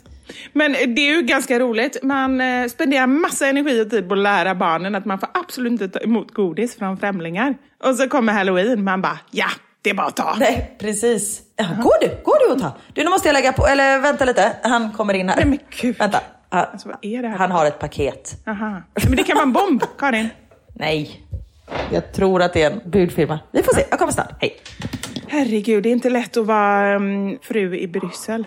Men 0.53 0.71
det 0.71 1.01
är 1.01 1.15
ju 1.15 1.21
ganska 1.21 1.59
roligt. 1.59 2.03
Man 2.03 2.41
eh, 2.41 2.67
spenderar 2.67 3.07
massa 3.07 3.47
energi 3.47 3.81
och 3.81 3.89
tid 3.89 4.07
på 4.07 4.13
att 4.13 4.19
lära 4.19 4.55
barnen 4.55 4.95
att 4.95 5.05
man 5.05 5.19
får 5.19 5.29
absolut 5.33 5.71
inte 5.71 5.89
ta 5.89 5.99
emot 5.99 6.31
godis 6.33 6.75
från 6.77 6.97
främlingar. 6.97 7.55
Och 7.83 7.95
så 7.95 8.09
kommer 8.09 8.33
halloween, 8.33 8.83
man 8.83 9.01
bara 9.01 9.19
ja, 9.31 9.47
det 9.81 9.89
är 9.89 9.93
bara 9.93 10.07
att 10.07 10.15
ta. 10.15 10.35
Nej, 10.39 10.75
precis. 10.79 11.41
Ja, 11.55 11.65
går 11.83 12.01
du? 12.01 12.07
Går 12.23 12.47
du 12.47 12.53
och 12.53 12.59
ta? 12.59 12.71
Du, 12.93 13.03
nu 13.03 13.09
måste 13.09 13.27
jag 13.27 13.33
lägga 13.33 13.53
på, 13.53 13.67
eller 13.67 13.99
vänta 13.99 14.25
lite. 14.25 14.51
Han 14.63 14.91
kommer 14.91 15.13
in 15.13 15.29
här. 15.29 15.35
Nej 15.35 15.45
men 15.45 15.59
gud. 15.81 15.97
Vänta. 15.99 16.19
Han, 16.49 16.65
Alltså, 16.71 16.87
vad 16.89 16.97
är 17.01 17.21
det 17.21 17.27
här? 17.27 17.37
han 17.37 17.51
har 17.51 17.65
ett 17.65 17.79
paket. 17.79 18.31
Aha. 18.47 18.81
Men 19.03 19.15
det 19.15 19.23
kan 19.23 19.35
vara 19.35 19.43
en 19.45 19.53
bomb, 19.53 19.83
Karin. 19.97 20.29
Nej. 20.75 21.23
Jag 21.91 22.13
tror 22.13 22.41
att 22.41 22.53
det 22.53 22.61
är 22.63 22.71
en 22.71 22.91
budfirma. 22.91 23.39
Vi 23.51 23.63
får 23.63 23.73
se, 23.73 23.85
jag 23.89 23.99
kommer 23.99 24.11
snart. 24.11 24.31
Hej. 24.39 24.57
Herregud, 25.27 25.83
det 25.83 25.89
är 25.89 25.91
inte 25.91 26.09
lätt 26.09 26.37
att 26.37 26.45
vara 26.45 26.95
um, 26.95 27.37
fru 27.41 27.77
i 27.77 27.87
Bryssel. 27.87 28.45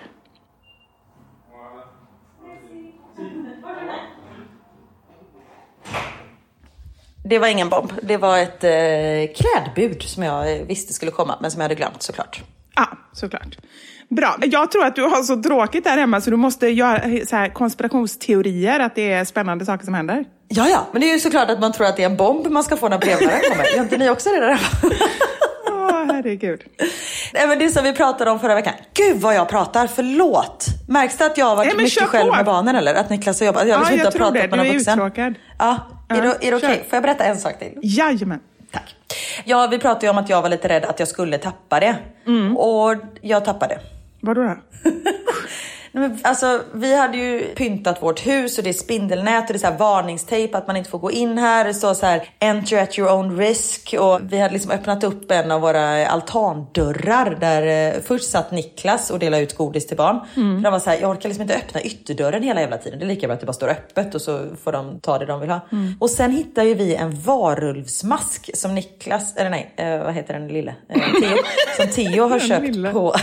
Det 7.28 7.38
var 7.38 7.48
ingen 7.48 7.68
bomb. 7.68 7.92
Det 8.02 8.16
var 8.16 8.38
ett 8.38 8.64
eh, 8.64 9.34
klädbud 9.36 10.02
som 10.02 10.22
jag 10.22 10.52
eh, 10.52 10.62
visste 10.66 10.92
skulle 10.92 11.10
komma, 11.10 11.38
men 11.40 11.50
som 11.50 11.60
jag 11.60 11.64
hade 11.64 11.74
glömt 11.74 12.02
såklart. 12.02 12.42
Ja, 12.74 12.86
såklart. 13.12 13.56
Bra. 14.08 14.36
Jag 14.42 14.70
tror 14.70 14.84
att 14.84 14.96
du 14.96 15.02
har 15.02 15.22
så 15.22 15.42
tråkigt 15.42 15.84
där 15.84 15.98
hemma 15.98 16.20
så 16.20 16.30
du 16.30 16.36
måste 16.36 16.66
göra 16.68 17.00
så 17.26 17.36
här, 17.36 17.48
konspirationsteorier, 17.48 18.80
att 18.80 18.94
det 18.94 19.12
är 19.12 19.24
spännande 19.24 19.64
saker 19.66 19.84
som 19.84 19.94
händer. 19.94 20.24
Ja, 20.48 20.68
ja, 20.68 20.86
men 20.92 21.00
det 21.00 21.10
är 21.10 21.12
ju 21.12 21.18
såklart 21.20 21.50
att 21.50 21.60
man 21.60 21.72
tror 21.72 21.86
att 21.86 21.96
det 21.96 22.02
är 22.02 22.06
en 22.10 22.16
bomb 22.16 22.46
man 22.46 22.64
ska 22.64 22.76
få 22.76 22.88
när 22.88 22.98
brevbäraren 22.98 23.40
kommer. 23.50 23.64
Gör 23.76 23.82
inte 23.82 23.98
ni 23.98 24.10
också 24.10 24.28
det 24.30 24.40
där 24.40 24.48
hemma? 24.52 24.94
Åh, 25.70 26.04
herregud. 26.12 26.60
Nej, 27.34 27.46
men 27.48 27.58
det 27.58 27.68
som 27.70 27.84
vi 27.84 27.92
pratade 27.92 28.30
om 28.30 28.40
förra 28.40 28.54
veckan. 28.54 28.72
Gud 28.94 29.16
vad 29.20 29.34
jag 29.34 29.48
pratar, 29.48 29.86
förlåt. 29.86 30.66
Märks 30.88 31.16
det 31.16 31.26
att 31.26 31.38
jag 31.38 31.46
har 31.46 31.56
varit 31.56 31.76
Nej, 31.76 31.84
mycket 31.84 32.02
själv 32.02 32.30
på. 32.30 32.36
med 32.36 32.44
barnen 32.44 32.76
eller? 32.76 32.94
Att 32.94 33.10
Niklas 33.10 33.40
har 33.40 33.46
jobbat? 33.46 33.68
Jag 33.68 33.80
Ja, 33.80 33.84
vill 33.84 33.92
inte 33.92 34.04
jag 34.04 34.12
tror 34.12 34.18
pratat 34.20 34.34
det. 34.34 34.40
med 34.40 34.50
Du 34.50 34.56
någon 34.56 34.66
är 34.66 34.72
vuxen. 34.72 34.98
uttråkad. 34.98 35.34
Ja, 35.58 35.76
är, 36.08 36.22
det, 36.22 36.28
är 36.28 36.50
det 36.50 36.56
okej? 36.56 36.60
kör. 36.60 36.84
Får 36.84 36.96
jag 36.96 37.02
berätta 37.02 37.24
en 37.24 37.38
sak 37.38 37.58
till? 37.58 37.78
Jajamän. 37.82 38.40
Tack. 38.72 38.96
Ja, 39.44 39.68
vi 39.70 39.78
pratade 39.78 40.06
ju 40.06 40.10
om 40.10 40.18
att 40.18 40.28
jag 40.28 40.42
var 40.42 40.48
lite 40.48 40.68
rädd 40.68 40.84
att 40.84 40.98
jag 40.98 41.08
skulle 41.08 41.38
tappa 41.38 41.80
det. 41.80 41.96
Mm. 42.26 42.56
Och 42.56 42.96
jag 43.20 43.44
tappade. 43.44 43.78
Vadå 44.20 44.42
då? 44.42 44.56
Nej, 45.96 46.08
men 46.08 46.18
Alltså, 46.22 46.62
vi 46.74 46.96
hade 46.96 47.16
ju 47.16 47.54
pyntat 47.54 48.02
vårt 48.02 48.26
hus 48.26 48.58
och 48.58 48.64
det 48.64 48.70
är 48.70 48.74
spindelnät 48.74 49.46
och 49.46 49.52
det 49.52 49.56
är 49.56 49.58
så 49.58 49.66
här 49.66 49.78
varningstejp 49.78 50.56
att 50.56 50.66
man 50.66 50.76
inte 50.76 50.90
får 50.90 50.98
gå 50.98 51.10
in 51.10 51.38
här. 51.38 51.64
Det 51.64 51.74
står 51.74 51.94
så 51.94 52.06
här 52.06 52.28
enter 52.38 52.82
at 52.82 52.98
your 52.98 53.12
own 53.12 53.38
risk 53.38 53.94
och 53.98 54.20
vi 54.22 54.38
hade 54.40 54.52
liksom 54.54 54.70
öppnat 54.70 55.04
upp 55.04 55.30
en 55.30 55.50
av 55.50 55.60
våra 55.60 56.06
altandörrar 56.06 57.36
där 57.40 57.94
eh, 57.94 58.02
först 58.02 58.30
satt 58.30 58.50
Niklas 58.52 59.10
och 59.10 59.18
delade 59.18 59.42
ut 59.42 59.56
godis 59.56 59.86
till 59.86 59.96
barn. 59.96 60.20
För 60.34 60.62
de 60.62 60.72
var 60.72 60.78
så 60.78 60.90
här, 60.90 60.98
jag 61.00 61.10
orkar 61.10 61.28
liksom 61.28 61.42
inte 61.42 61.54
öppna 61.54 61.80
ytterdörren 61.82 62.42
hela 62.42 62.60
jävla 62.60 62.78
tiden. 62.78 62.98
Det 62.98 63.04
är 63.04 63.08
lika 63.08 63.26
bra 63.26 63.34
att 63.34 63.40
det 63.40 63.46
bara 63.46 63.52
står 63.52 63.68
öppet 63.68 64.14
och 64.14 64.22
så 64.22 64.40
får 64.64 64.72
de 64.72 65.00
ta 65.00 65.18
det 65.18 65.26
de 65.26 65.40
vill 65.40 65.50
ha. 65.50 65.60
Och 66.00 66.10
sen 66.10 66.30
hittar 66.30 66.62
ju 66.62 66.74
vi 66.74 66.94
en 66.94 67.20
varulvsmask 67.20 68.50
som 68.54 68.74
Niklas, 68.74 69.36
eller 69.36 69.50
nej, 69.50 69.74
eh, 69.76 69.98
vad 70.04 70.14
heter 70.14 70.34
den 70.34 70.48
lille? 70.48 70.74
Eh, 70.88 71.00
Theo, 71.00 71.36
som 71.76 71.88
Theo 71.88 72.28
har 72.28 72.38
köpt 72.38 72.92
på 72.92 73.14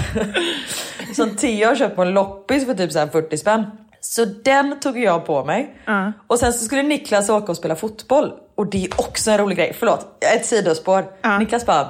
som 1.16 1.36
Theo 1.36 1.68
har 1.68 1.76
köpt 1.76 1.96
på 1.96 2.02
en 2.02 2.12
loppis 2.14 2.63
för 2.66 2.74
typ 2.74 2.92
så 2.92 3.00
här 3.00 3.08
40 3.08 3.38
spänn. 3.38 3.66
Så 4.02 4.26
den 4.26 4.80
tog 4.80 5.00
jag 5.00 5.26
på 5.26 5.46
mig. 5.46 5.78
Och 6.28 6.40
sen 6.40 6.54
så 6.54 6.66
skulle 6.66 6.84
Niklas 6.84 7.30
åka 7.30 7.52
och 7.52 7.58
spela 7.58 7.76
fotboll. 7.76 8.34
Och 8.56 8.68
det 8.70 8.86
är 8.86 9.00
också 9.00 9.32
en 9.32 9.38
rolig 9.38 9.58
grej. 9.58 9.76
Förlåt, 9.80 10.24
ett 10.36 10.46
sidospår. 10.46 11.06
Niklas 11.40 11.66
bara, 11.66 11.90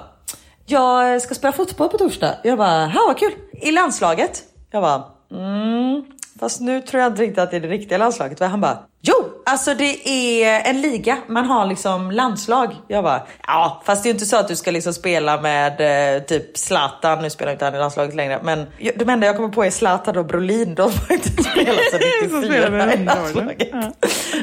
jag 0.65 1.21
ska 1.21 1.35
spela 1.35 1.51
fotboll 1.51 1.89
på 1.89 1.97
torsdag. 1.97 2.35
Jag 2.43 2.57
bara, 2.57 2.85
ha 2.85 3.01
vad 3.07 3.17
kul. 3.17 3.31
I 3.51 3.71
landslaget. 3.71 4.43
Jag 4.71 4.81
bara, 4.83 5.03
mm. 5.31 6.03
Fast 6.43 6.61
nu 6.61 6.81
tror 6.81 7.01
jag 7.01 7.11
inte 7.11 7.21
riktigt 7.21 7.39
att 7.39 7.51
det 7.51 7.57
är 7.57 7.61
det 7.61 7.67
riktiga 7.67 7.97
landslaget. 7.97 8.39
Han 8.39 8.61
bara, 8.61 8.77
jo, 9.01 9.15
alltså 9.45 9.73
det 9.73 10.09
är 10.09 10.69
en 10.69 10.81
liga. 10.81 11.17
Man 11.27 11.45
har 11.45 11.65
liksom 11.65 12.11
landslag. 12.11 12.75
Jag 12.87 13.03
bara, 13.03 13.21
ja, 13.47 13.81
fast 13.85 14.03
det 14.03 14.07
är 14.07 14.09
ju 14.09 14.13
inte 14.13 14.25
så 14.25 14.37
att 14.37 14.47
du 14.47 14.55
ska 14.55 14.71
liksom 14.71 14.93
spela 14.93 15.41
med 15.41 15.71
eh, 16.15 16.21
typ 16.23 16.57
Zlatan. 16.57 17.21
Nu 17.21 17.29
spelar 17.29 17.51
inte 17.51 17.65
han 17.65 17.75
i 17.75 17.77
landslaget 17.77 18.15
längre. 18.15 18.39
Men 18.43 18.65
de 18.95 19.09
enda 19.09 19.27
jag 19.27 19.35
kommer 19.35 19.49
på 19.49 19.63
är 19.63 19.69
Zlatan 19.69 20.17
och 20.17 20.25
Brolin. 20.25 20.75
De 20.75 20.81
har 20.81 21.13
inte 21.13 21.29
spelat 21.43 21.79
sedan 21.91 22.29
Som 22.29 22.43
spelar 22.43 22.69
94 22.69 22.69
med 22.69 22.99
i 22.99 23.03
landslaget. 23.03 23.69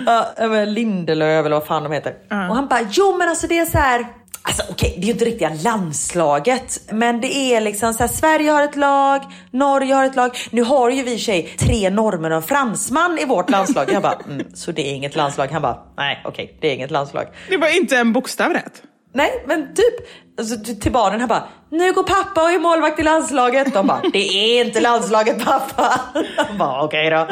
Ja, 0.07 0.26
men 0.48 0.74
Lindelöf 0.74 1.46
eller 1.46 1.57
vad 1.57 1.66
fan 1.66 1.82
de 1.82 1.92
heter. 1.92 2.14
Och 2.30 2.57
han 2.57 2.68
bara, 2.68 2.80
jo 2.90 3.16
men 3.16 3.28
alltså 3.28 3.46
det 3.46 3.59
är 3.59 3.66
så 3.66 3.78
här. 3.78 4.07
Alltså 4.51 4.72
okej, 4.72 4.94
det 4.96 5.03
är 5.03 5.07
ju 5.07 5.12
inte 5.12 5.24
riktiga 5.24 5.51
landslaget. 5.64 6.80
Men 6.92 7.20
det 7.20 7.34
är 7.34 7.61
liksom 7.61 7.94
så 7.94 7.98
här, 7.98 8.09
Sverige 8.09 8.51
har 8.51 8.62
ett 8.62 8.76
lag, 8.76 9.22
Norge 9.51 9.94
har 9.94 10.05
ett 10.05 10.16
lag. 10.16 10.36
Nu 10.51 10.62
har 10.62 10.90
ju 10.90 11.03
vi 11.03 11.12
i 11.12 11.18
sig 11.18 11.42
tre 11.59 11.90
norrmän 11.90 12.32
och 12.32 12.36
en 12.36 12.42
fransman 12.42 13.18
i 13.18 13.24
vårt 13.24 13.51
landslag. 13.51 13.92
Jag 13.92 14.03
bara, 14.03 14.18
mm, 14.28 14.46
så 14.55 14.72
det 14.72 14.90
är 14.90 14.94
inget 14.94 15.16
landslag? 15.16 15.48
Han 15.48 15.62
bara, 15.62 15.78
nej 15.96 16.22
okej, 16.24 16.59
det 16.61 16.68
är 16.68 16.74
inget 16.74 16.90
landslag. 16.90 17.26
Det 17.48 17.57
var 17.57 17.76
inte 17.76 17.96
en 17.96 18.12
bokstav 18.12 18.53
rätt. 18.53 18.82
Nej, 19.12 19.44
men 19.46 19.74
typ 19.74 19.94
alltså, 20.38 20.74
till 20.80 20.92
barnen 20.92 21.20
här 21.20 21.26
bara, 21.26 21.42
nu 21.70 21.92
går 21.92 22.02
pappa 22.02 22.42
och 22.42 22.50
är 22.50 22.58
målvakt 22.58 22.98
i 23.00 23.02
landslaget. 23.02 23.74
De 23.74 23.86
bara, 23.86 24.00
det 24.12 24.18
är 24.18 24.64
inte 24.64 24.80
landslaget 24.80 25.44
pappa. 25.44 26.00
Jag 26.36 26.56
bara, 26.58 26.82
okej 26.84 27.11
då. 27.11 27.26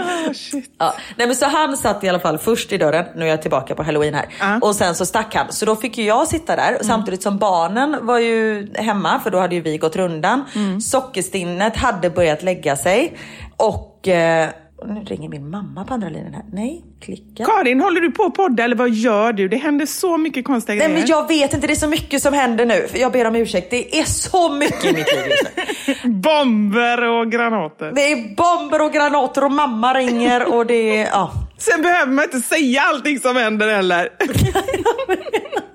Ja, 0.78 0.94
nej 1.16 1.26
men 1.26 1.36
så 1.36 1.46
han 1.46 1.76
satt 1.76 2.04
i 2.04 2.08
alla 2.08 2.20
fall 2.20 2.38
först 2.38 2.72
i 2.72 2.78
dörren, 2.78 3.04
nu 3.16 3.24
är 3.24 3.28
jag 3.28 3.42
tillbaka 3.42 3.74
på 3.74 3.82
halloween 3.82 4.14
här. 4.14 4.26
Och 4.62 4.74
sen 4.74 4.94
så 4.94 5.06
stack 5.06 5.34
han. 5.34 5.52
Så 5.52 5.66
då 5.66 5.76
fick 5.76 5.98
ju 5.98 6.04
jag 6.04 6.28
sitta 6.28 6.56
där 6.56 6.78
samtidigt 6.82 7.22
som 7.22 7.38
barnen 7.38 7.96
var 8.06 8.18
ju 8.18 8.68
hemma 8.74 9.20
för 9.20 9.30
då 9.30 9.38
hade 9.38 9.54
ju 9.54 9.60
vi 9.60 9.78
gått 9.78 9.96
rundan. 9.96 10.44
Sockerstinnet 10.82 11.76
hade 11.76 12.10
börjat 12.10 12.42
lägga 12.42 12.76
sig 12.76 13.16
och 13.56 14.08
eh, 14.08 14.48
nu 14.86 15.00
ringer 15.04 15.28
min 15.28 15.50
mamma 15.50 15.84
på 15.84 15.94
andra 15.94 16.08
linjen 16.08 16.34
här. 16.34 16.44
Nej, 16.52 16.84
klicka. 17.00 17.44
Karin, 17.44 17.80
håller 17.80 18.00
du 18.00 18.10
på 18.10 18.22
att 18.24 18.34
podda 18.34 18.64
eller 18.64 18.76
vad 18.76 18.90
gör 18.90 19.32
du? 19.32 19.48
Det 19.48 19.56
händer 19.56 19.86
så 19.86 20.16
mycket 20.16 20.44
konstiga 20.44 20.76
Nej 20.78 20.86
grejer. 20.88 21.00
men 21.00 21.08
jag 21.08 21.28
vet 21.28 21.54
inte, 21.54 21.66
det 21.66 21.72
är 21.72 21.76
så 21.76 21.88
mycket 21.88 22.22
som 22.22 22.34
händer 22.34 22.66
nu. 22.66 22.86
Jag 22.94 23.12
ber 23.12 23.24
om 23.24 23.36
ursäkt, 23.36 23.70
det 23.70 23.98
är 24.00 24.04
så 24.04 24.52
mycket 24.52 24.84
i 24.84 24.92
mitt 24.92 25.14
liv 25.14 25.24
just 25.30 25.56
nu. 26.04 26.10
Bomber 26.10 27.02
och 27.04 27.32
granater. 27.32 27.92
Det 27.94 28.12
är 28.12 28.34
bomber 28.36 28.82
och 28.82 28.92
granater 28.92 29.44
och 29.44 29.52
mamma 29.52 29.94
ringer 29.94 30.54
och 30.54 30.66
det 30.66 30.96
är... 30.98 31.06
Ja. 31.06 31.32
Sen 31.58 31.82
behöver 31.82 32.12
man 32.12 32.24
inte 32.24 32.40
säga 32.40 32.82
allting 32.82 33.18
som 33.18 33.36
händer 33.36 33.68
heller. 33.74 34.08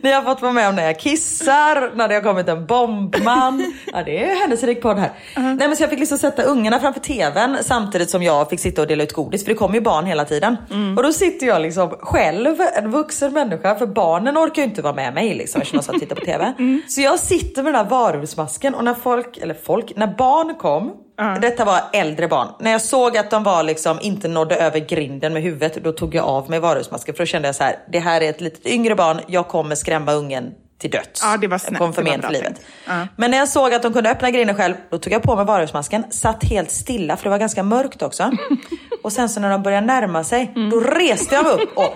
Ni 0.00 0.12
har 0.12 0.22
fått 0.22 0.42
vara 0.42 0.52
med 0.52 0.68
om 0.68 0.76
när 0.76 0.84
jag 0.84 0.98
kissar, 0.98 1.96
när 1.96 2.08
det 2.08 2.14
har 2.14 2.22
kommit 2.22 2.48
en 2.48 2.66
bombman. 2.66 3.72
Ja, 3.92 4.02
det 4.02 4.24
är 4.24 4.40
händelserik 4.40 4.82
podd 4.82 4.98
här. 4.98 5.12
Nej, 5.36 5.56
men 5.56 5.76
så 5.76 5.82
jag 5.82 5.90
fick 5.90 5.98
liksom 5.98 6.18
sätta 6.18 6.42
ungarna 6.42 6.80
framför 6.80 7.00
tvn 7.00 7.56
samtidigt 7.62 8.10
som 8.10 8.22
jag 8.22 8.50
fick 8.50 8.60
sitta 8.60 8.82
och 8.82 8.88
dela 8.88 9.02
ut 9.02 9.12
godis. 9.12 9.44
För 9.44 9.50
det 9.50 9.56
kommer 9.56 9.74
ju 9.74 9.80
barn 9.80 10.06
hela 10.06 10.24
tiden. 10.24 10.56
Och 10.96 11.02
då 11.02 11.12
sitter 11.12 11.46
jag 11.46 11.62
liksom 11.62 11.90
själv, 11.90 12.56
en 12.76 12.90
vuxen 12.90 13.32
människa. 13.32 13.74
För 13.74 13.86
barnen 13.86 14.38
orkar 14.38 14.62
ju 14.62 14.68
inte 14.68 14.82
vara 14.82 14.94
med 14.94 15.14
mig 15.14 15.34
liksom 15.34 15.60
eftersom 15.60 15.76
de 15.76 15.82
satt 15.82 15.94
och 15.94 16.00
tittade 16.00 16.20
på 16.20 16.26
tv. 16.26 16.52
Så 16.88 17.00
jag 17.00 17.18
sitter 17.18 17.62
med 17.62 17.74
den 17.74 17.84
här 17.84 17.90
varulvsmasken 17.90 18.74
och 18.74 18.84
när 18.84 18.94
folk, 18.94 19.36
eller 19.36 19.54
folk, 19.54 19.92
när 19.96 20.06
barn 20.06 20.54
kom 20.54 20.92
Detta 21.40 21.64
var 21.64 21.80
äldre 21.92 22.28
barn. 22.28 22.48
När 22.60 22.70
jag 22.70 22.80
såg 22.82 23.16
att 23.16 23.30
de 23.30 23.42
var 23.44 23.62
liksom 23.62 23.98
inte 24.02 24.28
nådde 24.28 24.56
över 24.56 24.78
grinden 24.78 25.32
med 25.32 25.42
huvudet, 25.42 25.84
då 25.84 25.92
tog 25.92 26.14
jag 26.14 26.24
av 26.24 26.50
mig 26.50 26.60
varulvsmasken. 26.60 27.14
För 27.14 27.22
då 27.22 27.26
kände 27.26 27.48
jag 27.48 27.54
så 27.54 27.64
här, 27.64 27.76
det 27.92 27.98
här 27.98 28.20
är 28.20 28.30
ett 28.30 28.40
litet 28.40 28.66
yngre 28.66 28.94
barn, 28.94 29.20
jag 29.26 29.48
kommer 29.48 29.74
skrämma 29.74 30.12
ungen 30.12 30.54
till 30.78 30.90
döds. 30.90 31.20
Ja, 31.22 31.36
det 31.36 31.46
var 31.46 31.54
jag 31.54 31.60
snällt. 31.60 31.78
kommer 31.78 31.92
Det 31.92 31.96
var 32.02 32.04
förmen 32.04 32.20
bra 32.20 32.28
för 32.28 32.34
livet. 32.34 32.60
Ja. 32.86 33.06
Men 33.16 33.30
när 33.30 33.38
jag 33.38 33.48
såg 33.48 33.74
att 33.74 33.82
de 33.82 33.92
kunde 33.92 34.10
öppna 34.10 34.30
grinden 34.30 34.56
själv, 34.56 34.74
då 34.90 34.98
tog 34.98 35.12
jag 35.12 35.22
på 35.22 35.36
mig 35.36 35.44
varulvsmasken, 35.44 36.04
satt 36.10 36.44
helt 36.44 36.70
stilla 36.70 37.16
för 37.16 37.24
det 37.24 37.30
var 37.30 37.38
ganska 37.38 37.62
mörkt 37.62 38.02
också. 38.02 38.30
och 39.02 39.12
sen 39.12 39.28
så 39.28 39.40
när 39.40 39.50
de 39.50 39.62
började 39.62 39.86
närma 39.86 40.24
sig, 40.24 40.52
Mm. 40.56 40.70
då 40.70 40.80
reste 40.80 41.34
jag 41.34 41.44
mig 41.44 41.52
upp 41.52 41.76
och 41.78 41.94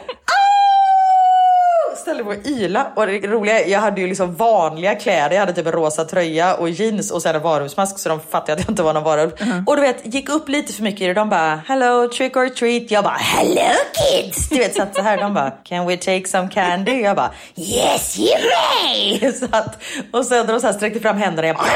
ställde 2.08 2.22
och 2.22 2.46
yla. 2.46 2.92
Och 2.96 3.06
det 3.06 3.18
roliga 3.18 3.66
jag 3.66 3.80
hade 3.80 4.00
ju 4.00 4.06
liksom 4.06 4.34
vanliga 4.34 4.94
kläder. 4.94 5.30
Jag 5.30 5.40
hade 5.40 5.52
typ 5.52 5.66
en 5.66 5.72
rosa 5.72 6.04
tröja 6.04 6.54
och 6.54 6.70
jeans 6.70 7.10
och 7.10 7.22
sen 7.22 7.36
en 7.36 7.42
varulvsmask 7.42 7.98
så 7.98 8.08
de 8.08 8.20
fattade 8.20 8.52
att 8.52 8.58
jag 8.58 8.70
inte 8.70 8.82
var 8.82 8.94
någon 8.94 9.04
varulv. 9.04 9.30
Och 9.66 9.76
du 9.76 9.82
vet, 9.82 10.14
gick 10.14 10.28
upp 10.28 10.48
lite 10.48 10.72
för 10.72 10.82
mycket 10.82 11.00
i 11.00 11.06
det. 11.06 11.14
De 11.14 11.28
bara, 11.28 11.62
hello 11.66 12.08
trick 12.08 12.36
or 12.36 12.48
treat. 12.48 12.90
Jag 12.90 13.04
bara, 13.04 13.16
hello 13.18 13.74
kids! 13.94 14.48
Du 14.48 14.58
vet, 14.58 14.74
satt 14.74 14.94
så 14.94 15.02
här. 15.02 15.16
De 15.16 15.34
bara, 15.34 15.50
can 15.50 15.86
we 15.86 15.96
take 15.96 16.28
some 16.28 16.48
candy? 16.48 17.00
Jag 17.00 17.16
bara, 17.16 17.30
yes 17.56 18.18
you 18.18 18.28
may! 18.28 19.32
Så 19.38 19.46
att, 19.50 19.82
och 20.12 20.26
sen 20.26 20.46
när 20.46 20.52
de 20.52 20.60
så 20.60 20.66
här 20.66 20.74
sträckte 20.74 21.00
fram 21.00 21.16
händerna, 21.16 21.48
jag 21.48 21.56
bara, 21.56 21.66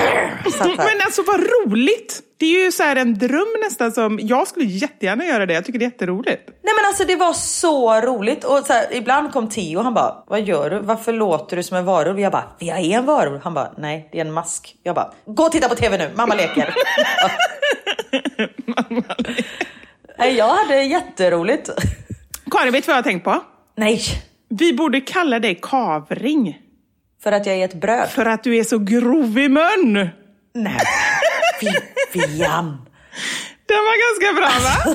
satt 0.51 0.67
här. 0.67 0.77
Men 0.77 1.01
alltså 1.07 1.23
vad 1.27 1.41
roligt! 1.41 2.21
Det 2.43 2.47
är 2.47 2.65
ju 2.65 2.73
så 2.73 2.83
här 2.83 2.97
en 2.97 3.19
dröm 3.19 3.47
nästan 3.65 3.93
som, 3.93 4.19
jag 4.23 4.49
skulle 4.49 4.65
jättegärna 4.67 5.25
göra 5.25 5.47
det. 5.47 5.55
Jag 5.55 5.65
tycker 5.65 5.79
det 5.79 5.85
är 5.85 5.91
jätteroligt. 5.91 6.43
Nej 6.63 6.75
men 6.77 6.85
alltså 6.87 7.05
det 7.05 7.17
var 7.17 7.33
så 7.33 8.01
roligt 8.01 8.45
och 8.45 8.59
så 8.67 8.73
här, 8.73 8.87
ibland 8.97 9.33
kom 9.33 9.49
Theo 9.49 9.79
och 9.79 9.85
han 9.85 9.95
bara, 9.95 10.25
vad 10.27 10.41
gör 10.41 10.71
du? 10.71 10.79
Varför 10.79 11.13
låter 11.13 11.57
du 11.57 11.63
som 11.63 11.77
en 11.77 11.85
varulv? 11.85 12.21
Jag 12.21 12.33
bara, 12.33 12.45
jag 12.59 12.79
är 12.79 12.99
en 12.99 13.05
varulv. 13.07 13.41
Han 13.45 13.55
bara, 13.55 13.73
nej 13.79 14.09
det 14.13 14.19
är 14.21 14.25
en 14.25 14.33
mask. 14.33 14.75
Jag 14.83 14.95
bara, 14.95 15.13
gå 15.27 15.43
och 15.43 15.53
titta 15.53 15.69
på 15.69 15.75
TV 15.75 15.99
nu, 15.99 16.11
mamma 16.17 16.35
leker. 16.35 16.75
Nej, 20.19 20.35
jag 20.37 20.49
hade 20.49 20.83
jätteroligt. 20.83 21.71
Karin, 22.51 22.73
vet 22.73 22.85
du 22.85 22.87
vad 22.87 22.97
jag 22.97 23.03
har 23.03 23.11
tänkt 23.11 23.25
på? 23.25 23.41
Nej, 23.77 24.01
Vi 24.49 24.73
borde 24.73 25.01
kalla 25.01 25.39
dig 25.39 25.59
kavring. 25.63 26.59
för 27.23 27.33
att 27.33 27.47
jag 27.47 27.57
är 27.57 27.65
ett 27.65 27.75
bröd. 27.81 28.09
För 28.09 28.27
att 28.27 28.45
du 28.45 28.57
är 28.57 28.65
så 28.65 28.79
grov 28.79 29.39
i 29.39 29.49
mun. 29.49 30.09
Nej, 30.55 30.79
Vivian. 32.13 32.67
Den 33.67 33.79
var 33.79 33.97
ganska 34.05 34.41
bra 34.41 34.51
va? 34.69 34.95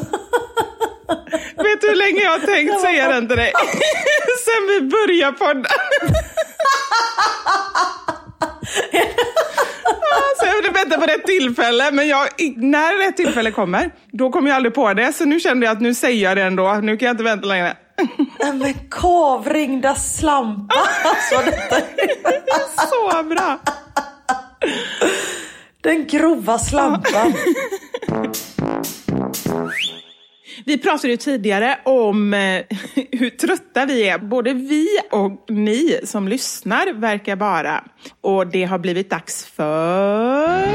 Vet 1.63 1.81
du 1.81 1.87
hur 1.87 1.95
länge 1.95 2.21
jag 2.23 2.31
har 2.31 2.39
tänkt 2.39 2.81
säga 2.81 3.07
den 3.09 3.27
till 3.27 3.37
dig? 3.37 3.51
Sen 4.45 4.67
vi 4.69 4.81
började 4.81 5.37
podden. 5.37 5.65
Så 10.39 10.45
jag 10.45 10.61
vill 10.61 10.71
vänta 10.71 10.97
på 10.97 11.05
rätt 11.05 11.25
tillfälle, 11.25 11.91
men 11.91 12.07
jag, 12.07 12.27
när 12.57 13.05
rätt 13.05 13.17
tillfälle 13.17 13.51
kommer, 13.51 13.91
då 14.11 14.29
kommer 14.31 14.49
jag 14.49 14.55
aldrig 14.55 14.73
på 14.73 14.93
det. 14.93 15.13
Så 15.13 15.25
nu 15.25 15.39
kände 15.39 15.65
jag 15.65 15.73
att 15.73 15.81
nu 15.81 15.93
säger 15.93 16.23
jag 16.23 16.37
det 16.37 16.43
ändå. 16.43 16.73
Nu 16.73 16.97
kan 16.97 17.05
jag 17.05 17.13
inte 17.13 17.23
vänta 17.23 17.47
längre. 17.47 17.77
Nej, 18.39 18.53
Men 18.53 18.73
kavringda 18.91 19.95
slampa. 19.95 20.75
Alltså, 21.03 21.51
detta 21.51 21.77
är 21.77 22.87
Så 22.89 23.23
bra! 23.23 23.59
Den 25.81 26.07
grova 26.07 26.59
slampan. 26.59 27.33
Vi 30.65 30.77
pratade 30.77 31.07
ju 31.07 31.17
tidigare 31.17 31.79
om 31.85 32.33
eh, 32.33 32.63
hur 33.11 33.29
trötta 33.29 33.85
vi 33.85 34.09
är. 34.09 34.17
Både 34.17 34.53
vi 34.53 34.87
och 35.11 35.45
ni 35.49 35.99
som 36.03 36.27
lyssnar 36.27 36.93
verkar 36.93 37.35
vara. 37.35 37.83
Och 38.21 38.47
det 38.47 38.63
har 38.63 38.79
blivit 38.79 39.09
dags 39.09 39.45
för... 39.45 40.67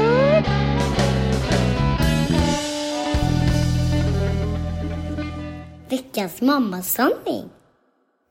Veckans 5.89 6.41
mammasanning. 6.41 7.49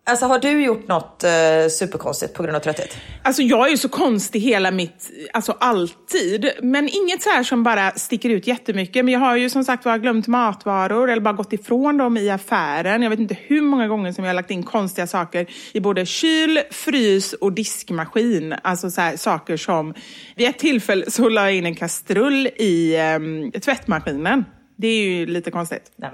Alltså 0.05 0.27
har 0.27 0.39
du 0.39 0.65
gjort 0.65 0.89
något 0.89 1.25
eh, 1.25 1.31
superkonstigt 1.71 2.35
på 2.35 2.43
grund 2.43 2.57
av 2.57 2.61
trötthet? 2.61 2.97
Alltså 3.23 3.43
jag 3.43 3.67
är 3.67 3.71
ju 3.71 3.77
så 3.77 3.89
konstig 3.89 4.41
hela 4.41 4.71
mitt, 4.71 5.11
alltså 5.33 5.57
alltid. 5.61 6.51
Men 6.63 6.89
inget 6.89 7.23
så 7.23 7.31
här 7.31 7.43
som 7.43 7.63
bara 7.63 7.91
sticker 7.91 8.31
ut 8.31 8.47
jättemycket. 8.47 9.05
Men 9.05 9.15
jag 9.15 9.21
har 9.21 9.37
ju 9.37 9.51
som 9.51 9.65
sagt 9.65 9.85
var 9.85 9.99
glömt 9.99 10.27
matvaror 10.27 11.11
eller 11.11 11.23
bara 11.23 11.35
gått 11.35 11.53
ifrån 11.53 11.97
dem 11.97 12.17
i 12.17 12.31
affären. 12.31 13.03
Jag 13.03 13.11
vet 13.11 13.19
inte 13.19 13.37
hur 13.41 13.63
många 13.63 13.89
gånger 13.89 14.13
som 14.13 14.25
jag 14.25 14.29
har 14.29 14.35
lagt 14.35 14.51
in 14.51 14.63
konstiga 14.63 15.07
saker 15.07 15.47
i 15.73 15.81
både 15.81 16.07
kyl, 16.07 16.61
frys 16.71 17.33
och 17.33 17.53
diskmaskin. 17.53 18.55
Alltså 18.63 18.91
så 18.91 19.01
här, 19.01 19.17
saker 19.17 19.57
som, 19.57 19.95
vid 20.37 20.49
ett 20.49 20.59
tillfälle 20.59 21.11
så 21.11 21.29
la 21.29 21.43
jag 21.43 21.55
in 21.55 21.67
en 21.67 21.75
kastrull 21.75 22.47
i 22.47 22.97
eh, 22.97 23.61
tvättmaskinen. 23.61 24.45
Det 24.77 24.89
är 24.89 25.05
ju 25.05 25.27
lite 25.27 25.51
konstigt. 25.51 25.93
Nej, 25.97 26.11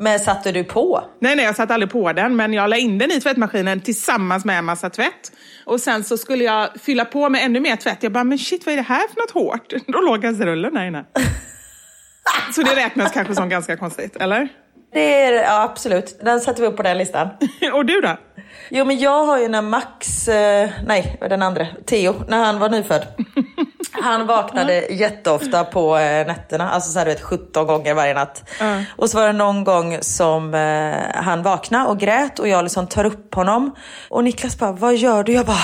men. 0.00 0.20
satte 0.20 0.52
du 0.52 0.64
på? 0.64 1.04
Nej, 1.20 1.36
nej, 1.36 1.44
jag 1.44 1.56
satte 1.56 1.74
aldrig 1.74 1.90
på 1.90 2.12
den, 2.12 2.36
men 2.36 2.52
jag 2.52 2.70
la 2.70 2.76
in 2.76 2.98
den 2.98 3.10
i 3.10 3.20
tvättmaskinen 3.20 3.80
tillsammans 3.80 4.44
med 4.44 4.58
en 4.58 4.64
massa 4.64 4.90
tvätt. 4.90 5.32
Och 5.64 5.80
sen 5.80 6.04
så 6.04 6.18
skulle 6.18 6.44
jag 6.44 6.68
fylla 6.80 7.04
på 7.04 7.28
med 7.28 7.44
ännu 7.44 7.60
mer 7.60 7.76
tvätt. 7.76 8.02
Jag 8.02 8.12
bara, 8.12 8.24
men 8.24 8.38
shit, 8.38 8.66
vad 8.66 8.72
är 8.72 8.76
det 8.76 8.82
här 8.82 9.08
för 9.08 9.20
något 9.20 9.30
hårt? 9.30 9.72
Då 9.86 10.00
låg 10.00 10.22
kastrullen 10.22 10.74
där 10.74 10.84
inne. 10.86 11.04
Så 12.54 12.62
det 12.62 12.76
räknas 12.76 13.12
kanske 13.12 13.34
som 13.34 13.48
ganska 13.48 13.76
konstigt, 13.76 14.16
eller? 14.16 14.48
Det 14.92 15.22
är, 15.22 15.32
ja, 15.32 15.62
absolut. 15.62 16.20
Den 16.22 16.40
sätter 16.40 16.62
vi 16.62 16.68
upp 16.68 16.76
på 16.76 16.82
den 16.82 16.98
listan. 16.98 17.28
Och 17.72 17.86
du 17.86 18.00
då? 18.00 18.16
Jo, 18.68 18.84
men 18.84 18.98
jag 18.98 19.24
har 19.24 19.38
ju 19.38 19.48
när 19.48 19.62
Max, 19.62 20.28
eh, 20.28 20.70
nej, 20.86 21.18
den 21.20 21.42
andra, 21.42 21.66
Theo, 21.86 22.24
när 22.28 22.44
han 22.44 22.58
var 22.58 22.68
nyfödd. 22.68 23.06
Han 23.92 24.26
vaknade 24.26 24.86
jätteofta 24.86 25.64
på 25.64 25.96
eh, 25.96 26.26
nätterna, 26.26 26.70
alltså 26.70 26.92
så 26.92 26.98
här, 26.98 27.06
du 27.06 27.12
vet 27.12 27.22
17 27.22 27.66
gånger 27.66 27.94
varje 27.94 28.14
natt. 28.14 28.44
Ja. 28.60 28.82
Och 28.96 29.10
så 29.10 29.18
var 29.18 29.26
det 29.26 29.32
någon 29.32 29.64
gång 29.64 29.98
som 30.00 30.54
eh, 30.54 31.22
han 31.22 31.42
vaknade 31.42 31.88
och 31.88 31.98
grät 31.98 32.38
och 32.38 32.48
jag 32.48 32.62
liksom 32.62 32.86
tar 32.86 33.04
upp 33.04 33.34
honom. 33.34 33.74
Och 34.08 34.24
Niklas 34.24 34.58
bara, 34.58 34.72
vad 34.72 34.96
gör 34.96 35.24
du? 35.24 35.32
Jag 35.32 35.46
bara, 35.46 35.56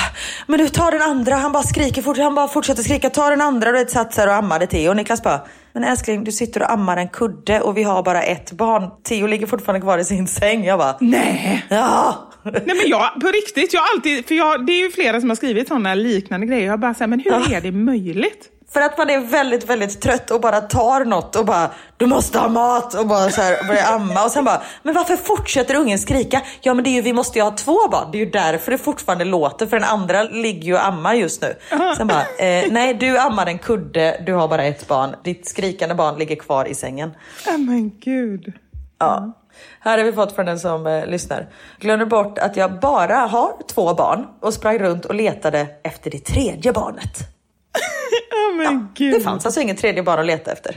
men 0.47 0.59
du 0.59 0.69
tar 0.69 0.91
den 0.91 1.03
andra. 1.03 1.35
Han 1.35 1.53
bara 1.53 1.63
skriker 1.63 2.03
fort, 2.03 2.19
han 2.19 2.35
bara 2.35 2.49
fortsätter 2.49 2.83
skrika, 2.83 3.11
ta 3.11 3.31
den 3.31 3.41
andra. 3.41 3.73
Du 3.73 3.79
vet, 3.79 3.91
satt 3.91 4.15
så 4.15 4.21
här 4.21 4.29
och 4.29 4.35
ammade 4.35 4.67
Theo. 4.67 4.91
Och 4.91 4.97
Niklas 4.97 5.23
bara, 5.23 5.41
men 5.77 5.85
älskling 5.85 6.25
du 6.25 6.33
sitter 6.33 6.63
och 6.63 6.71
ammar 6.73 6.97
en 6.97 7.09
kudde 7.09 7.61
och 7.61 7.77
vi 7.77 7.83
har 7.83 8.03
bara 8.03 8.23
ett 8.23 8.53
barn. 8.53 8.91
Theo 9.03 9.27
ligger 9.27 9.47
fortfarande 9.47 9.81
kvar 9.81 9.99
i 9.99 10.05
sin 10.05 10.27
säng. 10.29 10.65
Jag 10.65 10.79
bara, 10.79 10.97
Nej! 11.01 11.65
ja. 11.69 12.29
Nej 12.43 12.63
men 12.67 12.77
jag, 12.87 13.21
på 13.21 13.27
riktigt, 13.27 13.75
jag 13.75 13.83
alltid, 13.95 14.27
för 14.29 14.35
jag, 14.35 14.67
det 14.67 14.73
är 14.73 14.85
ju 14.85 14.91
flera 14.91 15.21
som 15.21 15.29
har 15.31 15.37
skrivit 15.37 15.69
sådana 15.69 15.95
liknande 15.95 16.47
grejer. 16.47 16.67
Jag 16.67 16.81
bara 16.81 16.95
säger, 16.95 17.09
men 17.09 17.21
hur 17.21 17.31
Ja. 17.31 17.57
är 17.57 17.61
det 17.61 17.73
möjligt? 17.73 18.49
För 18.73 18.81
att 18.81 18.99
man 18.99 19.11
är 19.11 19.21
väldigt, 19.21 19.71
väldigt 19.71 20.01
trött 20.01 20.31
och 20.31 20.41
bara 20.41 20.61
tar 20.61 21.05
något 21.05 21.37
och 21.37 21.47
bara 21.47 21.71
du 21.97 22.07
måste 22.07 22.39
ha 22.39 22.49
mat 22.49 22.95
och 22.95 23.07
bara 23.07 23.31
så 23.31 23.41
här 23.41 23.69
börjar 23.69 23.93
amma 23.93 24.25
och 24.25 24.31
sen 24.31 24.45
bara 24.45 24.63
men 24.83 24.95
varför 24.95 25.17
fortsätter 25.17 25.75
ungen 25.75 25.99
skrika? 25.99 26.43
Ja 26.61 26.75
men 26.75 26.85
det 26.85 26.91
är 26.91 26.95
ju 26.95 27.03
vi 27.03 27.13
måste 27.13 27.39
ju 27.39 27.45
ha 27.45 27.51
två 27.51 27.89
barn. 27.91 28.09
Det 28.13 28.19
är 28.19 28.25
ju 28.25 28.31
därför 28.31 28.71
det 28.73 28.79
fortfarande 28.79 29.25
låter 29.25 29.67
för 29.67 29.77
den 29.77 29.89
andra 29.89 30.23
ligger 30.23 30.63
ju 30.63 30.75
och 30.75 30.87
ammar 30.87 31.15
just 31.15 31.43
nu. 31.43 31.55
Sen 31.97 32.07
bara 32.07 32.21
eh, 32.21 32.65
nej 32.71 32.95
du 32.95 33.19
ammar 33.19 33.47
en 33.47 33.59
kudde, 33.59 34.23
du 34.27 34.33
har 34.33 34.49
bara 34.49 34.65
ett 34.65 34.89
barn. 34.89 35.15
Ditt 35.25 35.49
skrikande 35.49 35.95
barn 35.95 36.19
ligger 36.19 36.37
kvar 36.37 36.65
i 36.65 36.75
sängen. 36.75 37.11
Ja 37.47 37.59
men 37.59 37.99
gud. 38.01 38.53
Ja. 38.99 39.33
Här 39.81 39.99
har 39.99 40.05
vi 40.05 40.13
fått 40.13 40.35
från 40.35 40.47
den 40.47 40.59
som 40.59 40.87
eh, 40.87 41.07
lyssnar. 41.07 41.47
Glömde 41.81 42.07
bort 42.07 42.39
att 42.39 42.57
jag 42.57 42.81
bara 42.81 43.17
har 43.17 43.53
två 43.69 43.95
barn 43.95 44.27
och 44.41 44.55
sprang 44.55 44.79
runt 44.79 45.05
och 45.05 45.15
letade 45.15 45.67
efter 45.83 46.11
det 46.11 46.19
tredje 46.19 46.73
barnet. 46.73 47.36
Ja 48.31 48.57
men 48.57 48.89
gud. 48.95 49.15
Det 49.15 49.21
fanns 49.21 49.47
alltså 49.47 49.61
inget 49.61 49.79
tredje 49.79 50.03
barn 50.03 50.21
att 50.21 50.27
leta 50.27 50.53
efter. 50.53 50.77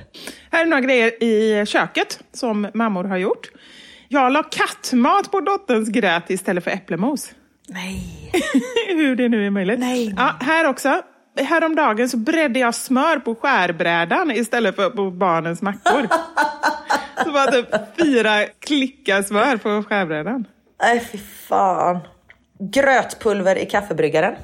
Här 0.52 0.62
är 0.62 0.66
några 0.66 0.82
grejer 0.82 1.24
i 1.24 1.66
köket 1.66 2.20
som 2.34 2.68
mammor 2.74 3.04
har 3.04 3.18
gjort. 3.18 3.52
Jag 4.08 4.32
la 4.32 4.44
kattmat 4.44 5.32
på 5.32 5.40
dotterns 5.40 5.90
gröt 5.90 6.30
istället 6.30 6.64
för 6.64 6.72
äpplemos. 6.72 7.32
Nej. 7.68 8.32
Hur 8.88 9.16
det 9.16 9.30
nu 9.30 9.46
är 9.46 9.50
möjligt. 9.50 9.80
Nej. 9.80 10.14
Ja, 10.18 10.36
här 10.40 10.66
också. 10.66 11.02
Häromdagen 11.40 12.10
så 12.10 12.18
bredde 12.18 12.60
jag 12.60 12.76
smör 12.76 13.20
på 13.20 13.36
skärbrädan 13.36 14.32
istället 14.32 14.76
för 14.76 14.90
på 14.90 15.12
barnens 15.12 15.62
mackor. 15.62 16.08
så 17.24 17.32
var 17.32 17.52
typ 17.52 17.68
fyra 17.98 18.46
klickar 18.60 19.24
smör 19.24 19.58
på 19.58 19.84
skärbrädan. 19.90 20.48
Nej 20.82 21.08
fy 21.12 21.18
fan. 21.18 22.00
Grötpulver 22.60 23.56
i 23.56 23.66
kaffebryggaren. 23.66 24.36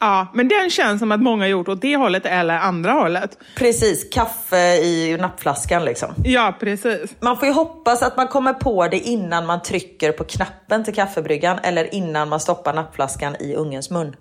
Ja, 0.00 0.26
men 0.34 0.48
den 0.48 0.70
känns 0.70 0.98
som 0.98 1.12
att 1.12 1.20
många 1.20 1.48
gjort 1.48 1.68
åt 1.68 1.80
det 1.80 1.96
hållet 1.96 2.26
eller 2.26 2.58
andra 2.58 2.92
hållet. 2.92 3.38
Precis, 3.56 4.10
kaffe 4.12 4.76
i 4.76 5.16
nappflaskan 5.20 5.84
liksom. 5.84 6.14
Ja, 6.24 6.56
precis. 6.60 7.14
Man 7.20 7.36
får 7.36 7.48
ju 7.48 7.54
hoppas 7.54 8.02
att 8.02 8.16
man 8.16 8.28
kommer 8.28 8.52
på 8.52 8.88
det 8.88 8.98
innan 8.98 9.46
man 9.46 9.62
trycker 9.62 10.12
på 10.12 10.24
knappen 10.24 10.84
till 10.84 10.94
kaffebryggan 10.94 11.58
eller 11.62 11.94
innan 11.94 12.28
man 12.28 12.40
stoppar 12.40 12.74
nappflaskan 12.74 13.36
i 13.40 13.54
ungens 13.54 13.90
mun. 13.90 14.16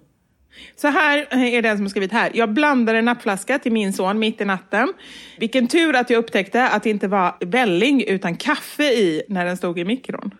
Så 0.76 0.88
här 0.88 1.18
är 1.32 1.62
den 1.62 1.78
som 1.78 1.90
skrivit 1.90 2.12
här. 2.12 2.32
Jag 2.34 2.54
blandade 2.54 2.98
en 3.00 3.06
nappflaska 3.06 3.60
till 3.60 3.72
min 3.72 3.94
son 3.94 4.20
mitt 4.20 4.42
i 4.42 4.46
natten. 4.46 4.94
Vilken 5.40 5.68
tur 5.68 5.96
att 5.96 6.10
jag 6.10 6.18
upptäckte 6.20 6.68
att 6.68 6.84
det 6.84 6.90
inte 6.90 7.08
var 7.08 7.36
välling 7.40 8.04
utan 8.04 8.36
kaffe 8.36 8.84
i 8.84 9.24
när 9.30 9.46
den 9.46 9.58
stod 9.58 9.80
i 9.80 9.86
mikron. 9.86 10.32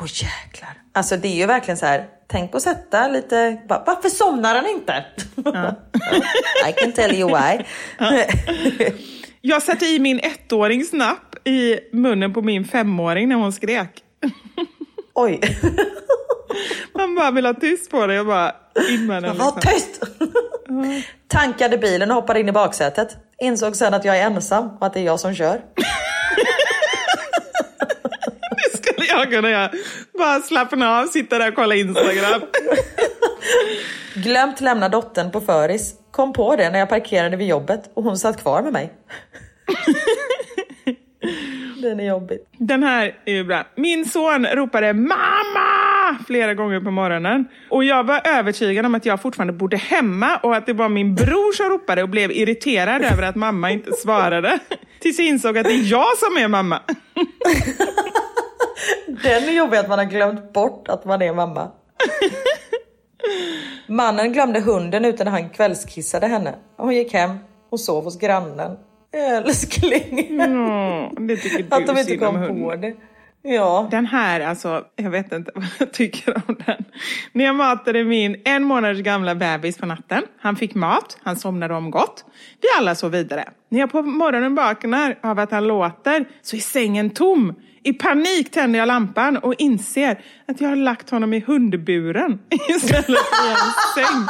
Åh 0.00 0.06
jäklar. 0.06 0.70
Alltså 0.92 1.16
det 1.16 1.28
är 1.28 1.36
ju 1.36 1.46
verkligen 1.46 1.78
så 1.78 1.86
här. 1.86 2.06
Tänk 2.26 2.50
på 2.50 2.56
att 2.56 2.62
sätta 2.62 3.08
lite, 3.08 3.58
bara, 3.68 3.82
varför 3.86 4.08
somnar 4.08 4.54
han 4.54 4.66
inte? 4.66 5.04
I 6.68 6.72
can 6.72 6.92
tell 6.92 7.14
you 7.14 7.28
why. 7.28 7.64
Jag 9.40 9.62
satte 9.62 9.86
i 9.86 9.98
min 9.98 10.20
ettårings 10.20 10.92
napp 10.92 11.46
i 11.48 11.78
munnen 11.92 12.32
på 12.34 12.42
min 12.42 12.64
femåring 12.64 13.28
när 13.28 13.36
hon 13.36 13.52
skrek. 13.52 14.02
Oj, 15.14 15.40
Man 16.94 17.14
bara 17.14 17.30
vill 17.30 17.46
ha 17.46 17.54
tyst 17.54 17.90
på 17.90 18.06
det. 18.06 18.14
Jag 18.14 18.26
bara 18.26 18.52
in 18.90 19.06
med 19.06 19.22
den. 19.22 19.38
var 19.38 19.52
Liksom. 19.54 19.72
tyst! 19.72 20.00
Tankade 21.28 21.78
bilen 21.78 22.10
och 22.10 22.14
hoppade 22.16 22.40
in 22.40 22.48
i 22.48 22.52
baksätet. 22.52 23.16
Insåg 23.38 23.76
sen 23.76 23.94
att 23.94 24.04
jag 24.04 24.18
är 24.18 24.26
ensam 24.26 24.70
och 24.80 24.86
att 24.86 24.94
det 24.94 25.00
är 25.00 25.04
jag 25.04 25.20
som 25.20 25.34
kör. 25.34 25.60
Jag 29.14 29.30
kunna 29.30 29.50
göra. 29.50 29.70
Bara 30.18 30.40
slappna 30.40 30.98
av, 31.00 31.06
sitta 31.06 31.38
där 31.38 31.48
och 31.48 31.54
kolla 31.54 31.74
Instagram. 31.74 32.42
Glömt 34.14 34.60
lämna 34.60 34.88
dottern 34.88 35.30
på 35.30 35.40
föris. 35.40 35.94
Kom 36.10 36.32
på 36.32 36.56
det 36.56 36.70
när 36.70 36.78
jag 36.78 36.88
parkerade 36.88 37.36
vid 37.36 37.48
jobbet 37.48 37.90
och 37.94 38.02
hon 38.02 38.18
satt 38.18 38.42
kvar 38.42 38.62
med 38.62 38.72
mig. 38.72 38.92
Den 41.82 42.00
är 42.00 42.04
jobbig. 42.04 42.38
Den 42.58 42.82
här 42.82 43.14
är 43.24 43.32
ju 43.32 43.44
bra. 43.44 43.66
Min 43.76 44.04
son 44.04 44.46
ropade 44.46 44.92
mamma 44.92 46.18
flera 46.26 46.54
gånger 46.54 46.80
på 46.80 46.90
morgonen. 46.90 47.44
Och 47.70 47.84
jag 47.84 48.04
var 48.04 48.20
övertygad 48.24 48.86
om 48.86 48.94
att 48.94 49.06
jag 49.06 49.22
fortfarande 49.22 49.52
bodde 49.52 49.76
hemma 49.76 50.36
och 50.36 50.56
att 50.56 50.66
det 50.66 50.72
var 50.72 50.88
min 50.88 51.14
bror 51.14 51.52
som 51.52 51.66
ropade 51.66 52.02
och 52.02 52.08
blev 52.08 52.32
irriterad 52.32 53.02
över 53.02 53.22
att 53.22 53.36
mamma 53.36 53.70
inte 53.70 53.92
svarade. 53.92 54.58
Tills 55.00 55.18
jag 55.18 55.28
insåg 55.28 55.58
att 55.58 55.64
det 55.64 55.72
är 55.72 55.90
jag 55.90 56.18
som 56.18 56.36
är 56.36 56.48
mamma. 56.48 56.80
Den 59.06 59.48
är 59.48 59.52
jobbig 59.52 59.76
att 59.76 59.88
man 59.88 59.98
har 59.98 60.06
glömt 60.06 60.52
bort 60.52 60.88
att 60.88 61.04
man 61.04 61.22
är 61.22 61.32
mamma. 61.32 61.70
Mannen 63.86 64.32
glömde 64.32 64.60
hunden 64.60 65.04
utan 65.04 65.26
han 65.26 65.50
kvällskissade 65.50 66.26
henne. 66.26 66.54
Hon 66.76 66.94
gick 66.94 67.12
hem 67.12 67.38
och 67.70 67.80
sov 67.80 68.04
hos 68.04 68.18
grannen. 68.18 68.76
Älskling. 69.12 70.38
Ja, 70.38 71.12
det 71.18 71.36
tycker 71.36 71.58
du 71.58 71.76
Att 71.76 71.86
de 71.86 71.98
inte 71.98 72.16
kom 72.16 72.62
på 72.62 72.76
det. 72.76 72.94
Ja. 73.46 73.88
Den 73.90 74.06
här, 74.06 74.40
alltså, 74.40 74.84
jag 74.96 75.10
vet 75.10 75.32
inte 75.32 75.52
vad 75.54 75.66
jag 75.78 75.92
tycker 75.92 76.42
om 76.48 76.56
den. 76.66 76.84
När 77.32 77.44
jag 77.44 77.54
matade 77.54 78.04
min 78.04 78.42
en 78.44 78.64
månaders 78.64 79.02
gamla 79.02 79.34
bebis 79.34 79.78
på 79.78 79.86
natten. 79.86 80.22
Han 80.38 80.56
fick 80.56 80.74
mat, 80.74 81.18
han 81.22 81.36
somnade 81.36 81.74
om 81.74 81.90
gott. 81.90 82.24
Vi 82.62 82.68
alla 82.78 82.94
sov 82.94 83.10
vidare. 83.10 83.44
När 83.68 83.80
jag 83.80 83.92
på 83.92 84.02
morgonen 84.02 84.54
vaknar 84.54 85.18
av 85.22 85.38
att 85.38 85.50
han 85.50 85.66
låter 85.66 86.24
så 86.42 86.56
är 86.56 86.60
sängen 86.60 87.10
tom. 87.10 87.54
I 87.86 87.92
panik 87.92 88.50
tänder 88.50 88.78
jag 88.78 88.86
lampan 88.86 89.36
och 89.36 89.54
inser 89.58 90.20
att 90.48 90.60
jag 90.60 90.68
har 90.68 90.76
lagt 90.76 91.10
honom 91.10 91.34
i 91.34 91.40
hundburen 91.40 92.38
istället 92.68 93.04
för 93.04 93.46
i 93.46 93.50
en 93.50 93.72
säng. 93.94 94.26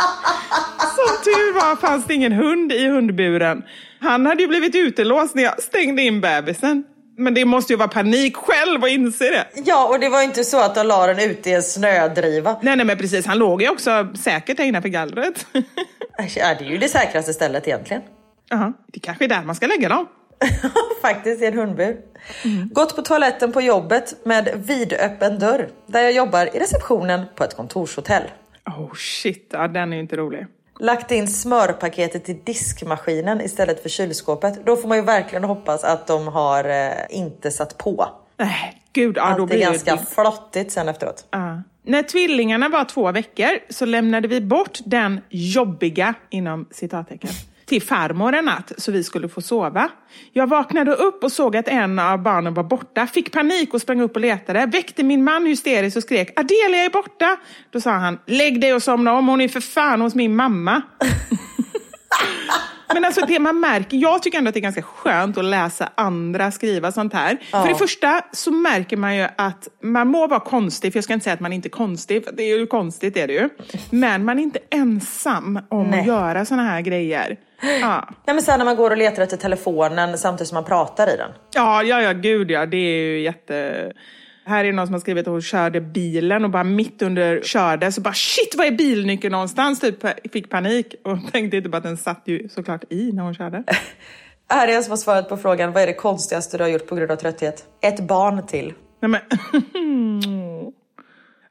Som 0.79 1.25
tur 1.25 1.55
var 1.55 1.77
fanns 1.77 2.05
det 2.05 2.15
ingen 2.15 2.33
hund 2.33 2.73
i 2.73 2.89
hundburen. 2.89 3.63
Han 4.01 4.27
hade 4.27 4.43
ju 4.43 4.49
blivit 4.49 4.75
utelåst 4.75 5.35
när 5.35 5.43
jag 5.43 5.63
stängde 5.63 6.03
in 6.03 6.21
bebisen. 6.21 6.85
Men 7.19 7.35
det 7.35 7.45
måste 7.45 7.73
ju 7.73 7.77
vara 7.77 7.89
panik 7.89 8.37
själv 8.37 8.85
att 8.85 8.91
inse 8.91 9.25
det. 9.25 9.47
Ja, 9.65 9.89
och 9.89 10.01
det 10.01 10.09
var 10.09 10.23
inte 10.23 10.45
så 10.45 10.61
att 10.61 10.75
de 10.75 10.87
la 10.87 11.07
den 11.07 11.31
ute 11.31 11.51
i 11.51 11.55
en 11.55 11.63
snödriva. 11.63 12.57
Nej, 12.63 12.77
nej, 12.77 12.87
men 12.87 12.99
precis. 12.99 13.27
Han 13.27 13.39
låg 13.39 13.63
ju 13.63 13.69
också 13.69 14.09
säkert 14.15 14.59
innanför 14.59 14.89
gallret. 14.89 15.47
Ja, 16.37 16.55
det 16.59 16.65
är 16.65 16.71
ju 16.71 16.79
det 16.79 16.89
säkraste 16.89 17.33
stället 17.33 17.69
egentligen. 17.69 18.03
Ja, 18.49 18.73
det 18.93 19.01
kanske 19.01 19.25
är 19.25 19.29
där 19.29 19.43
man 19.43 19.55
ska 19.55 19.67
lägga 19.67 19.89
dem. 19.89 20.07
Faktiskt 21.03 21.43
i 21.43 21.47
en 21.47 21.59
hundbur. 21.59 21.97
Gått 22.73 22.97
på 22.97 23.03
toaletten 23.03 23.53
på 23.53 23.61
jobbet 23.61 24.15
med 24.25 24.49
vidöppen 24.55 25.39
dörr. 25.39 25.69
Där 25.87 26.03
jag 26.03 26.13
jobbar 26.13 26.57
i 26.57 26.59
receptionen 26.59 27.25
på 27.35 27.45
ett 27.45 27.57
kontorshotell. 27.57 28.23
Oh 28.67 28.95
shit, 28.95 29.51
ja, 29.53 29.69
den 29.69 29.93
är 29.93 29.97
ju 29.97 30.03
inte 30.03 30.17
rolig. 30.17 30.47
Lagt 30.81 31.11
in 31.11 31.29
smörpaketet 31.29 32.29
i 32.29 32.41
diskmaskinen 32.45 33.41
istället 33.41 33.83
för 33.83 33.89
kylskåpet. 33.89 34.67
Då 34.67 34.77
får 34.77 34.89
man 34.89 34.99
ju 34.99 35.05
verkligen 35.05 35.45
hoppas 35.45 35.85
att 35.85 36.07
de 36.07 36.29
har 36.29 36.65
eh, 36.65 36.91
inte 37.11 37.51
satt 37.51 37.79
på. 37.79 38.09
Nej, 38.37 38.83
gud, 38.93 39.17
ja, 39.17 39.35
då 39.39 39.47
det 39.47 39.55
är 39.55 39.57
blir 39.57 39.67
ganska 39.67 39.97
det... 39.97 40.07
flottigt 40.15 40.73
sen 40.73 40.89
efteråt. 40.89 41.27
Ja. 41.31 41.63
När 41.83 42.03
tvillingarna 42.03 42.69
var 42.69 42.85
två 42.85 43.13
veckor 43.13 43.59
så 43.71 43.85
lämnade 43.85 44.29
vi 44.29 44.41
bort 44.41 44.79
den 44.85 45.21
jobbiga, 45.29 46.15
inom 46.31 46.69
citattecken, 46.71 47.31
till 47.67 47.83
farmor 47.83 48.35
en 48.35 48.45
natt 48.45 48.73
så 48.79 48.93
vi 48.93 49.05
skulle 49.05 49.29
få 49.29 49.41
sova. 49.43 49.89
Jag 50.33 50.47
vaknade 50.47 50.95
upp 50.95 51.25
och 51.25 51.33
såg 51.33 51.57
att 51.57 51.69
en 51.69 51.99
av 51.99 52.23
barnen 52.23 52.55
var 52.55 52.65
borta, 52.65 53.07
fick 53.07 53.33
panik 53.33 53.75
och 53.75 53.81
sprang 53.81 54.01
upp 54.01 54.15
och 54.15 54.21
letade, 54.21 54.67
väckte 54.67 55.03
min 55.03 55.25
man 55.25 55.47
hysteriskt 55.47 55.97
och 55.97 56.03
skrek 56.03 56.41
Adelia 56.41 56.85
är 56.85 56.91
borta! 56.91 57.37
Då 57.71 57.81
sa 57.81 57.91
han, 57.91 58.19
lägg 58.27 58.61
dig 58.61 58.75
och 58.75 58.83
somna 58.83 59.13
om, 59.13 59.29
hon 59.29 59.41
är 59.41 59.49
för 59.49 59.61
fan 59.61 60.01
hos 60.01 60.15
min 60.15 60.37
mamma. 60.37 60.83
Men 62.95 63.05
alltså 63.05 63.27
det 63.27 63.39
man 63.39 63.61
märker, 63.61 63.97
jag 63.97 64.23
tycker 64.23 64.39
ändå 64.39 64.49
att 64.49 64.55
det 64.55 64.61
är 64.61 64.63
ganska 64.63 64.83
skönt 64.83 65.39
att 65.39 65.45
läsa 65.45 65.89
andra 65.95 66.51
skriva 66.51 66.93
sånt 66.93 67.13
här. 67.13 67.39
För 67.51 67.69
det 67.69 67.75
första 67.75 68.21
så 68.33 68.51
märker 68.51 68.97
man 68.97 69.17
ju 69.17 69.27
att 69.37 69.69
man 69.83 70.09
må 70.09 70.27
vara 70.27 70.41
konstig, 70.41 70.93
för 70.93 70.97
jag 70.97 71.05
ska 71.05 71.15
inte 71.15 71.25
säga 71.25 71.35
att 71.35 71.41
man 71.41 71.53
inte 71.53 71.69
är 71.69 71.71
konstig, 71.71 72.25
för 72.25 72.33
det 72.33 72.43
är 72.43 72.59
ju 72.59 72.67
konstigt 72.67 73.15
det 73.15 73.21
är 73.21 73.27
det 73.27 73.33
ju. 73.33 73.49
Men 73.91 74.25
man 74.25 74.39
är 74.39 74.43
inte 74.43 74.59
ensam 74.71 75.59
om 75.69 75.91
Nej. 75.91 76.01
att 76.01 76.07
göra 76.07 76.45
såna 76.45 76.63
här 76.63 76.81
grejer. 76.81 77.37
Ja. 77.81 78.09
Nej, 78.27 78.35
men 78.35 78.43
sen 78.43 78.59
när 78.59 78.65
man 78.65 78.77
går 78.77 78.91
och 78.91 78.97
letar 78.97 79.23
efter 79.23 79.37
telefonen 79.37 80.19
samtidigt 80.19 80.49
som 80.49 80.55
man 80.55 80.65
pratar 80.65 81.15
i 81.15 81.17
den. 81.17 81.31
Ja, 81.55 81.83
ja, 81.83 82.03
ja, 82.03 82.13
gud 82.13 82.51
ja, 82.51 82.67
det 82.67 82.77
är 82.77 82.97
ju 82.97 83.21
jätte... 83.21 83.93
Här 84.47 84.65
är 84.65 84.73
någon 84.73 84.87
som 84.87 84.95
har 84.95 85.01
skrivit 85.01 85.27
att 85.27 85.33
hon 85.33 85.43
körde 85.43 85.81
bilen 85.81 86.45
och 86.45 86.51
bara 86.51 86.65
mitt 86.65 87.03
under 87.03 87.41
körde 87.43 87.93
så 87.93 88.01
bara 88.01 88.15
shit, 88.15 88.55
var 88.55 88.65
är 88.65 88.71
bilnyckeln 88.71 89.33
någonstans? 89.33 89.81
Typ 89.81 89.97
fick 90.33 90.51
panik 90.51 90.95
och 91.05 91.19
tänkte 91.33 91.57
inte 91.57 91.71
på 91.71 91.77
att 91.77 91.83
den 91.83 91.97
satt 91.97 92.23
ju 92.25 92.49
såklart 92.49 92.85
i 92.91 93.13
när 93.13 93.23
hon 93.23 93.35
körde. 93.35 93.65
Här 94.49 94.69
är 94.69 94.77
en 94.77 94.85
som 94.85 94.91
har 94.91 94.97
svarat 94.97 95.29
på 95.29 95.37
frågan, 95.37 95.73
vad 95.73 95.83
är 95.83 95.87
det 95.87 95.93
konstigaste 95.93 96.59
du 96.59 96.65
har 96.65 96.69
gjort 96.69 96.87
på 96.87 96.95
grund 96.95 97.11
av 97.11 97.17
trötthet? 97.17 97.65
Ett 97.83 98.01
barn 98.01 98.47
till. 98.47 98.73
Nej, 99.01 99.09
men... 99.11 99.21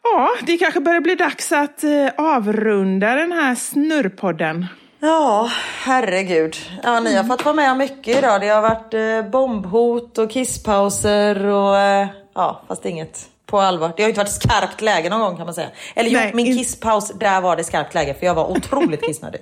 ja, 0.03 0.29
det 0.45 0.57
kanske 0.57 0.79
börjar 0.79 1.01
bli 1.01 1.15
dags 1.15 1.51
att 1.51 1.83
eh, 1.83 2.09
avrunda 2.17 3.15
den 3.15 3.31
här 3.31 3.55
snurrpodden. 3.55 4.65
Ja, 5.05 5.49
herregud. 5.83 6.55
Ja, 6.83 6.99
ni 6.99 7.15
har 7.15 7.23
fått 7.23 7.45
vara 7.45 7.55
med 7.55 7.71
om 7.71 7.77
mycket 7.77 8.17
idag. 8.17 8.41
Det 8.41 8.47
har 8.47 8.61
varit 8.61 8.93
eh, 8.93 9.31
bombhot 9.31 10.17
och 10.17 10.31
kisspauser 10.31 11.45
och 11.45 11.77
eh, 11.77 12.07
ja, 12.35 12.61
fast 12.67 12.85
inget 12.85 13.25
på 13.45 13.59
allvar. 13.59 13.91
Det 13.97 14.03
har 14.03 14.09
inte 14.09 14.19
varit 14.19 14.31
skarpt 14.31 14.81
läge 14.81 15.09
någon 15.09 15.19
gång 15.19 15.37
kan 15.37 15.45
man 15.45 15.53
säga. 15.53 15.67
Eller 15.95 16.09
jo, 16.09 16.19
min 16.33 16.45
in- 16.47 16.57
kisspaus, 16.57 17.11
där 17.19 17.41
var 17.41 17.55
det 17.55 17.63
skarpt 17.63 17.93
läge 17.93 18.13
för 18.13 18.25
jag 18.25 18.35
var 18.35 18.51
otroligt 18.51 19.01
kissnödig. 19.07 19.41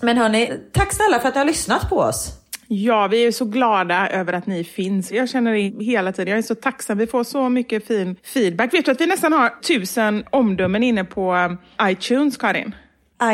Men 0.00 0.16
hörni, 0.16 0.52
tack 0.72 0.92
snälla 0.92 1.20
för 1.20 1.28
att 1.28 1.34
ni 1.34 1.38
har 1.38 1.46
lyssnat 1.46 1.88
på 1.88 1.96
oss. 1.96 2.28
Ja, 2.68 3.06
vi 3.06 3.26
är 3.26 3.32
så 3.32 3.44
glada 3.44 4.08
över 4.08 4.32
att 4.32 4.46
ni 4.46 4.64
finns. 4.64 5.12
Jag 5.12 5.28
känner 5.28 5.52
det 5.52 5.84
hela 5.84 6.12
tiden. 6.12 6.30
Jag 6.30 6.38
är 6.38 6.42
så 6.42 6.54
tacksam. 6.54 6.98
Vi 6.98 7.06
får 7.06 7.24
så 7.24 7.48
mycket 7.48 7.86
fin 7.86 8.16
feedback. 8.24 8.74
Vet 8.74 8.84
du 8.84 8.90
att 8.90 9.00
vi 9.00 9.06
nästan 9.06 9.32
har 9.32 9.48
tusen 9.62 10.24
omdömen 10.30 10.82
inne 10.82 11.04
på 11.04 11.34
um, 11.34 11.58
iTunes, 11.82 12.36
Karin? 12.36 12.74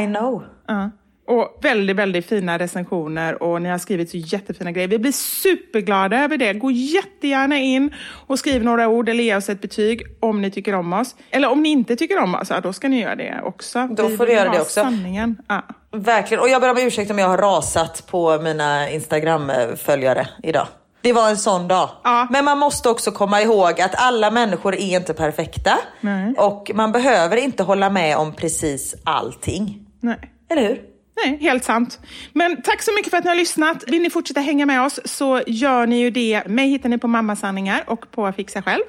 I 0.02 0.06
know. 0.06 0.44
Ja. 0.66 0.90
Och 1.29 1.59
väldigt, 1.62 1.97
väldigt 1.97 2.26
fina 2.26 2.59
recensioner 2.59 3.43
och 3.43 3.62
ni 3.62 3.68
har 3.68 3.79
skrivit 3.79 4.11
så 4.11 4.16
jättefina 4.16 4.72
grejer. 4.72 4.89
Vi 4.89 4.99
blir 4.99 5.12
superglada 5.12 6.24
över 6.24 6.37
det. 6.37 6.53
Gå 6.53 6.70
jättegärna 6.70 7.59
in 7.59 7.95
och 8.26 8.39
skriv 8.39 8.64
några 8.64 8.89
ord 8.89 9.09
eller 9.09 9.24
ge 9.24 9.37
oss 9.37 9.49
ett 9.49 9.61
betyg 9.61 10.03
om 10.20 10.43
ni 10.43 10.51
tycker 10.51 10.74
om 10.74 10.93
oss. 10.93 11.16
Eller 11.31 11.49
om 11.49 11.62
ni 11.62 11.68
inte 11.68 11.97
tycker 11.97 12.22
om 12.22 12.35
oss, 12.35 12.51
ja, 12.51 12.61
då 12.61 12.72
ska 12.72 12.89
ni 12.89 13.01
göra 13.01 13.16
det 13.16 13.41
också. 13.45 13.89
Då 13.91 14.09
Vi 14.09 14.16
får 14.16 14.26
du 14.26 14.33
göra 14.33 14.51
det 14.51 14.61
också. 14.61 14.81
Sanningen. 14.81 15.37
Ja. 15.49 15.62
Verkligen. 15.93 16.43
Och 16.43 16.49
jag 16.49 16.61
ber 16.61 16.70
om 16.70 16.79
ursäkt 16.79 17.11
om 17.11 17.18
jag 17.18 17.29
har 17.29 17.39
rasat 17.39 18.07
på 18.07 18.39
mina 18.39 18.91
Instagram-följare 18.91 20.29
idag. 20.43 20.66
Det 21.01 21.12
var 21.12 21.31
en 21.31 21.37
sån 21.37 21.68
dag. 21.68 21.91
Ja. 22.05 22.26
Men 22.31 22.45
man 22.45 22.59
måste 22.59 22.89
också 22.89 23.11
komma 23.11 23.43
ihåg 23.43 23.81
att 23.81 23.95
alla 23.95 24.31
människor 24.31 24.74
är 24.74 24.97
inte 24.97 25.14
perfekta. 25.14 25.79
Nej. 26.01 26.35
Och 26.39 26.70
man 26.74 26.93
behöver 26.93 27.37
inte 27.37 27.62
hålla 27.62 27.91
med 27.91 28.16
om 28.16 28.33
precis 28.33 28.95
allting. 29.05 29.87
Nej. 30.01 30.18
Eller 30.51 30.62
hur? 30.62 30.97
Nej, 31.24 31.38
helt 31.40 31.64
sant. 31.64 31.98
Men 32.32 32.62
tack 32.62 32.82
så 32.82 32.94
mycket 32.94 33.10
för 33.10 33.16
att 33.16 33.24
ni 33.24 33.30
har 33.30 33.36
lyssnat. 33.36 33.84
Vill 33.86 34.02
ni 34.02 34.10
fortsätta 34.10 34.40
hänga 34.40 34.66
med 34.66 34.82
oss 34.82 35.00
så 35.04 35.42
gör 35.46 35.86
ni 35.86 36.00
ju 36.00 36.10
det. 36.10 36.42
Mig 36.46 36.68
hittar 36.68 36.88
ni 36.88 36.98
på 36.98 37.08
Mammasanningar 37.08 37.84
och 37.86 38.10
på 38.10 38.32
Fixa 38.32 38.62
Själv. 38.62 38.82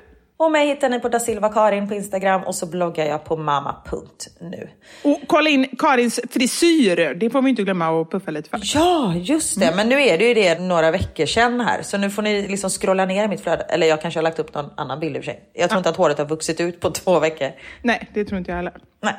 Och 0.44 0.52
mig 0.52 0.68
hittar 0.68 0.90
ni 0.90 1.00
på 1.00 1.10
Da 1.10 1.20
Silva 1.20 1.50
Karin 1.50 1.88
på 1.88 1.94
Instagram 1.94 2.44
och 2.44 2.56
så 2.56 2.66
bloggar 2.66 3.06
jag 3.06 3.26
på 3.26 3.38
mamma.nu. 3.38 4.70
Och 5.04 5.20
kolla 5.28 5.50
in 5.50 5.68
Karins 5.78 6.20
frisyr. 6.32 7.16
Det 7.20 7.30
får 7.30 7.42
vi 7.42 7.50
inte 7.50 7.64
glömma 7.64 8.02
att 8.02 8.12
puffa 8.12 8.32
lite 8.32 8.50
för. 8.50 8.60
Ja, 8.64 9.14
just 9.16 9.60
det. 9.60 9.74
Men 9.76 9.90
nu 9.90 10.04
är 10.04 10.18
det 10.18 10.28
ju 10.28 10.34
det 10.34 10.62
några 10.62 10.92
veckor 10.92 11.26
sedan 11.26 11.62
här. 11.62 11.82
Så 11.82 11.98
nu 11.98 12.10
får 12.10 12.22
ni 12.22 12.48
liksom 12.48 12.70
scrolla 12.70 13.06
ner 13.06 13.26
i 13.26 13.28
mitt 13.28 13.42
flöde. 13.42 13.64
Eller 13.64 13.88
jag 13.88 14.02
kanske 14.02 14.18
har 14.18 14.24
lagt 14.24 14.40
upp 14.40 14.54
någon 14.54 14.70
annan 14.78 15.00
bild 15.00 15.18
i 15.18 15.20
och 15.20 15.24
för 15.24 15.32
sig. 15.32 15.50
Jag 15.54 15.70
tror 15.70 15.78
inte 15.78 15.90
att 15.90 15.98
håret 15.98 16.18
har 16.18 16.26
vuxit 16.26 16.62
ut 16.62 16.80
på 16.80 16.92
två 16.92 17.20
veckor. 17.20 17.50
Nej, 17.82 18.10
det 18.14 18.26
tror 18.26 18.38
inte 18.38 18.52
jag 18.52 18.56
heller. 18.56 18.74
Nej. 19.04 19.14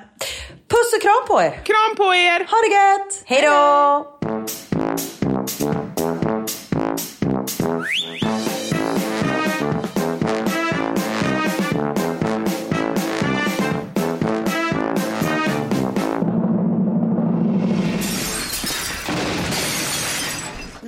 Puss 0.69 0.93
och 0.97 1.03
kram 1.03 1.27
på 1.29 1.43
er! 1.43 1.51
Kram 1.51 1.97
på 1.97 2.15
er! 2.15 2.39
Ha 2.51 2.57
det 2.67 2.75
gött! 2.75 3.23
Hej 3.25 3.43
då! 3.43 4.07